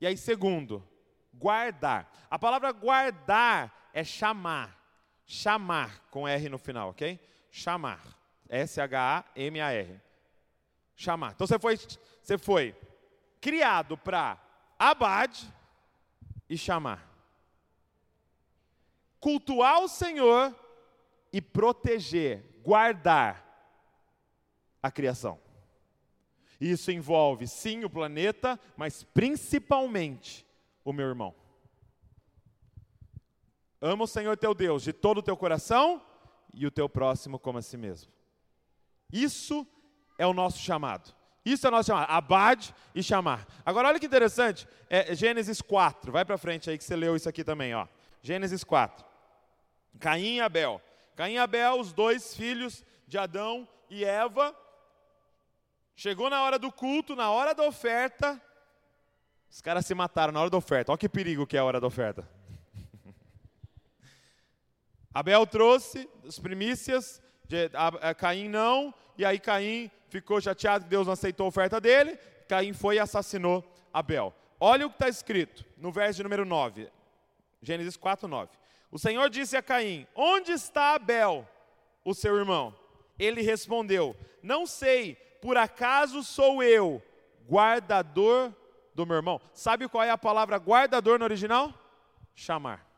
e 0.00 0.06
aí, 0.06 0.16
segundo, 0.16 0.86
guardar. 1.32 2.12
A 2.30 2.38
palavra 2.38 2.70
guardar 2.72 3.90
é 3.92 4.04
chamar. 4.04 4.78
Chamar, 5.26 6.00
com 6.10 6.28
R 6.28 6.48
no 6.50 6.58
final, 6.58 6.90
ok? 6.90 7.18
Chamar. 7.50 8.02
S-H-A-M-A-R. 8.48 10.00
Chamar. 10.94 11.32
Então 11.32 11.46
você 11.46 11.58
foi, 11.58 11.78
você 12.20 12.36
foi 12.36 12.76
criado 13.40 13.96
para 13.96 14.38
abade 14.78 15.50
e 16.48 16.58
chamar. 16.58 17.10
Cultuar 19.18 19.80
o 19.80 19.88
Senhor 19.88 20.54
e 21.34 21.42
proteger, 21.42 22.60
guardar 22.62 23.44
a 24.80 24.88
criação. 24.88 25.40
Isso 26.60 26.92
envolve, 26.92 27.48
sim, 27.48 27.82
o 27.84 27.90
planeta, 27.90 28.58
mas 28.76 29.02
principalmente 29.02 30.46
o 30.84 30.92
meu 30.92 31.08
irmão. 31.08 31.34
Ama 33.80 34.04
o 34.04 34.06
Senhor 34.06 34.36
teu 34.36 34.54
Deus 34.54 34.84
de 34.84 34.92
todo 34.92 35.18
o 35.18 35.22
teu 35.24 35.36
coração 35.36 36.00
e 36.54 36.64
o 36.68 36.70
teu 36.70 36.88
próximo 36.88 37.36
como 37.36 37.58
a 37.58 37.62
si 37.62 37.76
mesmo. 37.76 38.12
Isso 39.12 39.66
é 40.16 40.24
o 40.24 40.32
nosso 40.32 40.58
chamado. 40.58 41.12
Isso 41.44 41.66
é 41.66 41.68
o 41.68 41.72
nosso 41.72 41.88
chamado. 41.88 42.12
Abade 42.12 42.72
e 42.94 43.02
chamar. 43.02 43.44
Agora, 43.66 43.88
olha 43.88 43.98
que 43.98 44.06
interessante. 44.06 44.68
É 44.88 45.16
Gênesis 45.16 45.60
4. 45.60 46.12
Vai 46.12 46.24
para 46.24 46.38
frente 46.38 46.70
aí 46.70 46.78
que 46.78 46.84
você 46.84 46.94
leu 46.94 47.16
isso 47.16 47.28
aqui 47.28 47.42
também. 47.42 47.74
Ó. 47.74 47.88
Gênesis 48.22 48.62
4. 48.62 49.04
Caim 49.98 50.36
e 50.36 50.40
Abel. 50.40 50.80
Caim 51.16 51.34
e 51.34 51.38
Abel, 51.38 51.78
os 51.78 51.92
dois 51.92 52.34
filhos 52.34 52.84
de 53.06 53.16
Adão 53.16 53.68
e 53.88 54.04
Eva. 54.04 54.54
Chegou 55.94 56.28
na 56.28 56.42
hora 56.42 56.58
do 56.58 56.72
culto, 56.72 57.14
na 57.14 57.30
hora 57.30 57.54
da 57.54 57.62
oferta. 57.62 58.40
Os 59.48 59.60
caras 59.60 59.86
se 59.86 59.94
mataram 59.94 60.32
na 60.32 60.40
hora 60.40 60.50
da 60.50 60.56
oferta. 60.56 60.90
Olha 60.90 60.98
que 60.98 61.08
perigo 61.08 61.46
que 61.46 61.56
é 61.56 61.60
a 61.60 61.64
hora 61.64 61.80
da 61.80 61.86
oferta. 61.86 62.28
Abel 65.14 65.46
trouxe 65.46 66.08
as 66.26 66.40
primícias, 66.40 67.22
de, 67.44 67.70
a, 67.74 68.10
a 68.10 68.14
Caim 68.14 68.48
não, 68.48 68.92
e 69.16 69.24
aí 69.24 69.38
Caim 69.38 69.88
ficou 70.08 70.40
chateado 70.40 70.84
que 70.84 70.90
Deus 70.90 71.06
não 71.06 71.12
aceitou 71.12 71.44
a 71.46 71.48
oferta 71.48 71.80
dele, 71.80 72.18
Caim 72.48 72.72
foi 72.72 72.96
e 72.96 72.98
assassinou 72.98 73.64
Abel. 73.92 74.34
Olha 74.58 74.86
o 74.86 74.90
que 74.90 74.96
está 74.96 75.08
escrito 75.08 75.64
no 75.76 75.92
verso 75.92 76.16
de 76.16 76.22
número 76.24 76.44
9, 76.44 76.90
Gênesis 77.62 77.96
4, 77.96 78.26
9. 78.26 78.50
O 78.94 78.98
Senhor 78.98 79.28
disse 79.28 79.56
a 79.56 79.62
Caim: 79.62 80.06
Onde 80.14 80.52
está 80.52 80.94
Abel, 80.94 81.48
o 82.04 82.14
seu 82.14 82.36
irmão? 82.36 82.72
Ele 83.18 83.42
respondeu: 83.42 84.16
Não 84.40 84.68
sei, 84.68 85.16
por 85.42 85.56
acaso 85.56 86.22
sou 86.22 86.62
eu, 86.62 87.02
guardador 87.44 88.54
do 88.94 89.04
meu 89.04 89.16
irmão? 89.16 89.40
Sabe 89.52 89.88
qual 89.88 90.04
é 90.04 90.10
a 90.10 90.16
palavra 90.16 90.58
guardador 90.58 91.18
no 91.18 91.24
original? 91.24 91.74
Chamar. 92.36 92.88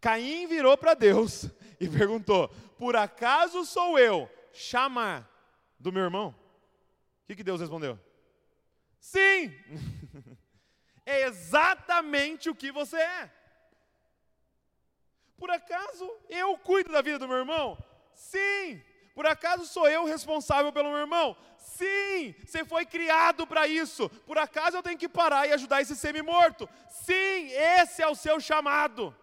Caim 0.00 0.48
virou 0.48 0.76
para 0.76 0.94
Deus 0.94 1.48
e 1.78 1.88
perguntou: 1.88 2.48
Por 2.76 2.96
acaso 2.96 3.64
sou 3.64 4.00
eu 4.00 4.28
chamar 4.52 5.30
do 5.78 5.92
meu 5.92 6.02
irmão? 6.02 6.34
O 7.22 7.26
que, 7.28 7.36
que 7.36 7.44
Deus 7.44 7.60
respondeu? 7.60 7.96
Sim! 8.98 9.54
é 11.06 11.22
exatamente 11.22 12.50
o 12.50 12.54
que 12.54 12.72
você 12.72 12.96
é. 12.96 13.39
Por 15.40 15.50
acaso 15.50 16.08
eu 16.28 16.56
cuido 16.58 16.92
da 16.92 17.02
vida 17.02 17.18
do 17.18 17.26
meu 17.26 17.38
irmão? 17.38 17.76
Sim! 18.14 18.80
Por 19.14 19.26
acaso 19.26 19.66
sou 19.66 19.88
eu 19.88 20.04
responsável 20.04 20.72
pelo 20.72 20.90
meu 20.90 20.98
irmão? 20.98 21.36
Sim, 21.56 22.34
você 22.44 22.64
foi 22.64 22.86
criado 22.86 23.46
para 23.46 23.66
isso. 23.66 24.08
Por 24.26 24.38
acaso 24.38 24.76
eu 24.76 24.82
tenho 24.82 24.98
que 24.98 25.08
parar 25.08 25.48
e 25.48 25.52
ajudar 25.52 25.80
esse 25.80 25.96
semi-morto? 25.96 26.68
Sim, 26.88 27.48
esse 27.78 28.02
é 28.02 28.06
o 28.06 28.14
seu 28.14 28.38
chamado 28.38 29.16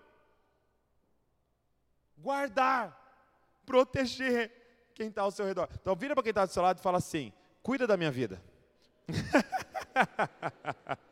guardar, 2.18 3.00
proteger 3.66 4.52
quem 4.94 5.08
está 5.08 5.22
ao 5.22 5.32
seu 5.32 5.46
redor. 5.46 5.70
Então 5.80 5.96
vira 5.96 6.16
para 6.16 6.24
quem 6.24 6.32
está 6.32 6.46
do 6.46 6.52
seu 6.52 6.64
lado 6.64 6.80
e 6.80 6.82
fala 6.82 6.98
assim: 6.98 7.32
cuida 7.62 7.88
da 7.88 7.96
minha 7.96 8.12
vida. 8.12 8.44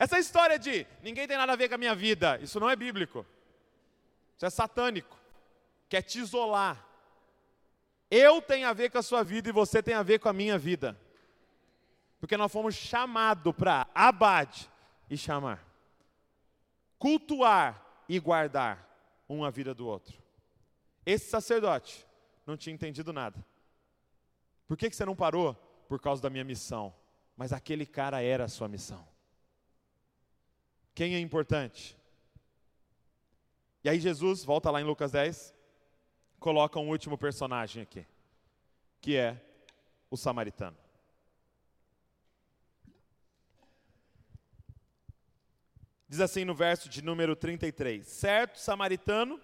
Essa 0.00 0.18
história 0.18 0.58
de 0.58 0.86
ninguém 1.02 1.28
tem 1.28 1.36
nada 1.36 1.52
a 1.52 1.56
ver 1.56 1.68
com 1.68 1.74
a 1.74 1.78
minha 1.78 1.94
vida, 1.94 2.38
isso 2.40 2.58
não 2.58 2.70
é 2.70 2.74
bíblico. 2.74 3.26
Isso 4.34 4.46
é 4.46 4.48
satânico. 4.48 5.14
Quer 5.90 6.00
te 6.00 6.18
isolar. 6.18 6.82
Eu 8.10 8.40
tenho 8.40 8.66
a 8.66 8.72
ver 8.72 8.90
com 8.90 8.96
a 8.96 9.02
sua 9.02 9.22
vida 9.22 9.50
e 9.50 9.52
você 9.52 9.82
tem 9.82 9.92
a 9.92 10.02
ver 10.02 10.18
com 10.18 10.30
a 10.30 10.32
minha 10.32 10.56
vida. 10.56 10.98
Porque 12.18 12.34
nós 12.34 12.50
fomos 12.50 12.74
chamados 12.74 13.54
para 13.54 13.86
abade 13.94 14.70
e 15.10 15.18
chamar. 15.18 15.62
Cultuar 16.98 17.84
e 18.08 18.18
guardar 18.18 18.88
um 19.28 19.44
a 19.44 19.50
vida 19.50 19.74
do 19.74 19.86
outro. 19.86 20.16
Esse 21.04 21.28
sacerdote 21.28 22.06
não 22.46 22.56
tinha 22.56 22.72
entendido 22.72 23.12
nada. 23.12 23.44
Por 24.66 24.78
que, 24.78 24.88
que 24.88 24.96
você 24.96 25.04
não 25.04 25.14
parou? 25.14 25.54
Por 25.86 26.00
causa 26.00 26.22
da 26.22 26.30
minha 26.30 26.44
missão. 26.44 26.94
Mas 27.36 27.52
aquele 27.52 27.84
cara 27.84 28.22
era 28.22 28.44
a 28.44 28.48
sua 28.48 28.66
missão. 28.66 29.09
Quem 31.00 31.14
é 31.14 31.18
importante? 31.18 31.96
E 33.82 33.88
aí 33.88 33.98
Jesus, 33.98 34.44
volta 34.44 34.70
lá 34.70 34.82
em 34.82 34.84
Lucas 34.84 35.10
10, 35.12 35.54
coloca 36.38 36.78
um 36.78 36.90
último 36.90 37.16
personagem 37.16 37.82
aqui, 37.82 38.04
que 39.00 39.16
é 39.16 39.42
o 40.10 40.16
samaritano. 40.18 40.76
Diz 46.06 46.20
assim 46.20 46.44
no 46.44 46.54
verso 46.54 46.86
de 46.86 47.00
número 47.00 47.34
33: 47.34 48.06
Certo 48.06 48.58
samaritano 48.58 49.40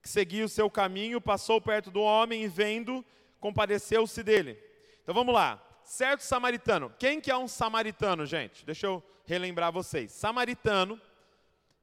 que 0.00 0.08
seguia 0.08 0.46
o 0.46 0.48
seu 0.48 0.70
caminho 0.70 1.20
passou 1.20 1.60
perto 1.60 1.90
do 1.90 2.00
homem 2.00 2.42
e 2.42 2.48
vendo, 2.48 3.04
compadeceu-se 3.38 4.22
dele. 4.22 4.58
Então 5.02 5.14
vamos 5.14 5.34
lá. 5.34 5.62
Certo 5.84 6.22
samaritano. 6.22 6.90
Quem 6.98 7.20
que 7.20 7.30
é 7.30 7.36
um 7.36 7.46
samaritano, 7.46 8.24
gente? 8.24 8.64
Deixa 8.64 8.86
eu 8.86 9.04
relembrar 9.24 9.72
vocês. 9.72 10.12
Samaritano 10.12 11.00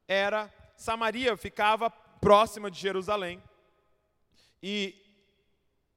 era 0.06 0.52
Samaria 0.76 1.36
ficava 1.36 1.90
próxima 1.90 2.70
de 2.70 2.78
Jerusalém. 2.78 3.42
E 4.62 4.94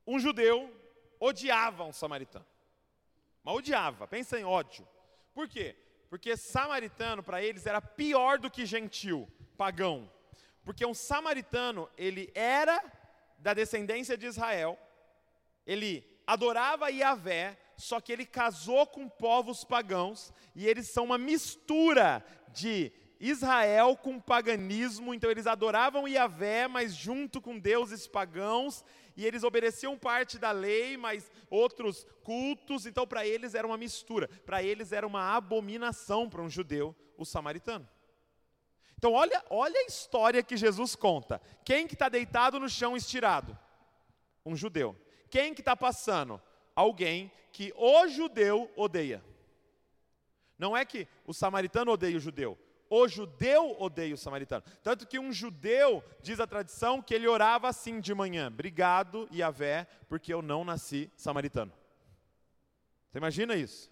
um 0.06 0.20
judeu 0.20 0.72
odiava 1.20 1.84
um 1.84 1.94
samaritano. 1.94 2.46
Mas 3.44 3.56
odiava, 3.56 4.08
pensa 4.08 4.40
em 4.40 4.44
ódio. 4.44 4.88
Por 5.34 5.48
quê? 5.48 5.76
Porque 6.10 6.38
samaritano 6.38 7.22
para 7.22 7.44
eles 7.44 7.66
era 7.66 7.82
pior 7.82 8.40
do 8.40 8.50
que 8.50 8.66
gentil, 8.66 9.30
pagão. 9.58 10.12
Porque 10.64 10.86
um 10.86 10.94
samaritano, 10.94 11.90
ele 11.98 12.32
era 12.34 12.84
da 13.38 13.54
descendência 13.54 14.18
de 14.18 14.26
Israel, 14.26 14.80
ele 15.66 16.04
adorava 16.26 16.90
Yahvé, 16.90 17.58
só 17.78 18.00
que 18.00 18.12
ele 18.12 18.26
casou 18.26 18.86
com 18.88 19.08
povos 19.10 19.64
pagãos, 19.64 20.34
e 20.56 20.68
eles 20.68 20.88
são 20.90 21.06
uma 21.06 21.18
mistura 21.18 22.26
de 22.54 22.92
Israel 23.20 23.96
com 23.96 24.20
paganismo, 24.20 25.14
então 25.14 25.32
eles 25.32 25.48
adoravam 25.48 26.08
Yahvé, 26.08 26.68
mas 26.68 26.94
junto 26.94 27.42
com 27.42 27.58
deuses 27.58 28.08
pagãos, 28.08 28.84
e 29.16 29.26
eles 29.26 29.44
obedeciam 29.44 29.98
parte 29.98 30.38
da 30.38 30.52
lei, 30.52 30.98
mas 30.98 31.32
outros 31.50 32.06
cultos, 32.24 32.86
então 32.86 33.08
para 33.08 33.26
eles 33.26 33.56
era 33.56 33.66
uma 33.66 33.78
mistura, 33.78 34.28
para 34.46 34.62
eles 34.62 34.92
era 34.92 35.08
uma 35.08 35.36
abominação 35.36 36.30
para 36.30 36.42
um 36.42 36.50
judeu, 36.50 36.96
o 37.18 37.26
samaritano. 37.26 37.88
Então 38.98 39.14
olha, 39.14 39.44
olha 39.50 39.80
a 39.80 39.86
história 39.86 40.44
que 40.44 40.58
Jesus 40.58 40.96
conta. 40.96 41.42
Quem 41.64 41.88
que 41.88 41.94
está 41.94 42.10
deitado 42.10 42.60
no 42.60 42.70
chão 42.70 42.96
estirado? 42.96 43.58
Um 44.46 44.56
judeu. 44.56 44.96
Quem 45.30 45.54
que 45.54 45.62
está 45.62 45.76
passando? 45.76 46.42
Alguém 46.76 47.32
que 47.52 47.74
o 47.78 48.08
judeu 48.08 48.70
odeia. 48.76 49.24
Não 50.58 50.76
é 50.76 50.84
que 50.86 51.08
o 51.26 51.34
samaritano 51.34 51.92
odeia 51.92 52.18
o 52.18 52.20
judeu, 52.20 52.58
o 52.90 53.08
judeu 53.08 53.76
odeia 53.80 54.14
o 54.14 54.18
samaritano. 54.18 54.64
Tanto 54.84 55.08
que 55.08 55.20
um 55.20 55.32
judeu, 55.32 56.04
diz 56.22 56.40
a 56.40 56.48
tradição, 56.48 57.02
que 57.02 57.14
ele 57.14 57.28
orava 57.28 57.68
assim 57.68 58.00
de 58.00 58.14
manhã: 58.14 58.48
Obrigado, 58.48 59.28
Yahvé, 59.34 59.88
porque 60.08 60.34
eu 60.34 60.42
não 60.42 60.64
nasci 60.64 61.12
samaritano. 61.16 61.74
Você 63.10 63.18
imagina 63.18 63.56
isso? 63.56 63.92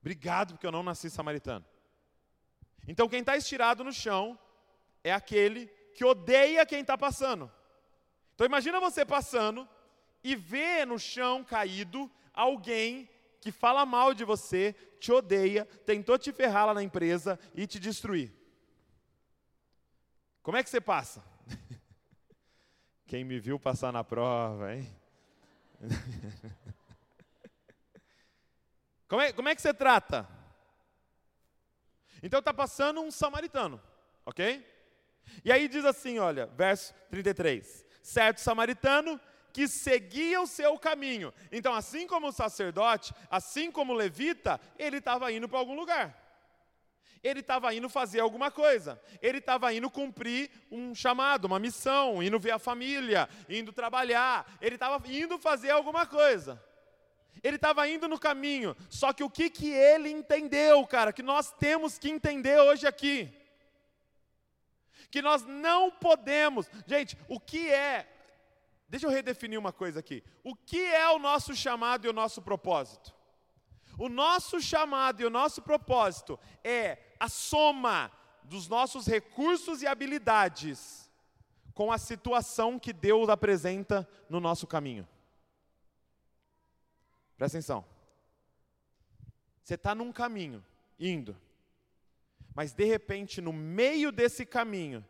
Obrigado, 0.00 0.54
porque 0.54 0.66
eu 0.66 0.72
não 0.72 0.82
nasci 0.82 1.08
samaritano. 1.08 1.64
Então, 2.86 3.08
quem 3.08 3.20
está 3.20 3.36
estirado 3.36 3.84
no 3.84 3.92
chão 3.92 4.38
é 5.04 5.12
aquele 5.12 5.66
que 5.94 6.04
odeia 6.04 6.66
quem 6.66 6.80
está 6.80 6.98
passando. 6.98 7.50
Então, 8.34 8.46
imagina 8.46 8.80
você 8.80 9.04
passando 9.04 9.68
e 10.22 10.34
vê 10.36 10.84
no 10.84 10.98
chão 10.98 11.44
caído 11.44 12.10
alguém 12.32 13.08
que 13.40 13.50
fala 13.50 13.84
mal 13.84 14.14
de 14.14 14.24
você, 14.24 14.74
te 15.00 15.10
odeia, 15.10 15.64
tentou 15.84 16.16
te 16.16 16.32
ferrar 16.32 16.66
lá 16.66 16.74
na 16.74 16.82
empresa 16.82 17.38
e 17.54 17.66
te 17.66 17.80
destruir. 17.80 18.32
Como 20.42 20.56
é 20.56 20.62
que 20.62 20.70
você 20.70 20.80
passa? 20.80 21.24
Quem 23.06 23.24
me 23.24 23.38
viu 23.40 23.58
passar 23.58 23.92
na 23.92 24.04
prova, 24.04 24.74
hein? 24.74 24.88
Como 29.08 29.20
é, 29.20 29.30
como 29.30 29.46
é 29.46 29.54
que 29.54 29.60
você 29.60 29.74
trata? 29.74 30.26
Então 32.22 32.38
está 32.38 32.54
passando 32.54 33.02
um 33.02 33.10
samaritano, 33.10 33.78
ok? 34.24 34.66
E 35.44 35.52
aí 35.52 35.68
diz 35.68 35.84
assim, 35.84 36.18
olha, 36.18 36.46
verso 36.46 36.94
33. 37.10 37.84
Certo 38.02 38.38
samaritano 38.38 39.20
que 39.52 39.68
seguia 39.68 40.40
o 40.40 40.46
seu 40.46 40.78
caminho. 40.78 41.32
Então, 41.50 41.74
assim 41.74 42.06
como 42.06 42.28
o 42.28 42.32
sacerdote, 42.32 43.14
assim 43.30 43.70
como 43.70 43.92
o 43.92 43.96
levita, 43.96 44.60
ele 44.78 44.98
estava 44.98 45.30
indo 45.30 45.48
para 45.48 45.58
algum 45.58 45.74
lugar. 45.74 46.22
Ele 47.22 47.38
estava 47.38 47.72
indo 47.72 47.88
fazer 47.88 48.18
alguma 48.18 48.50
coisa. 48.50 49.00
Ele 49.20 49.38
estava 49.38 49.72
indo 49.72 49.88
cumprir 49.88 50.50
um 50.70 50.92
chamado, 50.92 51.44
uma 51.44 51.60
missão, 51.60 52.20
indo 52.20 52.38
ver 52.38 52.50
a 52.50 52.58
família, 52.58 53.28
indo 53.48 53.72
trabalhar. 53.72 54.58
Ele 54.60 54.74
estava 54.74 55.00
indo 55.08 55.38
fazer 55.38 55.70
alguma 55.70 56.04
coisa. 56.04 56.60
Ele 57.40 57.56
estava 57.56 57.88
indo 57.88 58.08
no 58.08 58.18
caminho. 58.18 58.76
Só 58.90 59.12
que 59.12 59.22
o 59.22 59.30
que, 59.30 59.48
que 59.48 59.70
ele 59.70 60.10
entendeu, 60.10 60.84
cara, 60.86 61.12
que 61.12 61.22
nós 61.22 61.52
temos 61.52 61.96
que 61.96 62.10
entender 62.10 62.58
hoje 62.58 62.88
aqui? 62.88 63.32
Que 65.08 65.22
nós 65.22 65.44
não 65.44 65.92
podemos. 65.92 66.68
Gente, 66.86 67.16
o 67.28 67.38
que 67.38 67.70
é. 67.70 68.08
Deixa 68.92 69.06
eu 69.06 69.10
redefinir 69.10 69.58
uma 69.58 69.72
coisa 69.72 70.00
aqui. 70.00 70.22
O 70.44 70.54
que 70.54 70.78
é 70.78 71.08
o 71.08 71.18
nosso 71.18 71.56
chamado 71.56 72.04
e 72.04 72.10
o 72.10 72.12
nosso 72.12 72.42
propósito? 72.42 73.10
O 73.98 74.06
nosso 74.06 74.60
chamado 74.60 75.22
e 75.22 75.24
o 75.24 75.30
nosso 75.30 75.62
propósito 75.62 76.38
é 76.62 76.98
a 77.18 77.26
soma 77.26 78.12
dos 78.44 78.68
nossos 78.68 79.06
recursos 79.06 79.80
e 79.80 79.86
habilidades 79.86 81.10
com 81.72 81.90
a 81.90 81.96
situação 81.96 82.78
que 82.78 82.92
Deus 82.92 83.30
apresenta 83.30 84.06
no 84.28 84.40
nosso 84.40 84.66
caminho. 84.66 85.08
Presta 87.38 87.56
atenção. 87.56 87.86
Você 89.64 89.72
está 89.72 89.94
num 89.94 90.12
caminho, 90.12 90.62
indo, 91.00 91.34
mas 92.54 92.74
de 92.74 92.84
repente, 92.84 93.40
no 93.40 93.54
meio 93.54 94.12
desse 94.12 94.44
caminho, 94.44 95.02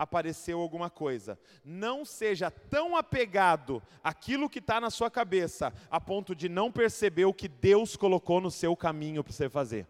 apareceu 0.00 0.58
alguma 0.58 0.88
coisa. 0.88 1.38
Não 1.62 2.06
seja 2.06 2.50
tão 2.50 2.96
apegado 2.96 3.82
àquilo 4.02 4.48
que 4.48 4.58
está 4.58 4.80
na 4.80 4.88
sua 4.88 5.10
cabeça, 5.10 5.74
a 5.90 6.00
ponto 6.00 6.34
de 6.34 6.48
não 6.48 6.72
perceber 6.72 7.26
o 7.26 7.34
que 7.34 7.46
Deus 7.46 7.96
colocou 7.96 8.40
no 8.40 8.50
seu 8.50 8.74
caminho 8.74 9.22
para 9.22 9.30
você 9.30 9.50
fazer. 9.50 9.86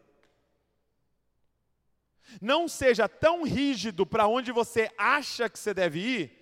Não 2.43 2.67
seja 2.67 3.09
tão 3.09 3.45
rígido 3.45 4.05
para 4.05 4.27
onde 4.27 4.51
você 4.51 4.91
acha 4.99 5.49
que 5.49 5.57
você 5.57 5.73
deve 5.73 6.01
ir, 6.01 6.33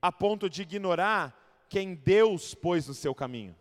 a 0.00 0.10
ponto 0.10 0.48
de 0.48 0.62
ignorar 0.62 1.66
quem 1.68 1.94
Deus 1.94 2.54
pôs 2.54 2.88
no 2.88 2.94
seu 2.94 3.14
caminho. 3.14 3.54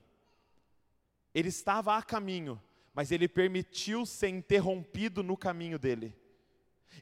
Ele 1.36 1.50
estava 1.50 1.98
a 1.98 2.02
caminho, 2.02 2.62
mas 2.94 3.12
ele 3.12 3.28
permitiu 3.28 4.06
ser 4.06 4.30
interrompido 4.30 5.22
no 5.22 5.36
caminho 5.36 5.78
dele. 5.78 6.16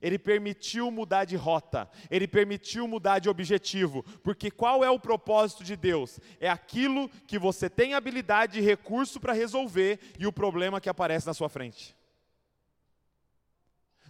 Ele 0.01 0.17
permitiu 0.17 0.89
mudar 0.89 1.25
de 1.25 1.35
rota, 1.35 1.89
ele 2.09 2.27
permitiu 2.27 2.87
mudar 2.87 3.19
de 3.19 3.29
objetivo, 3.29 4.03
porque 4.23 4.49
qual 4.49 4.83
é 4.83 4.89
o 4.89 4.99
propósito 4.99 5.63
de 5.63 5.75
Deus? 5.75 6.19
É 6.39 6.49
aquilo 6.49 7.09
que 7.27 7.37
você 7.37 7.69
tem 7.69 7.93
habilidade 7.93 8.59
e 8.59 8.61
recurso 8.61 9.19
para 9.19 9.33
resolver 9.33 9.99
e 10.17 10.25
o 10.25 10.33
problema 10.33 10.79
que 10.79 10.89
aparece 10.89 11.27
na 11.27 11.33
sua 11.33 11.49
frente. 11.49 11.95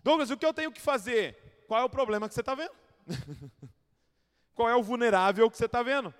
Douglas, 0.03 0.29
o 0.29 0.37
que 0.37 0.45
eu 0.45 0.53
tenho 0.53 0.71
que 0.71 0.81
fazer? 0.81 1.65
Qual 1.67 1.81
é 1.81 1.83
o 1.83 1.89
problema 1.89 2.27
que 2.27 2.33
você 2.33 2.41
está 2.41 2.55
vendo? 2.55 2.71
qual 4.55 4.69
é 4.69 4.75
o 4.75 4.83
vulnerável 4.83 5.49
que 5.49 5.57
você 5.57 5.65
está 5.65 5.83
vendo? 5.83 6.13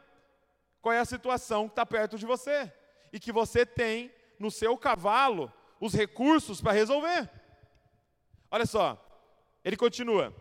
Qual 0.81 0.93
é 0.93 0.99
a 0.99 1.05
situação 1.05 1.67
que 1.67 1.73
está 1.73 1.85
perto 1.85 2.17
de 2.17 2.25
você? 2.25 2.71
E 3.11 3.19
que 3.19 3.31
você 3.31 3.65
tem 3.65 4.11
no 4.39 4.49
seu 4.49 4.77
cavalo 4.77 5.51
os 5.79 5.93
recursos 5.93 6.61
para 6.61 6.71
resolver. 6.71 7.29
Olha 8.51 8.65
só, 8.65 8.97
ele 9.63 9.77
continua: 9.77 10.35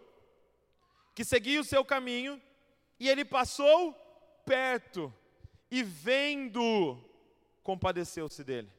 que 1.15 1.25
seguia 1.25 1.61
o 1.61 1.65
seu 1.65 1.85
caminho, 1.85 2.41
e 2.99 3.09
ele 3.09 3.25
passou 3.25 3.93
perto, 4.45 5.13
e 5.71 5.83
vendo, 5.83 7.03
compadeceu-se 7.63 8.43
dele. 8.43 8.73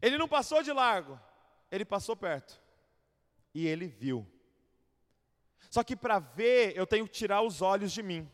Ele 0.00 0.16
não 0.16 0.28
passou 0.28 0.62
de 0.62 0.72
largo, 0.72 1.18
ele 1.70 1.84
passou 1.84 2.16
perto, 2.16 2.60
e 3.54 3.66
ele 3.66 3.86
viu. 3.86 4.26
Só 5.70 5.84
que 5.84 5.94
para 5.94 6.18
ver, 6.18 6.76
eu 6.76 6.86
tenho 6.86 7.06
que 7.06 7.12
tirar 7.12 7.42
os 7.42 7.62
olhos 7.62 7.92
de 7.92 8.02
mim. 8.02 8.30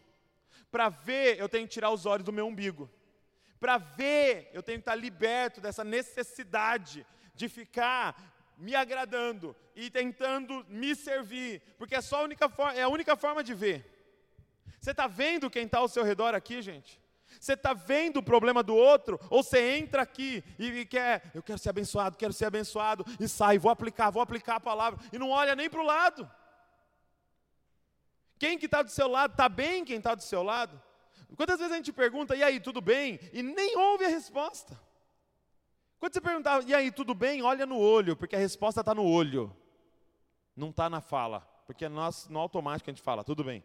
Para 0.71 0.89
ver, 0.89 1.39
eu 1.39 1.49
tenho 1.49 1.67
que 1.67 1.75
tirar 1.75 1.91
os 1.91 2.07
olhos 2.07 2.25
do 2.25 2.33
meu 2.33 2.47
umbigo. 2.47 2.91
Para 3.61 3.79
ver, 3.79 4.51
eu 4.53 4.63
tenho 4.63 4.79
que 4.79 4.83
estar 4.83 4.95
liberto 4.95 5.61
dessa 5.61 5.85
necessidade 5.85 7.07
de 7.35 7.49
ficar 7.49 8.36
me 8.57 8.75
agradando 8.75 9.55
e 9.75 9.91
tentando 9.91 10.65
me 10.69 10.95
servir, 10.95 11.61
porque 11.79 11.95
é 11.95 12.01
só 12.01 12.21
a 12.21 12.23
única 12.23 12.49
forma, 12.49 12.75
é 12.75 12.83
a 12.83 12.89
única 12.89 13.17
forma 13.17 13.45
de 13.45 13.55
ver. 13.55 13.93
Você 14.81 14.93
está 14.93 15.07
vendo 15.07 15.51
quem 15.51 15.67
está 15.67 15.79
ao 15.79 15.89
seu 15.89 16.05
redor 16.05 16.35
aqui, 16.35 16.63
gente? 16.63 17.01
Você 17.41 17.53
está 17.53 17.75
vendo 17.75 18.19
o 18.19 18.23
problema 18.23 18.63
do 18.63 18.75
outro? 18.75 19.21
Ou 19.29 19.43
você 19.43 19.77
entra 19.77 20.03
aqui 20.03 20.43
e 20.59 20.85
quer, 20.87 21.31
eu 21.35 21.43
quero 21.43 21.59
ser 21.59 21.71
abençoado, 21.71 22.17
quero 22.17 22.33
ser 22.33 22.47
abençoado, 22.47 23.05
e 23.21 23.29
sai, 23.29 23.59
vou 23.59 23.71
aplicar, 23.71 24.11
vou 24.11 24.23
aplicar 24.23 24.57
a 24.57 24.61
palavra, 24.61 24.99
e 25.13 25.19
não 25.19 25.31
olha 25.31 25.55
nem 25.55 25.69
para 25.69 25.81
o 25.81 25.85
lado. 25.85 26.31
Quem 28.39 28.59
que 28.59 28.67
está 28.67 28.83
do 28.83 28.91
seu 28.91 29.09
lado? 29.09 29.33
Está 29.33 29.49
bem 29.49 29.85
quem 29.85 29.99
está 29.99 30.15
do 30.15 30.23
seu 30.23 30.43
lado? 30.43 30.81
Quantas 31.37 31.59
vezes 31.59 31.73
a 31.73 31.77
gente 31.77 31.93
pergunta, 31.93 32.37
e 32.37 32.43
aí, 32.43 32.61
tudo 32.61 32.81
bem? 32.81 33.19
E 33.33 33.43
nem 33.43 33.77
ouve 33.77 34.05
a 34.05 34.09
resposta. 34.09 34.79
Quando 35.99 36.13
você 36.13 36.21
perguntar, 36.21 36.63
e 36.69 36.75
aí, 36.75 36.93
tudo 36.93 37.15
bem? 37.15 37.43
Olha 37.43 37.65
no 37.65 37.79
olho, 37.79 38.17
porque 38.17 38.37
a 38.37 38.39
resposta 38.39 38.81
está 38.81 38.95
no 38.95 39.05
olho, 39.05 39.55
não 40.55 40.71
está 40.71 40.91
na 40.91 41.01
fala. 41.01 41.41
Porque 41.67 41.89
nós, 41.89 42.29
no 42.29 42.39
automático, 42.39 42.89
a 42.89 42.93
gente 42.93 43.03
fala, 43.03 43.25
tudo 43.25 43.43
bem. 43.43 43.65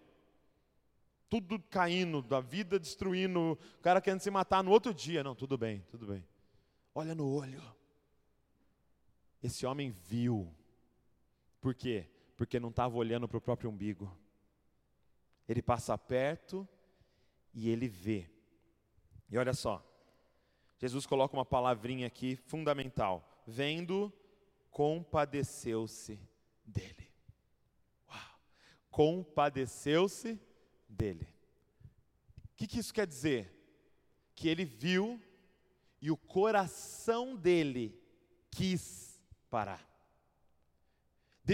Tudo 1.30 1.60
caindo, 1.60 2.22
da 2.22 2.42
vida 2.42 2.80
destruindo, 2.80 3.54
o 3.54 3.82
cara 3.82 4.02
querendo 4.02 4.20
se 4.20 4.32
matar 4.32 4.64
no 4.64 4.72
outro 4.72 4.94
dia. 4.94 5.24
Não, 5.24 5.36
tudo 5.36 5.58
bem, 5.58 5.86
tudo 5.90 6.08
bem. 6.08 6.26
Olha 6.94 7.16
no 7.16 7.32
olho. 7.34 7.62
Esse 9.42 9.66
homem 9.66 9.92
viu. 9.92 10.54
Por 11.62 11.74
quê? 11.74 12.10
Porque 12.36 12.60
não 12.60 12.70
estava 12.70 12.98
olhando 12.98 13.28
para 13.28 13.38
o 13.38 13.42
próprio 13.42 13.70
umbigo. 13.70 14.12
Ele 15.48 15.62
passa 15.62 15.98
perto 15.98 16.68
e 17.54 17.70
ele 17.70 17.88
vê. 17.88 18.30
E 19.30 19.38
olha 19.38 19.54
só, 19.54 19.86
Jesus 20.82 21.06
coloca 21.06 21.38
uma 21.38 21.46
palavrinha 21.46 22.08
aqui 22.08 22.36
fundamental. 22.36 23.24
Vendo, 23.46 24.12
compadeceu-se 24.72 26.20
dele. 26.66 27.08
Uau. 28.10 28.40
Compadeceu-se 28.90 30.40
dele. 30.90 31.28
O 32.46 32.56
que, 32.56 32.66
que 32.66 32.80
isso 32.80 32.92
quer 32.92 33.06
dizer? 33.06 33.56
Que 34.34 34.50
ele 34.50 34.66
viu 34.66 35.22
e 36.02 36.10
o 36.10 36.18
coração 36.18 37.36
dele 37.36 37.96
quis 38.50 39.22
parar. 39.52 39.88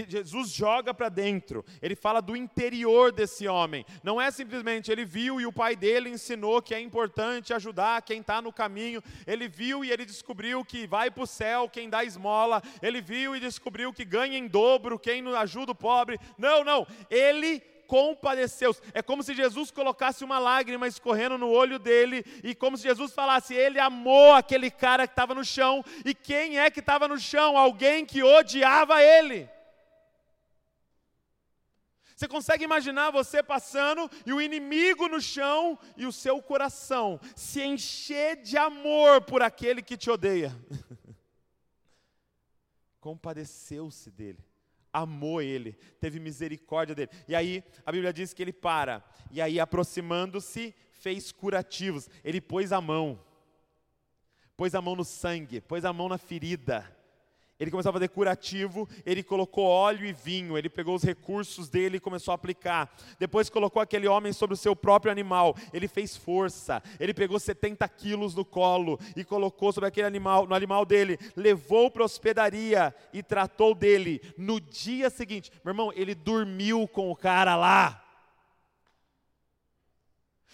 Jesus 0.06 0.50
joga 0.50 0.92
para 0.92 1.08
dentro, 1.08 1.64
ele 1.80 1.96
fala 1.96 2.20
do 2.20 2.36
interior 2.36 3.12
desse 3.12 3.48
homem. 3.48 3.84
Não 4.02 4.20
é 4.20 4.30
simplesmente 4.30 4.90
ele 4.90 5.04
viu 5.04 5.40
e 5.40 5.46
o 5.46 5.52
pai 5.52 5.74
dele 5.74 6.10
ensinou 6.10 6.60
que 6.60 6.74
é 6.74 6.80
importante 6.80 7.54
ajudar 7.54 8.02
quem 8.02 8.20
está 8.20 8.42
no 8.42 8.52
caminho. 8.52 9.02
Ele 9.26 9.48
viu 9.48 9.84
e 9.84 9.90
ele 9.90 10.04
descobriu 10.04 10.64
que 10.64 10.86
vai 10.86 11.10
para 11.10 11.22
o 11.22 11.26
céu 11.26 11.68
quem 11.68 11.88
dá 11.88 12.04
esmola. 12.04 12.62
Ele 12.82 13.00
viu 13.00 13.34
e 13.34 13.40
descobriu 13.40 13.92
que 13.92 14.04
ganha 14.04 14.36
em 14.36 14.46
dobro 14.46 14.98
quem 14.98 15.26
ajuda 15.36 15.72
o 15.72 15.74
pobre. 15.74 16.18
Não, 16.36 16.62
não. 16.62 16.86
Ele 17.10 17.62
compadeceu. 17.88 18.76
É 18.92 19.02
como 19.02 19.22
se 19.22 19.34
Jesus 19.34 19.70
colocasse 19.70 20.22
uma 20.22 20.38
lágrima 20.38 20.86
escorrendo 20.86 21.38
no 21.38 21.48
olho 21.48 21.78
dele 21.78 22.24
e 22.44 22.54
como 22.54 22.76
se 22.76 22.84
Jesus 22.84 23.12
falasse: 23.12 23.54
Ele 23.54 23.80
amou 23.80 24.34
aquele 24.34 24.70
cara 24.70 25.06
que 25.06 25.12
estava 25.12 25.34
no 25.34 25.44
chão. 25.44 25.82
E 26.04 26.14
quem 26.14 26.58
é 26.58 26.70
que 26.70 26.80
estava 26.80 27.08
no 27.08 27.18
chão? 27.18 27.56
Alguém 27.56 28.04
que 28.04 28.22
odiava 28.22 29.02
ele. 29.02 29.48
Você 32.18 32.26
consegue 32.26 32.64
imaginar 32.64 33.12
você 33.12 33.44
passando 33.44 34.10
e 34.26 34.32
o 34.32 34.40
inimigo 34.40 35.06
no 35.06 35.20
chão 35.20 35.78
e 35.96 36.04
o 36.04 36.10
seu 36.10 36.42
coração 36.42 37.20
se 37.36 37.62
encher 37.62 38.42
de 38.42 38.58
amor 38.58 39.22
por 39.22 39.40
aquele 39.40 39.80
que 39.80 39.96
te 39.96 40.10
odeia? 40.10 40.52
Compadeceu-se 42.98 44.10
dele, 44.10 44.44
amou 44.92 45.40
ele, 45.40 45.74
teve 46.00 46.18
misericórdia 46.18 46.92
dele. 46.92 47.12
E 47.28 47.36
aí 47.36 47.62
a 47.86 47.92
Bíblia 47.92 48.12
diz 48.12 48.34
que 48.34 48.42
ele 48.42 48.52
para, 48.52 49.00
e 49.30 49.40
aí 49.40 49.60
aproximando-se, 49.60 50.74
fez 50.90 51.30
curativos. 51.30 52.10
Ele 52.24 52.40
pôs 52.40 52.72
a 52.72 52.80
mão, 52.80 53.24
pôs 54.56 54.74
a 54.74 54.82
mão 54.82 54.96
no 54.96 55.04
sangue, 55.04 55.60
pôs 55.60 55.84
a 55.84 55.92
mão 55.92 56.08
na 56.08 56.18
ferida 56.18 56.97
ele 57.58 57.70
começou 57.70 57.90
a 57.90 57.92
fazer 57.92 58.08
curativo, 58.08 58.88
ele 59.04 59.22
colocou 59.22 59.64
óleo 59.66 60.06
e 60.06 60.12
vinho, 60.12 60.56
ele 60.56 60.68
pegou 60.68 60.94
os 60.94 61.02
recursos 61.02 61.68
dele 61.68 61.96
e 61.96 62.00
começou 62.00 62.32
a 62.32 62.36
aplicar. 62.36 62.94
Depois 63.18 63.50
colocou 63.50 63.82
aquele 63.82 64.06
homem 64.06 64.32
sobre 64.32 64.54
o 64.54 64.56
seu 64.56 64.76
próprio 64.76 65.10
animal, 65.10 65.56
ele 65.72 65.88
fez 65.88 66.16
força, 66.16 66.80
ele 67.00 67.12
pegou 67.12 67.38
70 67.38 67.88
quilos 67.88 68.34
no 68.34 68.44
colo 68.44 68.98
e 69.16 69.24
colocou 69.24 69.72
sobre 69.72 69.88
aquele 69.88 70.06
animal, 70.06 70.46
no 70.46 70.54
animal 70.54 70.84
dele, 70.84 71.18
levou 71.34 71.90
para 71.90 72.02
a 72.02 72.06
hospedaria 72.06 72.94
e 73.12 73.22
tratou 73.22 73.74
dele. 73.74 74.20
No 74.36 74.60
dia 74.60 75.10
seguinte, 75.10 75.50
meu 75.64 75.72
irmão, 75.72 75.92
ele 75.94 76.14
dormiu 76.14 76.86
com 76.86 77.10
o 77.10 77.16
cara 77.16 77.56
lá. 77.56 78.04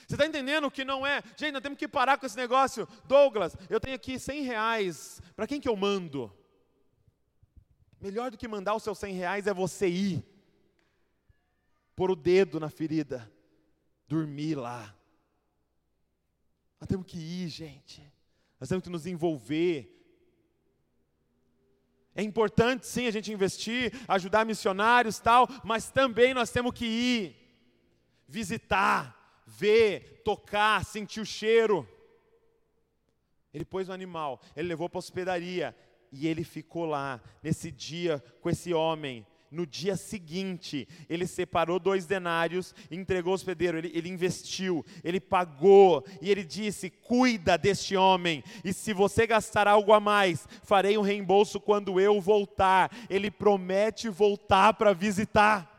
Você 0.06 0.14
está 0.14 0.26
entendendo 0.26 0.70
que 0.70 0.84
não 0.84 1.06
é? 1.06 1.22
Gente, 1.36 1.52
nós 1.52 1.62
temos 1.62 1.78
que 1.78 1.88
parar 1.88 2.18
com 2.18 2.26
esse 2.26 2.36
negócio. 2.36 2.86
Douglas, 3.04 3.56
eu 3.70 3.80
tenho 3.80 3.96
aqui 3.96 4.18
100 4.18 4.42
reais, 4.42 5.22
para 5.34 5.46
quem 5.46 5.60
que 5.60 5.68
eu 5.68 5.76
mando? 5.76 6.30
Melhor 8.04 8.30
do 8.30 8.36
que 8.36 8.46
mandar 8.46 8.74
os 8.74 8.82
seus 8.82 8.98
100 8.98 9.14
reais 9.14 9.46
é 9.46 9.54
você 9.54 9.88
ir, 9.88 10.22
pôr 11.96 12.10
o 12.10 12.14
dedo 12.14 12.60
na 12.60 12.68
ferida, 12.68 13.32
dormir 14.06 14.56
lá. 14.56 14.94
Nós 16.78 16.86
temos 16.86 17.06
que 17.06 17.16
ir, 17.16 17.48
gente. 17.48 18.02
Nós 18.60 18.68
temos 18.68 18.84
que 18.84 18.90
nos 18.90 19.06
envolver. 19.06 19.90
É 22.14 22.22
importante 22.22 22.86
sim 22.86 23.06
a 23.06 23.10
gente 23.10 23.32
investir, 23.32 23.90
ajudar 24.06 24.44
missionários 24.44 25.18
tal, 25.18 25.48
mas 25.64 25.90
também 25.90 26.34
nós 26.34 26.50
temos 26.50 26.74
que 26.74 26.84
ir, 26.84 27.36
visitar, 28.28 29.42
ver, 29.46 30.20
tocar, 30.22 30.84
sentir 30.84 31.22
o 31.22 31.26
cheiro. 31.26 31.88
Ele 33.50 33.64
pôs 33.64 33.88
o 33.88 33.92
animal, 33.94 34.42
ele 34.54 34.68
levou 34.68 34.90
para 34.90 34.98
a 34.98 35.00
hospedaria 35.00 35.74
e 36.14 36.28
ele 36.28 36.44
ficou 36.44 36.86
lá 36.86 37.20
nesse 37.42 37.70
dia 37.70 38.22
com 38.40 38.48
esse 38.48 38.72
homem. 38.72 39.26
No 39.50 39.64
dia 39.64 39.96
seguinte, 39.96 40.88
ele 41.08 41.28
separou 41.28 41.78
dois 41.78 42.06
denários 42.06 42.74
entregou 42.90 43.30
ao 43.30 43.34
hospedeiro. 43.34 43.78
Ele, 43.78 43.92
ele 43.94 44.08
investiu, 44.08 44.84
ele 45.04 45.20
pagou 45.20 46.04
e 46.20 46.28
ele 46.30 46.42
disse: 46.42 46.90
Cuida 46.90 47.56
deste 47.56 47.96
homem, 47.96 48.42
e 48.64 48.72
se 48.72 48.92
você 48.92 49.26
gastar 49.26 49.68
algo 49.68 49.92
a 49.92 50.00
mais, 50.00 50.48
farei 50.64 50.98
um 50.98 51.02
reembolso 51.02 51.60
quando 51.60 52.00
eu 52.00 52.20
voltar. 52.20 52.90
Ele 53.08 53.30
promete 53.30 54.08
voltar 54.08 54.74
para 54.74 54.92
visitar. 54.92 55.73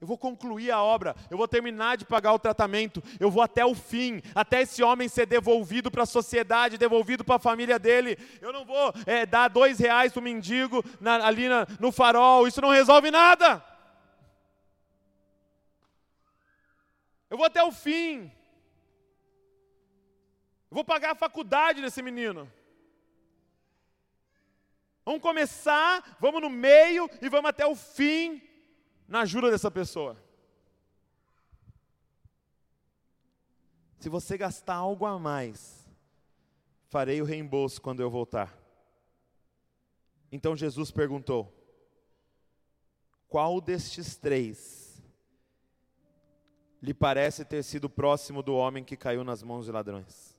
Eu 0.00 0.06
vou 0.06 0.16
concluir 0.16 0.70
a 0.70 0.82
obra, 0.82 1.14
eu 1.30 1.36
vou 1.36 1.46
terminar 1.46 1.98
de 1.98 2.06
pagar 2.06 2.32
o 2.32 2.38
tratamento, 2.38 3.02
eu 3.20 3.30
vou 3.30 3.42
até 3.42 3.66
o 3.66 3.74
fim, 3.74 4.22
até 4.34 4.62
esse 4.62 4.82
homem 4.82 5.10
ser 5.10 5.26
devolvido 5.26 5.90
para 5.90 6.04
a 6.04 6.06
sociedade, 6.06 6.78
devolvido 6.78 7.22
para 7.22 7.36
a 7.36 7.40
família 7.40 7.78
dele. 7.78 8.16
Eu 8.40 8.50
não 8.50 8.64
vou 8.64 8.94
é, 9.04 9.26
dar 9.26 9.48
dois 9.48 9.78
reais 9.78 10.10
para 10.10 10.20
o 10.20 10.22
mendigo 10.22 10.82
na, 10.98 11.26
ali 11.26 11.50
na, 11.50 11.66
no 11.78 11.92
farol, 11.92 12.48
isso 12.48 12.62
não 12.62 12.70
resolve 12.70 13.10
nada. 13.10 13.62
Eu 17.28 17.36
vou 17.36 17.44
até 17.44 17.62
o 17.62 17.70
fim. 17.70 18.32
Eu 20.70 20.76
vou 20.76 20.84
pagar 20.84 21.10
a 21.10 21.14
faculdade 21.14 21.82
desse 21.82 22.00
menino. 22.00 22.50
Vamos 25.04 25.20
começar, 25.20 26.16
vamos 26.18 26.40
no 26.40 26.48
meio 26.48 27.10
e 27.20 27.28
vamos 27.28 27.50
até 27.50 27.66
o 27.66 27.74
fim 27.74 28.49
na 29.10 29.22
ajuda 29.22 29.50
dessa 29.50 29.68
pessoa. 29.72 30.16
Se 33.98 34.08
você 34.08 34.38
gastar 34.38 34.76
algo 34.76 35.04
a 35.04 35.18
mais, 35.18 35.84
farei 36.88 37.20
o 37.20 37.24
reembolso 37.24 37.82
quando 37.82 38.00
eu 38.00 38.08
voltar. 38.08 38.56
Então 40.30 40.56
Jesus 40.56 40.92
perguntou: 40.92 41.52
Qual 43.28 43.60
destes 43.60 44.16
três 44.16 45.02
lhe 46.80 46.94
parece 46.94 47.44
ter 47.44 47.64
sido 47.64 47.90
próximo 47.90 48.44
do 48.44 48.54
homem 48.54 48.84
que 48.84 48.96
caiu 48.96 49.24
nas 49.24 49.42
mãos 49.42 49.66
de 49.66 49.72
ladrões? 49.72 50.38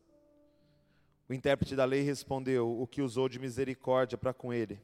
O 1.28 1.34
intérprete 1.34 1.76
da 1.76 1.84
lei 1.84 2.04
respondeu: 2.04 2.80
O 2.82 2.88
que 2.88 3.02
usou 3.02 3.28
de 3.28 3.38
misericórdia 3.38 4.18
para 4.18 4.34
com 4.34 4.54
ele. 4.54 4.82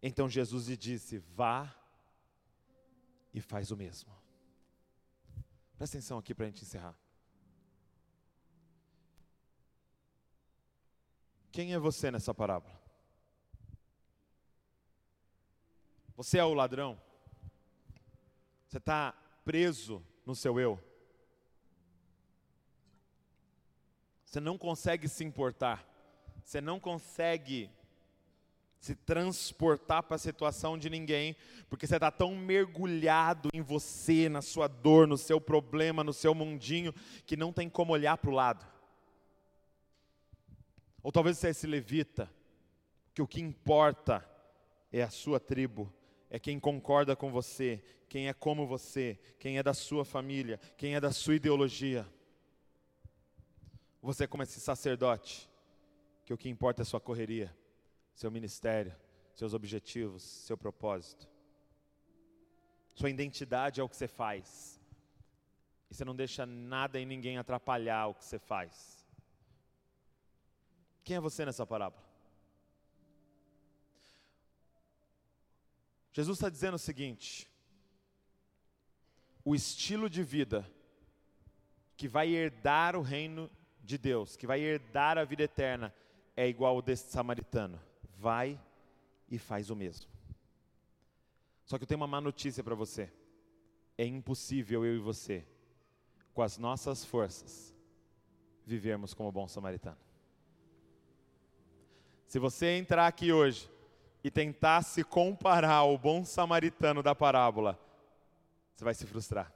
Então 0.00 0.28
Jesus 0.28 0.68
lhe 0.68 0.76
disse: 0.76 1.18
Vá 1.34 1.77
e 3.32 3.40
faz 3.40 3.70
o 3.70 3.76
mesmo. 3.76 4.10
Presta 5.76 5.96
atenção 5.96 6.18
aqui 6.18 6.34
para 6.34 6.46
a 6.46 6.48
gente 6.48 6.64
encerrar. 6.64 6.96
Quem 11.52 11.72
é 11.72 11.78
você 11.78 12.10
nessa 12.10 12.34
parábola? 12.34 12.78
Você 16.16 16.38
é 16.38 16.44
o 16.44 16.54
ladrão? 16.54 17.00
Você 18.66 18.78
está 18.78 19.12
preso 19.44 20.04
no 20.26 20.34
seu 20.34 20.58
eu? 20.58 20.82
Você 24.24 24.40
não 24.40 24.58
consegue 24.58 25.08
se 25.08 25.24
importar. 25.24 25.86
Você 26.44 26.60
não 26.60 26.78
consegue 26.78 27.70
se 28.80 28.94
transportar 28.94 30.04
para 30.04 30.16
a 30.16 30.18
situação 30.18 30.78
de 30.78 30.88
ninguém, 30.88 31.36
porque 31.68 31.86
você 31.86 31.96
está 31.96 32.10
tão 32.10 32.36
mergulhado 32.36 33.48
em 33.52 33.60
você, 33.60 34.28
na 34.28 34.40
sua 34.40 34.68
dor, 34.68 35.06
no 35.06 35.18
seu 35.18 35.40
problema, 35.40 36.04
no 36.04 36.12
seu 36.12 36.34
mundinho, 36.34 36.94
que 37.26 37.36
não 37.36 37.52
tem 37.52 37.68
como 37.68 37.92
olhar 37.92 38.16
para 38.18 38.30
o 38.30 38.34
lado. 38.34 38.66
Ou 41.02 41.10
talvez 41.10 41.38
você 41.38 41.48
é 41.48 41.50
esse 41.50 41.66
levita, 41.66 42.32
que 43.12 43.22
o 43.22 43.26
que 43.26 43.40
importa 43.40 44.24
é 44.92 45.02
a 45.02 45.10
sua 45.10 45.40
tribo, 45.40 45.92
é 46.30 46.38
quem 46.38 46.60
concorda 46.60 47.16
com 47.16 47.32
você, 47.32 47.82
quem 48.08 48.28
é 48.28 48.32
como 48.32 48.66
você, 48.66 49.18
quem 49.38 49.58
é 49.58 49.62
da 49.62 49.74
sua 49.74 50.04
família, 50.04 50.60
quem 50.76 50.94
é 50.94 51.00
da 51.00 51.10
sua 51.10 51.34
ideologia. 51.34 52.06
Você 54.00 54.24
é 54.24 54.26
como 54.26 54.44
esse 54.44 54.60
sacerdote, 54.60 55.50
que 56.24 56.32
o 56.32 56.38
que 56.38 56.48
importa 56.48 56.82
é 56.82 56.84
a 56.84 56.86
sua 56.86 57.00
correria 57.00 57.57
seu 58.18 58.32
ministério, 58.32 58.92
seus 59.32 59.54
objetivos, 59.54 60.24
seu 60.24 60.58
propósito. 60.58 61.28
Sua 62.96 63.08
identidade 63.08 63.80
é 63.80 63.84
o 63.84 63.88
que 63.88 63.96
você 63.96 64.08
faz. 64.08 64.80
E 65.88 65.94
você 65.94 66.04
não 66.04 66.16
deixa 66.16 66.44
nada 66.44 66.98
e 66.98 67.06
ninguém 67.06 67.38
atrapalhar 67.38 68.08
o 68.08 68.14
que 68.14 68.24
você 68.24 68.40
faz. 68.40 69.06
Quem 71.04 71.14
é 71.14 71.20
você 71.20 71.44
nessa 71.44 71.64
parábola? 71.64 72.04
Jesus 76.12 76.38
está 76.38 76.48
dizendo 76.48 76.74
o 76.74 76.78
seguinte: 76.90 77.48
o 79.44 79.54
estilo 79.54 80.10
de 80.10 80.24
vida 80.24 80.68
que 81.96 82.08
vai 82.08 82.30
herdar 82.30 82.96
o 82.96 83.00
reino 83.00 83.48
de 83.80 83.96
Deus, 83.96 84.34
que 84.34 84.46
vai 84.46 84.60
herdar 84.60 85.16
a 85.18 85.24
vida 85.24 85.44
eterna, 85.44 85.94
é 86.36 86.48
igual 86.48 86.74
ao 86.74 86.82
desse 86.82 87.12
samaritano 87.12 87.86
vai 88.18 88.60
e 89.30 89.38
faz 89.38 89.70
o 89.70 89.76
mesmo. 89.76 90.10
Só 91.64 91.78
que 91.78 91.84
eu 91.84 91.88
tenho 91.88 92.00
uma 92.00 92.06
má 92.06 92.20
notícia 92.20 92.64
para 92.64 92.74
você. 92.74 93.12
É 93.96 94.04
impossível 94.04 94.84
eu 94.84 94.96
e 94.96 94.98
você, 94.98 95.46
com 96.34 96.42
as 96.42 96.58
nossas 96.58 97.04
forças, 97.04 97.74
vivermos 98.64 99.14
como 99.14 99.30
bom 99.30 99.46
samaritano. 99.46 99.98
Se 102.26 102.38
você 102.38 102.76
entrar 102.76 103.06
aqui 103.06 103.32
hoje 103.32 103.70
e 104.22 104.30
tentar 104.30 104.82
se 104.82 105.02
comparar 105.04 105.76
ao 105.76 105.96
bom 105.96 106.24
samaritano 106.24 107.02
da 107.02 107.14
parábola, 107.14 107.78
você 108.74 108.84
vai 108.84 108.94
se 108.94 109.06
frustrar. 109.06 109.52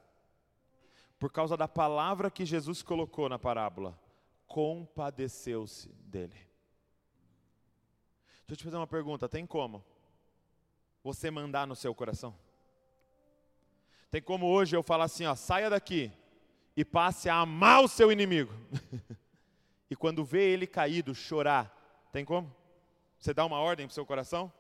Por 1.19 1.31
causa 1.31 1.57
da 1.57 1.69
palavra 1.69 2.31
que 2.31 2.45
Jesus 2.45 2.83
colocou 2.83 3.29
na 3.29 3.39
parábola, 3.39 3.99
compadeceu-se 4.47 5.89
dele. 5.89 6.52
Deixa 8.53 8.61
eu 8.61 8.65
te 8.65 8.65
fazer 8.65 8.77
uma 8.77 8.87
pergunta: 8.87 9.31
tem 9.31 9.47
como 9.47 9.83
você 11.03 11.31
mandar 11.31 11.67
no 11.67 11.75
seu 11.75 11.95
coração? 11.95 12.37
Tem 14.11 14.21
como 14.21 14.47
hoje 14.47 14.77
eu 14.77 14.83
falar 14.83 15.05
assim, 15.05 15.25
ó, 15.25 15.35
saia 15.35 15.71
daqui 15.71 16.13
e 16.77 16.85
passe 16.85 17.31
a 17.31 17.37
amar 17.37 17.83
o 17.83 17.89
seu 17.89 18.13
inimigo. 18.13 18.53
e 19.91 19.97
quando 19.97 20.23
vê 20.23 20.51
ele 20.51 20.67
caído, 20.67 21.15
chorar, 21.15 21.75
tem 22.13 22.27
como? 22.27 22.55
Você 23.19 23.33
dá 23.33 23.43
uma 23.47 23.59
ordem 23.59 23.87
para 23.87 23.93
o 23.93 23.95
seu 23.95 24.05
coração? 24.05 24.53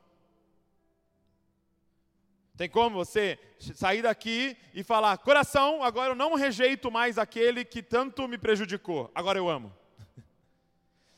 Tem 2.56 2.70
como 2.70 2.96
você 2.96 3.38
sair 3.74 4.00
daqui 4.00 4.56
e 4.72 4.82
falar: 4.82 5.18
coração, 5.18 5.82
agora 5.82 6.12
eu 6.12 6.16
não 6.16 6.34
rejeito 6.34 6.90
mais 6.90 7.18
aquele 7.18 7.62
que 7.62 7.82
tanto 7.82 8.26
me 8.26 8.38
prejudicou, 8.38 9.10
agora 9.14 9.38
eu 9.38 9.50
amo. 9.50 9.70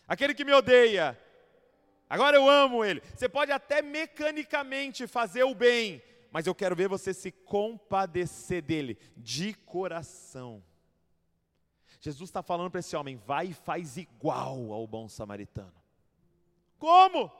Aquele 0.09 0.35
que 0.35 0.45
me 0.45 0.53
odeia, 0.53 1.17
Agora 2.09 2.37
eu 2.37 2.49
amo 2.49 2.85
ele. 2.85 3.03
Você 3.15 3.29
pode 3.29 3.51
até 3.51 3.83
mecanicamente 3.83 5.07
fazer 5.07 5.45
o 5.45 5.55
bem, 5.55 6.03
mas 6.31 6.47
eu 6.47 6.55
quero 6.55 6.77
ver 6.77 6.89
você 6.89 7.15
se 7.15 7.33
compadecer 7.33 8.63
dele, 8.63 8.99
de 9.17 9.55
coração. 9.55 10.63
Jesus 12.01 12.29
está 12.29 12.43
falando 12.43 12.71
para 12.71 12.81
esse 12.81 12.95
homem: 12.95 13.17
vai 13.17 13.47
e 13.47 13.55
faz 13.55 13.97
igual 13.97 14.73
ao 14.73 14.87
bom 14.87 15.09
samaritano. 15.09 15.73
Como? 16.79 17.33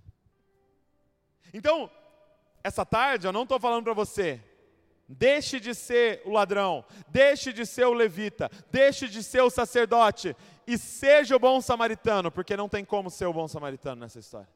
então, 1.52 1.90
essa 2.64 2.86
tarde 2.86 3.26
eu 3.26 3.32
não 3.32 3.42
estou 3.42 3.60
falando 3.60 3.84
para 3.84 3.92
você, 3.92 4.42
deixe 5.12 5.58
de 5.58 5.74
ser 5.74 6.22
o 6.24 6.30
ladrão, 6.30 6.84
deixe 7.08 7.52
de 7.52 7.66
ser 7.66 7.84
o 7.86 7.92
levita, 7.92 8.50
deixe 8.70 9.08
de 9.08 9.22
ser 9.22 9.42
o 9.42 9.50
sacerdote 9.50 10.36
e 10.66 10.78
seja 10.78 11.34
o 11.34 11.38
bom 11.38 11.60
samaritano, 11.60 12.30
porque 12.30 12.56
não 12.56 12.68
tem 12.68 12.84
como 12.84 13.10
ser 13.10 13.26
o 13.26 13.32
bom 13.32 13.48
samaritano 13.48 14.00
nessa 14.00 14.20
história. 14.20 14.48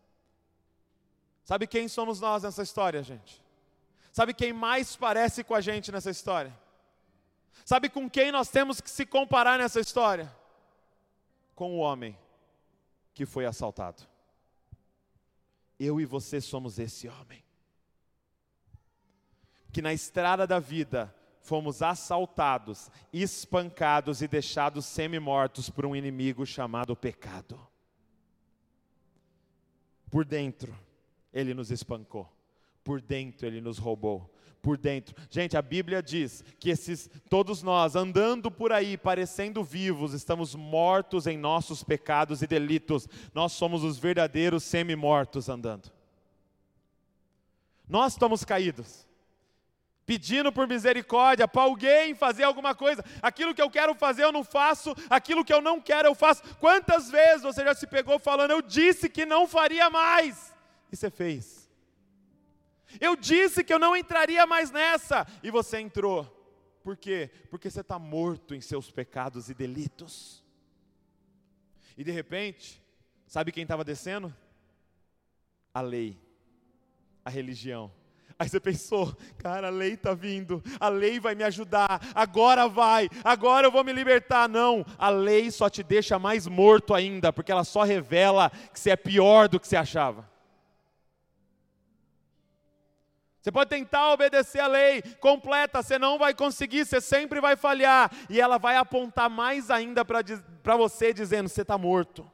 Sabe 1.45 1.67
quem 1.67 1.89
somos 1.89 2.21
nós 2.21 2.45
nessa 2.45 2.63
história, 2.63 3.03
gente? 3.03 3.43
Sabe 4.13 4.33
quem 4.33 4.53
mais 4.53 4.95
parece 4.95 5.43
com 5.43 5.55
a 5.55 5.61
gente 5.61 5.91
nessa 5.91 6.11
história? 6.11 6.57
Sabe 7.65 7.89
com 7.89 8.09
quem 8.09 8.31
nós 8.31 8.49
temos 8.49 8.81
que 8.81 8.91
se 8.91 9.05
comparar 9.05 9.59
nessa 9.59 9.81
história? 9.81 10.35
Com 11.55 11.77
o 11.77 11.79
homem 11.79 12.17
que 13.13 13.27
foi 13.27 13.45
assaltado. 13.45 14.03
Eu 15.79 16.01
e 16.01 16.05
você 16.05 16.41
somos 16.41 16.79
esse 16.79 17.09
homem. 17.09 17.44
Que 19.75 19.83
na 19.83 19.93
estrada 19.93 20.47
da 20.47 20.61
vida 20.61 21.13
fomos 21.41 21.83
assaltados, 21.83 22.89
espancados 23.13 24.23
e 24.23 24.29
deixados 24.29 24.85
semi-mortos 24.85 25.69
por 25.69 25.85
um 25.85 25.97
inimigo 25.97 26.47
chamado 26.47 26.95
pecado. 26.95 27.61
Por 30.09 30.25
dentro, 30.25 30.73
ele 31.33 31.53
nos 31.53 31.73
espancou, 31.73 32.33
por 32.85 33.01
dentro, 33.01 33.49
ele 33.49 33.61
nos 33.61 33.77
roubou, 33.77 34.33
por 34.63 34.79
dentro. 34.79 35.13
Gente, 35.29 35.57
a 35.57 35.63
Bíblia 35.63 36.01
diz 36.01 36.45
que 36.61 36.71
esses 36.71 37.11
todos 37.29 37.61
nós 37.61 37.97
andando 37.97 38.53
por 38.53 38.71
aí 38.71 38.97
parecendo 38.97 39.65
vivos, 39.65 40.13
estamos 40.13 40.55
mortos 40.55 41.27
em 41.27 41.37
nossos 41.37 41.83
pecados 41.83 42.43
e 42.43 42.47
delitos. 42.47 43.09
Nós 43.35 43.51
somos 43.51 43.83
os 43.83 43.99
verdadeiros 43.99 44.63
semi-mortos 44.63 45.49
andando. 45.49 45.91
Nós 47.89 48.13
estamos 48.13 48.45
caídos. 48.45 49.05
Pedindo 50.07 50.53
por 50.53 50.69
misericórdia 50.69 51.49
para 51.49 51.63
alguém 51.63 52.15
fazer 52.15 52.45
alguma 52.45 52.75
coisa, 52.75 53.03
aquilo 53.23 53.55
que 53.55 53.63
eu 53.63 53.71
quero 53.71 53.95
fazer 53.95 54.25
eu 54.25 54.33
não 54.33 54.45
faço, 54.45 54.95
aquilo 55.09 55.45
que 55.45 55.53
eu 55.53 55.63
não 55.63 55.81
quero 55.81 56.09
eu 56.09 56.15
faço. 56.15 56.43
Quantas 56.57 57.11
vezes 57.11 57.43
você 57.43 57.65
já 57.65 57.75
se 57.75 57.87
pegou 57.87 58.19
falando, 58.19 58.51
eu 58.51 58.61
disse 58.61 59.09
que 59.09 59.25
não 59.25 59.47
faria 59.47 59.89
mais, 59.89 60.55
e 60.93 60.97
você 60.97 61.11
fez? 61.11 61.71
Eu 63.01 63.17
disse 63.17 63.65
que 63.65 63.73
eu 63.73 63.79
não 63.79 63.97
entraria 63.97 64.47
mais 64.47 64.71
nessa, 64.71 65.27
e 65.43 65.51
você 65.51 65.81
entrou. 65.81 66.31
Por 66.83 66.97
quê? 66.97 67.31
Porque 67.51 67.71
você 67.71 67.81
está 67.81 67.99
morto 67.99 68.55
em 68.55 68.61
seus 68.61 68.91
pecados 68.91 69.49
e 69.49 69.55
delitos. 69.55 70.45
E 71.97 72.05
de 72.05 72.11
repente, 72.11 72.83
sabe 73.27 73.51
quem 73.51 73.63
estava 73.63 73.83
descendo? 73.83 74.35
A 75.73 75.81
lei, 75.81 76.21
a 77.25 77.31
religião. 77.31 77.91
Aí 78.37 78.49
você 78.49 78.59
pensou, 78.59 79.17
cara, 79.39 79.69
a 79.69 79.71
lei 79.71 79.93
está 79.95 80.13
vindo, 80.13 80.63
a 80.81 80.89
lei 80.89 81.21
vai 81.21 81.37
me 81.37 81.45
ajudar, 81.45 82.01
agora 82.15 82.67
vai, 82.67 83.09
agora 83.23 83.69
eu 83.69 83.71
vou 83.71 83.85
me 83.85 83.93
libertar. 83.93 84.49
Não, 84.49 84.85
a 84.99 85.09
lei 85.09 85.51
só 85.51 85.71
te 85.71 85.83
deixa 85.83 86.19
mais 86.19 86.47
morto 86.47 86.93
ainda, 86.95 87.33
porque 87.33 87.53
ela 87.53 87.63
só 87.63 87.85
revela 87.85 88.51
que 88.73 88.81
você 88.81 88.91
é 88.91 88.97
pior 88.97 89.49
do 89.49 89.61
que 89.61 89.69
você 89.69 89.77
achava. 89.77 90.29
Você 93.41 93.53
pode 93.53 93.69
tentar 93.69 94.11
obedecer 94.11 94.59
a 94.59 94.67
lei 94.67 95.03
completa, 95.21 95.83
você 95.83 95.99
não 95.99 96.19
vai 96.19 96.35
conseguir, 96.35 96.87
você 96.87 96.99
sempre 96.99 97.43
vai 97.43 97.57
falhar, 97.57 98.11
e 98.31 98.41
ela 98.41 98.59
vai 98.59 98.75
apontar 98.77 99.29
mais 99.29 99.71
ainda 99.71 100.03
para 100.03 100.77
você, 100.77 101.13
dizendo: 101.13 101.49
você 101.49 101.63
está 101.63 101.77
morto. 101.77 102.29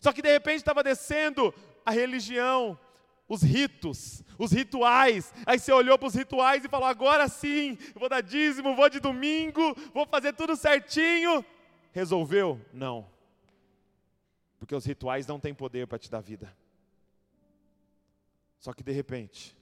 Só 0.00 0.10
que 0.10 0.22
de 0.22 0.32
repente 0.32 0.56
estava 0.56 0.82
descendo 0.82 1.54
a 1.84 1.90
religião, 1.90 2.78
os 3.30 3.42
ritos, 3.42 4.24
os 4.36 4.50
rituais. 4.50 5.32
Aí 5.46 5.56
você 5.56 5.72
olhou 5.72 5.96
para 5.96 6.08
os 6.08 6.14
rituais 6.14 6.64
e 6.64 6.68
falou: 6.68 6.88
agora 6.88 7.28
sim, 7.28 7.78
vou 7.94 8.08
dar 8.08 8.20
dízimo, 8.20 8.74
vou 8.74 8.90
de 8.90 8.98
domingo, 8.98 9.62
vou 9.94 10.04
fazer 10.04 10.32
tudo 10.32 10.56
certinho. 10.56 11.44
Resolveu? 11.92 12.60
Não. 12.72 13.08
Porque 14.58 14.74
os 14.74 14.84
rituais 14.84 15.28
não 15.28 15.38
têm 15.38 15.54
poder 15.54 15.86
para 15.86 15.98
te 15.98 16.10
dar 16.10 16.20
vida. 16.20 16.54
Só 18.58 18.72
que 18.72 18.82
de 18.82 18.92
repente, 18.92 19.56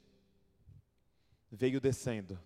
veio 1.52 1.80
descendo 1.80 2.40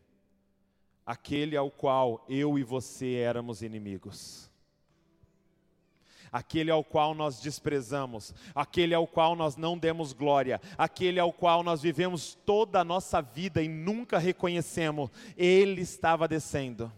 aquele 1.06 1.56
ao 1.56 1.70
qual 1.70 2.26
eu 2.28 2.58
e 2.58 2.64
você 2.64 3.14
éramos 3.14 3.62
inimigos. 3.62 4.50
Aquele 6.32 6.70
ao 6.70 6.82
qual 6.82 7.14
nós 7.14 7.38
desprezamos, 7.40 8.34
aquele 8.54 8.94
ao 8.94 9.06
qual 9.06 9.36
nós 9.36 9.54
não 9.54 9.76
demos 9.76 10.14
glória, 10.14 10.58
aquele 10.78 11.20
ao 11.20 11.30
qual 11.30 11.62
nós 11.62 11.82
vivemos 11.82 12.34
toda 12.46 12.80
a 12.80 12.84
nossa 12.84 13.20
vida 13.20 13.62
e 13.62 13.68
nunca 13.68 14.18
reconhecemos, 14.18 15.10
ele 15.36 15.82
estava 15.82 16.26
descendo. 16.26 16.90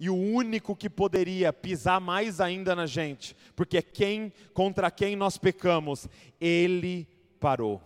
E 0.00 0.10
o 0.10 0.16
único 0.16 0.76
que 0.76 0.90
poderia 0.90 1.52
pisar 1.52 2.00
mais 2.00 2.40
ainda 2.40 2.74
na 2.74 2.86
gente, 2.86 3.36
porque 3.56 3.80
quem 3.80 4.32
contra 4.52 4.90
quem 4.90 5.16
nós 5.16 5.38
pecamos, 5.38 6.08
ele 6.40 7.06
parou. 7.38 7.82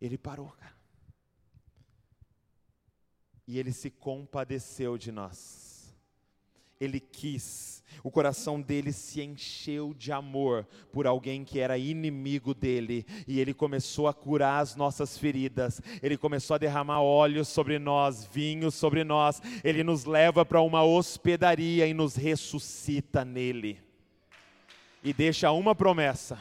Ele 0.00 0.16
parou, 0.16 0.48
cara. 0.50 0.74
E 3.46 3.58
ele 3.58 3.72
se 3.72 3.90
compadeceu 3.90 4.96
de 4.96 5.10
nós. 5.10 5.69
Ele 6.80 6.98
quis, 6.98 7.84
o 8.02 8.10
coração 8.10 8.60
dele 8.60 8.90
se 8.90 9.20
encheu 9.20 9.92
de 9.92 10.10
amor 10.10 10.66
por 10.90 11.06
alguém 11.06 11.44
que 11.44 11.58
era 11.58 11.76
inimigo 11.76 12.54
dele, 12.54 13.04
e 13.28 13.38
ele 13.38 13.52
começou 13.52 14.08
a 14.08 14.14
curar 14.14 14.60
as 14.60 14.74
nossas 14.74 15.18
feridas, 15.18 15.82
ele 16.02 16.16
começou 16.16 16.54
a 16.54 16.58
derramar 16.58 17.02
óleo 17.02 17.44
sobre 17.44 17.78
nós, 17.78 18.24
vinho 18.24 18.70
sobre 18.70 19.04
nós, 19.04 19.42
ele 19.62 19.84
nos 19.84 20.06
leva 20.06 20.44
para 20.44 20.62
uma 20.62 20.82
hospedaria 20.82 21.86
e 21.86 21.92
nos 21.92 22.16
ressuscita 22.16 23.24
nele, 23.24 23.78
e 25.04 25.12
deixa 25.12 25.52
uma 25.52 25.74
promessa: 25.74 26.38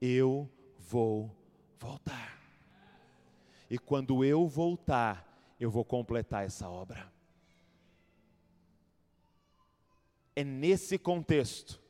eu 0.00 0.48
vou 0.78 1.30
voltar. 1.78 2.38
E 3.70 3.78
quando 3.78 4.24
eu 4.24 4.46
voltar, 4.46 5.26
eu 5.58 5.70
vou 5.70 5.84
completar 5.84 6.44
essa 6.44 6.68
obra. 6.68 7.13
É 10.36 10.42
nesse 10.42 10.98
contexto 10.98 11.80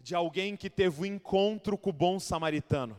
de 0.00 0.14
alguém 0.14 0.56
que 0.56 0.68
teve 0.68 1.00
o 1.00 1.02
um 1.02 1.06
encontro 1.06 1.78
com 1.78 1.90
o 1.90 1.92
bom 1.92 2.18
samaritano 2.18 2.96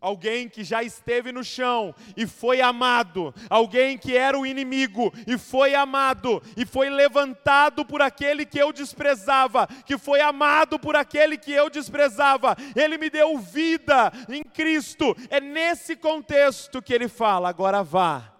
alguém 0.00 0.48
que 0.48 0.64
já 0.64 0.82
esteve 0.82 1.32
no 1.32 1.42
chão 1.42 1.94
e 2.16 2.26
foi 2.26 2.60
amado, 2.60 3.34
alguém 3.48 3.96
que 3.96 4.16
era 4.16 4.38
o 4.38 4.46
inimigo 4.46 5.12
e 5.26 5.38
foi 5.38 5.74
amado, 5.74 6.42
e 6.56 6.64
foi 6.64 6.90
levantado 6.90 7.84
por 7.84 8.02
aquele 8.02 8.44
que 8.44 8.58
eu 8.58 8.72
desprezava, 8.72 9.66
que 9.84 9.98
foi 9.98 10.20
amado 10.20 10.78
por 10.78 10.96
aquele 10.96 11.36
que 11.36 11.52
eu 11.52 11.68
desprezava, 11.70 12.56
ele 12.74 12.98
me 12.98 13.10
deu 13.10 13.38
vida 13.38 14.12
em 14.28 14.42
Cristo. 14.42 15.16
É 15.30 15.40
nesse 15.40 15.96
contexto 15.96 16.82
que 16.82 16.94
ele 16.94 17.08
fala: 17.08 17.48
agora 17.48 17.82
vá 17.82 18.32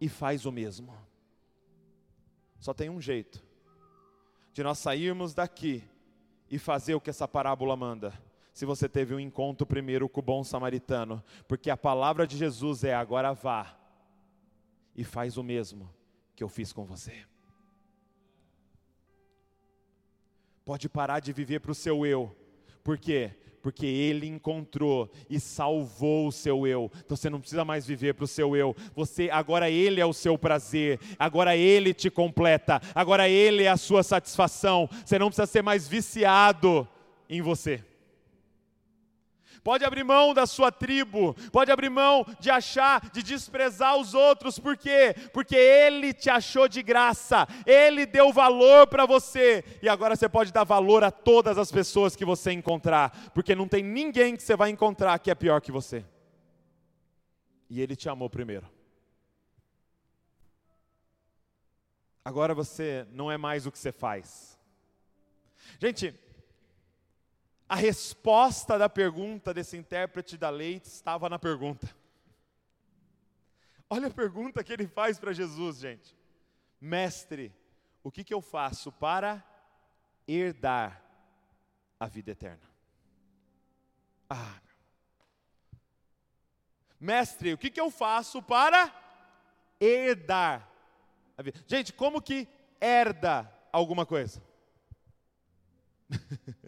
e 0.00 0.08
faz 0.08 0.46
o 0.46 0.52
mesmo. 0.52 0.94
Só 2.58 2.72
tem 2.72 2.88
um 2.88 3.00
jeito 3.00 3.41
de 4.52 4.62
nós 4.62 4.78
sairmos 4.78 5.34
daqui 5.34 5.82
e 6.50 6.58
fazer 6.58 6.94
o 6.94 7.00
que 7.00 7.10
essa 7.10 7.26
parábola 7.26 7.76
manda 7.76 8.12
se 8.52 8.66
você 8.66 8.88
teve 8.88 9.14
um 9.14 9.20
encontro 9.20 9.66
primeiro 9.66 10.08
com 10.08 10.20
o 10.20 10.22
bom 10.22 10.44
samaritano, 10.44 11.22
porque 11.48 11.70
a 11.70 11.76
palavra 11.76 12.26
de 12.26 12.36
Jesus 12.36 12.84
é: 12.84 12.94
agora 12.94 13.32
vá 13.32 13.78
e 14.94 15.02
faz 15.04 15.36
o 15.36 15.42
mesmo 15.42 15.92
que 16.36 16.44
eu 16.44 16.48
fiz 16.48 16.72
com 16.72 16.84
você. 16.84 17.24
Pode 20.64 20.88
parar 20.88 21.20
de 21.20 21.32
viver 21.32 21.60
para 21.60 21.72
o 21.72 21.74
seu 21.74 22.06
eu, 22.06 22.36
por 22.84 22.98
quê? 22.98 23.34
Porque 23.62 23.86
ele 23.86 24.26
encontrou 24.26 25.10
e 25.30 25.38
salvou 25.38 26.26
o 26.26 26.32
seu 26.32 26.66
eu. 26.66 26.90
Então 27.04 27.16
você 27.16 27.30
não 27.30 27.40
precisa 27.40 27.64
mais 27.64 27.86
viver 27.86 28.14
para 28.14 28.24
o 28.24 28.28
seu 28.28 28.56
eu. 28.56 28.74
Você 28.94 29.30
agora 29.30 29.70
ele 29.70 30.00
é 30.00 30.06
o 30.06 30.12
seu 30.12 30.36
prazer. 30.36 30.98
Agora 31.18 31.56
ele 31.56 31.94
te 31.94 32.10
completa. 32.10 32.80
Agora 32.94 33.28
ele 33.28 33.62
é 33.62 33.68
a 33.68 33.76
sua 33.76 34.02
satisfação. 34.02 34.88
Você 35.04 35.18
não 35.18 35.28
precisa 35.28 35.46
ser 35.46 35.62
mais 35.62 35.86
viciado 35.86 36.86
em 37.30 37.40
você. 37.40 37.91
Pode 39.62 39.84
abrir 39.84 40.02
mão 40.02 40.34
da 40.34 40.44
sua 40.44 40.72
tribo, 40.72 41.34
pode 41.52 41.70
abrir 41.70 41.88
mão 41.88 42.26
de 42.40 42.50
achar, 42.50 43.10
de 43.10 43.22
desprezar 43.22 43.96
os 43.96 44.12
outros, 44.12 44.58
por 44.58 44.76
quê? 44.76 45.14
Porque 45.32 45.54
Ele 45.54 46.12
te 46.12 46.28
achou 46.28 46.66
de 46.66 46.82
graça, 46.82 47.46
Ele 47.64 48.04
deu 48.04 48.32
valor 48.32 48.88
para 48.88 49.06
você, 49.06 49.64
e 49.80 49.88
agora 49.88 50.16
você 50.16 50.28
pode 50.28 50.52
dar 50.52 50.64
valor 50.64 51.04
a 51.04 51.12
todas 51.12 51.58
as 51.58 51.70
pessoas 51.70 52.16
que 52.16 52.24
você 52.24 52.50
encontrar, 52.50 53.30
porque 53.32 53.54
não 53.54 53.68
tem 53.68 53.84
ninguém 53.84 54.34
que 54.34 54.42
você 54.42 54.56
vai 54.56 54.70
encontrar 54.70 55.16
que 55.20 55.30
é 55.30 55.34
pior 55.34 55.60
que 55.60 55.70
você. 55.70 56.04
E 57.70 57.80
Ele 57.80 57.94
te 57.94 58.08
amou 58.08 58.28
primeiro. 58.28 58.68
Agora 62.24 62.52
você 62.52 63.06
não 63.12 63.30
é 63.30 63.36
mais 63.36 63.64
o 63.64 63.70
que 63.70 63.78
você 63.78 63.92
faz. 63.92 64.58
Gente, 65.78 66.14
a 67.72 67.74
resposta 67.74 68.76
da 68.76 68.86
pergunta 68.86 69.54
desse 69.54 69.78
intérprete 69.78 70.36
da 70.36 70.50
lei 70.50 70.82
estava 70.84 71.26
na 71.30 71.38
pergunta. 71.38 71.88
Olha 73.88 74.08
a 74.08 74.10
pergunta 74.10 74.62
que 74.62 74.74
ele 74.74 74.86
faz 74.86 75.18
para 75.18 75.32
Jesus, 75.32 75.78
gente. 75.78 76.14
Mestre, 76.78 77.50
o 78.02 78.10
que, 78.10 78.24
que 78.24 78.34
eu 78.34 78.42
faço 78.42 78.92
para 78.92 79.42
herdar 80.28 81.02
a 81.98 82.06
vida 82.06 82.32
eterna? 82.32 82.60
Ah, 84.28 84.60
mestre, 87.00 87.54
o 87.54 87.58
que, 87.58 87.70
que 87.70 87.80
eu 87.80 87.90
faço 87.90 88.42
para 88.42 88.94
herdar 89.80 90.68
a 91.38 91.42
vida? 91.42 91.58
Gente, 91.66 91.90
como 91.94 92.20
que 92.20 92.46
herda 92.78 93.50
alguma 93.72 94.04
coisa? 94.04 94.42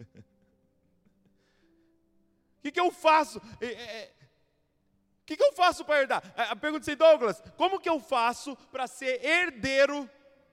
Que, 2.65 2.71
que 2.71 2.79
eu 2.79 2.89
faço? 2.89 3.39
É, 3.61 3.67
é, 3.67 4.13
o 5.21 5.25
que, 5.25 5.37
que 5.37 5.43
eu 5.43 5.53
faço 5.53 5.85
para 5.85 6.01
herdar? 6.01 6.23
Pergunta 6.59 6.91
é 6.91 6.95
Douglas, 6.95 7.39
como 7.55 7.79
que 7.79 7.87
eu 7.87 7.99
faço 7.99 8.55
para 8.71 8.87
ser 8.87 9.23
herdeiro 9.23 10.09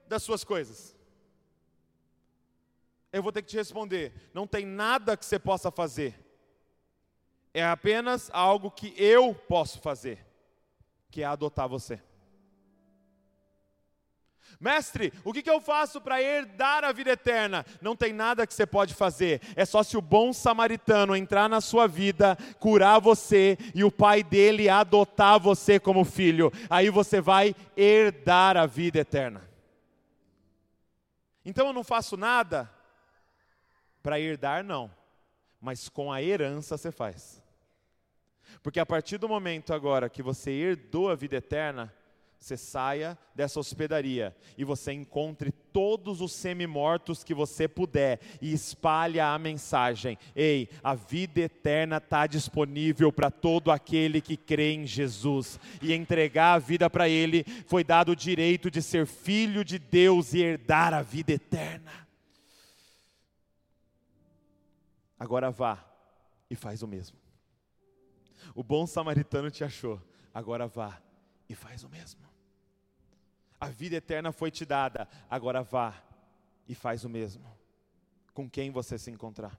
das 0.07 0.23
suas 0.23 0.45
coisas? 0.45 0.95
Eu 3.11 3.23
vou 3.23 3.33
ter 3.33 3.41
que 3.41 3.49
te 3.49 3.57
responder: 3.57 4.13
não 4.35 4.47
tem 4.47 4.67
nada 4.67 5.17
que 5.17 5.25
você 5.25 5.39
possa 5.39 5.71
fazer, 5.71 6.15
é 7.55 7.65
apenas 7.65 8.29
algo 8.31 8.71
que 8.71 8.93
eu 9.03 9.35
posso 9.35 9.81
fazer, 9.81 10.23
que 11.11 11.23
é 11.23 11.25
adotar 11.25 11.67
você. 11.67 11.99
Mestre, 14.61 15.13
o 15.25 15.33
que, 15.33 15.43
que 15.43 15.51
eu 15.51 15.61
faço 15.61 16.01
para 16.01 16.23
herdar 16.23 16.85
a 16.85 16.93
vida 16.93 17.11
eterna? 17.11 17.65
Não 17.81 17.97
tem 17.97 18.13
nada 18.13 18.47
que 18.47 18.55
você 18.55 18.67
pode 18.67 18.95
fazer, 18.95 19.41
é 19.57 19.65
só 19.65 19.83
se 19.83 19.97
o 19.97 20.03
bom 20.03 20.33
samaritano 20.33 21.17
entrar 21.17 21.49
na 21.49 21.61
sua 21.61 21.87
vida, 21.87 22.37
curar 22.59 23.01
você 23.01 23.59
e 23.75 23.85
o 23.85 23.91
pai 23.91 24.23
dele 24.23 24.69
adotar 24.69 25.41
você 25.41 25.81
como 25.81 26.05
filho, 26.05 26.53
aí 26.71 26.91
você 26.91 27.21
vai 27.21 27.55
herdar 27.77 28.57
a 28.57 28.67
vida 28.67 28.99
eterna. 28.99 29.49
Então 31.45 31.67
eu 31.67 31.73
não 31.73 31.83
faço 31.83 32.17
nada 32.17 32.71
para 34.03 34.21
herdar, 34.21 34.65
não, 34.65 34.91
mas 35.61 35.89
com 35.89 36.13
a 36.13 36.23
herança 36.23 36.77
você 36.77 36.91
faz. 36.91 37.43
Porque 38.63 38.81
a 38.81 38.87
partir 38.87 39.19
do 39.19 39.29
momento 39.29 39.73
agora 39.73 40.09
que 40.09 40.23
você 40.23 40.51
herdou 40.51 41.11
a 41.11 41.15
vida 41.15 41.37
eterna, 41.37 41.93
você 42.43 42.57
saia 42.57 43.17
dessa 43.37 43.61
hospedaria 43.61 44.35
e 44.59 44.65
você 44.65 44.93
encontre 44.93 45.53
todos 45.53 46.21
os 46.21 46.33
semi-mortos 46.33 47.23
que 47.23 47.33
você 47.33 47.69
puder 47.69 48.19
e 48.41 48.53
espalhe 48.53 49.21
a 49.21 49.39
mensagem: 49.39 50.19
ei, 50.35 50.69
a 50.83 50.93
vida 50.93 51.43
eterna 51.43 51.99
está 51.99 52.27
disponível 52.27 53.13
para 53.13 53.31
todo 53.31 53.71
aquele 53.71 54.21
que 54.21 54.37
crê 54.37 54.73
em 54.73 54.85
Jesus 54.85 55.61
e 55.81 55.93
entregar 55.93 56.55
a 56.55 56.59
vida 56.59 56.91
para 56.91 57.09
Ele 57.09 57.45
foi 57.67 57.85
dado 57.85 58.11
o 58.11 58.17
direito 58.17 58.73
de 58.73 58.83
ser 58.83 59.07
filho 59.07 59.65
de 59.65 59.79
Deus 59.79 60.35
e 60.35 60.41
herdar 60.41 60.93
a 60.93 61.01
vida 61.01 61.33
eterna. 61.33 61.93
Agora 65.17 65.49
vá 65.49 65.79
e 66.51 66.57
faz 66.57 66.83
o 66.83 66.89
mesmo. 66.89 67.17
O 68.53 68.65
bom 68.65 68.85
samaritano 68.85 69.49
te 69.49 69.63
achou, 69.63 70.03
agora 70.35 70.67
vá 70.67 71.01
e 71.49 71.55
faz 71.55 71.85
o 71.85 71.89
mesmo. 71.89 72.32
A 73.63 73.69
vida 73.69 73.95
eterna 73.95 74.33
foi 74.33 74.51
te 74.51 74.67
dada, 74.67 75.07
agora 75.31 75.63
vá 75.63 75.95
e 76.69 76.75
faz 76.75 77.05
o 77.05 77.09
mesmo. 77.09 77.45
Com 78.35 78.51
quem 78.51 78.73
você 78.73 78.99
se 78.99 79.09
encontrar. 79.09 79.57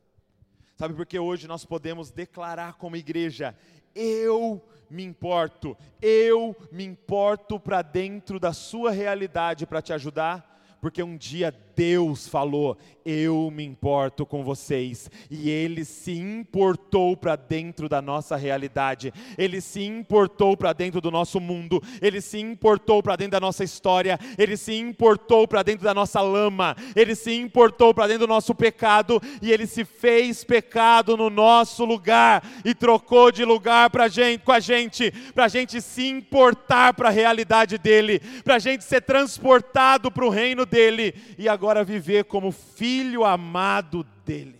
Sabe 0.75 0.93
por 0.93 1.05
que 1.05 1.17
hoje 1.17 1.47
nós 1.47 1.63
podemos 1.63 2.11
declarar 2.11 2.73
como 2.73 2.97
igreja: 2.97 3.57
eu 3.95 4.61
me 4.89 5.05
importo, 5.05 5.77
eu 6.01 6.53
me 6.69 6.83
importo 6.83 7.57
para 7.57 7.81
dentro 7.81 8.41
da 8.41 8.51
sua 8.51 8.91
realidade 8.91 9.65
para 9.65 9.81
te 9.81 9.93
ajudar? 9.93 10.53
porque 10.83 11.01
um 11.01 11.15
dia 11.15 11.49
Deus 11.75 12.27
falou: 12.27 12.77
Eu 13.05 13.51
me 13.51 13.63
importo 13.63 14.25
com 14.25 14.43
vocês, 14.43 15.09
e 15.29 15.49
Ele 15.49 15.83
se 15.83 16.13
importou 16.13 17.15
para 17.17 17.35
dentro 17.35 17.89
da 17.89 18.01
nossa 18.01 18.35
realidade, 18.35 19.13
Ele 19.37 19.59
se 19.61 19.83
importou 19.83 20.55
para 20.55 20.73
dentro 20.73 21.01
do 21.01 21.11
nosso 21.11 21.39
mundo, 21.39 21.81
Ele 22.01 22.21
se 22.21 22.39
importou 22.39 23.01
para 23.01 23.15
dentro 23.15 23.31
da 23.31 23.39
nossa 23.39 23.63
história, 23.63 24.19
Ele 24.37 24.55
se 24.57 24.73
importou 24.73 25.47
para 25.47 25.63
dentro 25.63 25.83
da 25.83 25.93
nossa 25.93 26.21
lama, 26.21 26.75
Ele 26.95 27.15
se 27.15 27.33
importou 27.33 27.93
para 27.93 28.07
dentro 28.07 28.27
do 28.27 28.33
nosso 28.33 28.53
pecado, 28.53 29.21
e 29.41 29.51
Ele 29.51 29.67
se 29.67 29.83
fez 29.83 30.43
pecado 30.43 31.17
no 31.17 31.29
nosso 31.29 31.85
lugar 31.85 32.43
e 32.63 32.73
trocou 32.73 33.31
de 33.31 33.43
lugar 33.43 33.89
para 33.89 34.07
gente, 34.07 34.43
com 34.43 34.51
a 34.51 34.59
gente, 34.59 35.11
para 35.33 35.45
a 35.45 35.47
gente 35.47 35.81
se 35.81 36.07
importar 36.07 36.93
para 36.93 37.09
a 37.09 37.11
realidade 37.11 37.77
dele, 37.77 38.19
para 38.43 38.55
a 38.55 38.59
gente 38.59 38.83
ser 38.83 39.01
transportado 39.01 40.11
para 40.11 40.25
o 40.25 40.29
reino 40.29 40.65
dele. 40.65 41.13
E 41.37 41.47
agora 41.63 41.85
viver 41.85 42.25
como 42.25 42.51
filho 42.51 43.23
amado 43.23 44.03
dele. 44.25 44.59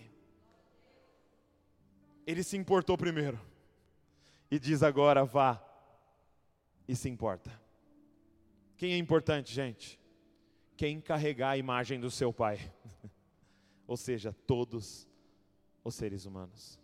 Ele 2.26 2.42
se 2.42 2.56
importou 2.56 2.98
primeiro 2.98 3.38
e 4.50 4.58
diz 4.58 4.82
agora: 4.82 5.26
vá 5.26 5.62
e 6.88 6.96
se 6.96 7.10
importa. 7.10 7.52
Quem 8.78 8.94
é 8.94 8.98
importante, 8.98 9.54
gente? 9.54 10.00
Quem 10.78 11.02
carregar 11.02 11.52
a 11.52 11.58
imagem 11.58 12.00
do 12.00 12.10
seu 12.10 12.32
pai, 12.32 12.58
ou 13.86 13.98
seja, 13.98 14.32
todos 14.48 15.06
os 15.84 15.96
seres 15.96 16.26
humanos. 16.26 16.80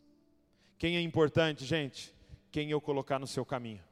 Quem 0.78 0.98
é 0.98 1.02
importante, 1.02 1.64
gente? 1.64 2.14
Quem 2.52 2.72
eu 2.72 2.82
colocar 2.82 3.20
no 3.20 3.28
seu 3.28 3.46
caminho. 3.46 3.84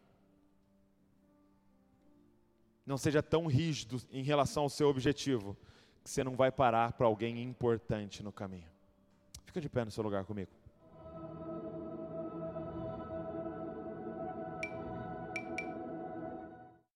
Não 2.86 2.98
seja 2.98 3.24
tão 3.24 3.48
rígido 3.48 4.02
em 4.12 4.24
relação 4.24 4.64
ao 4.64 4.70
seu 4.70 4.90
objetivo, 4.90 5.58
que 6.08 6.14
você 6.14 6.24
não 6.24 6.38
vai 6.38 6.50
parar 6.50 6.94
para 6.94 7.06
alguém 7.06 7.44
importante 7.44 8.24
no 8.24 8.32
caminho. 8.32 8.70
Fica 9.46 9.60
de 9.60 9.68
pé 9.68 9.84
no 9.84 9.92
seu 9.92 10.02
lugar 10.02 10.24
comigo. 10.24 10.50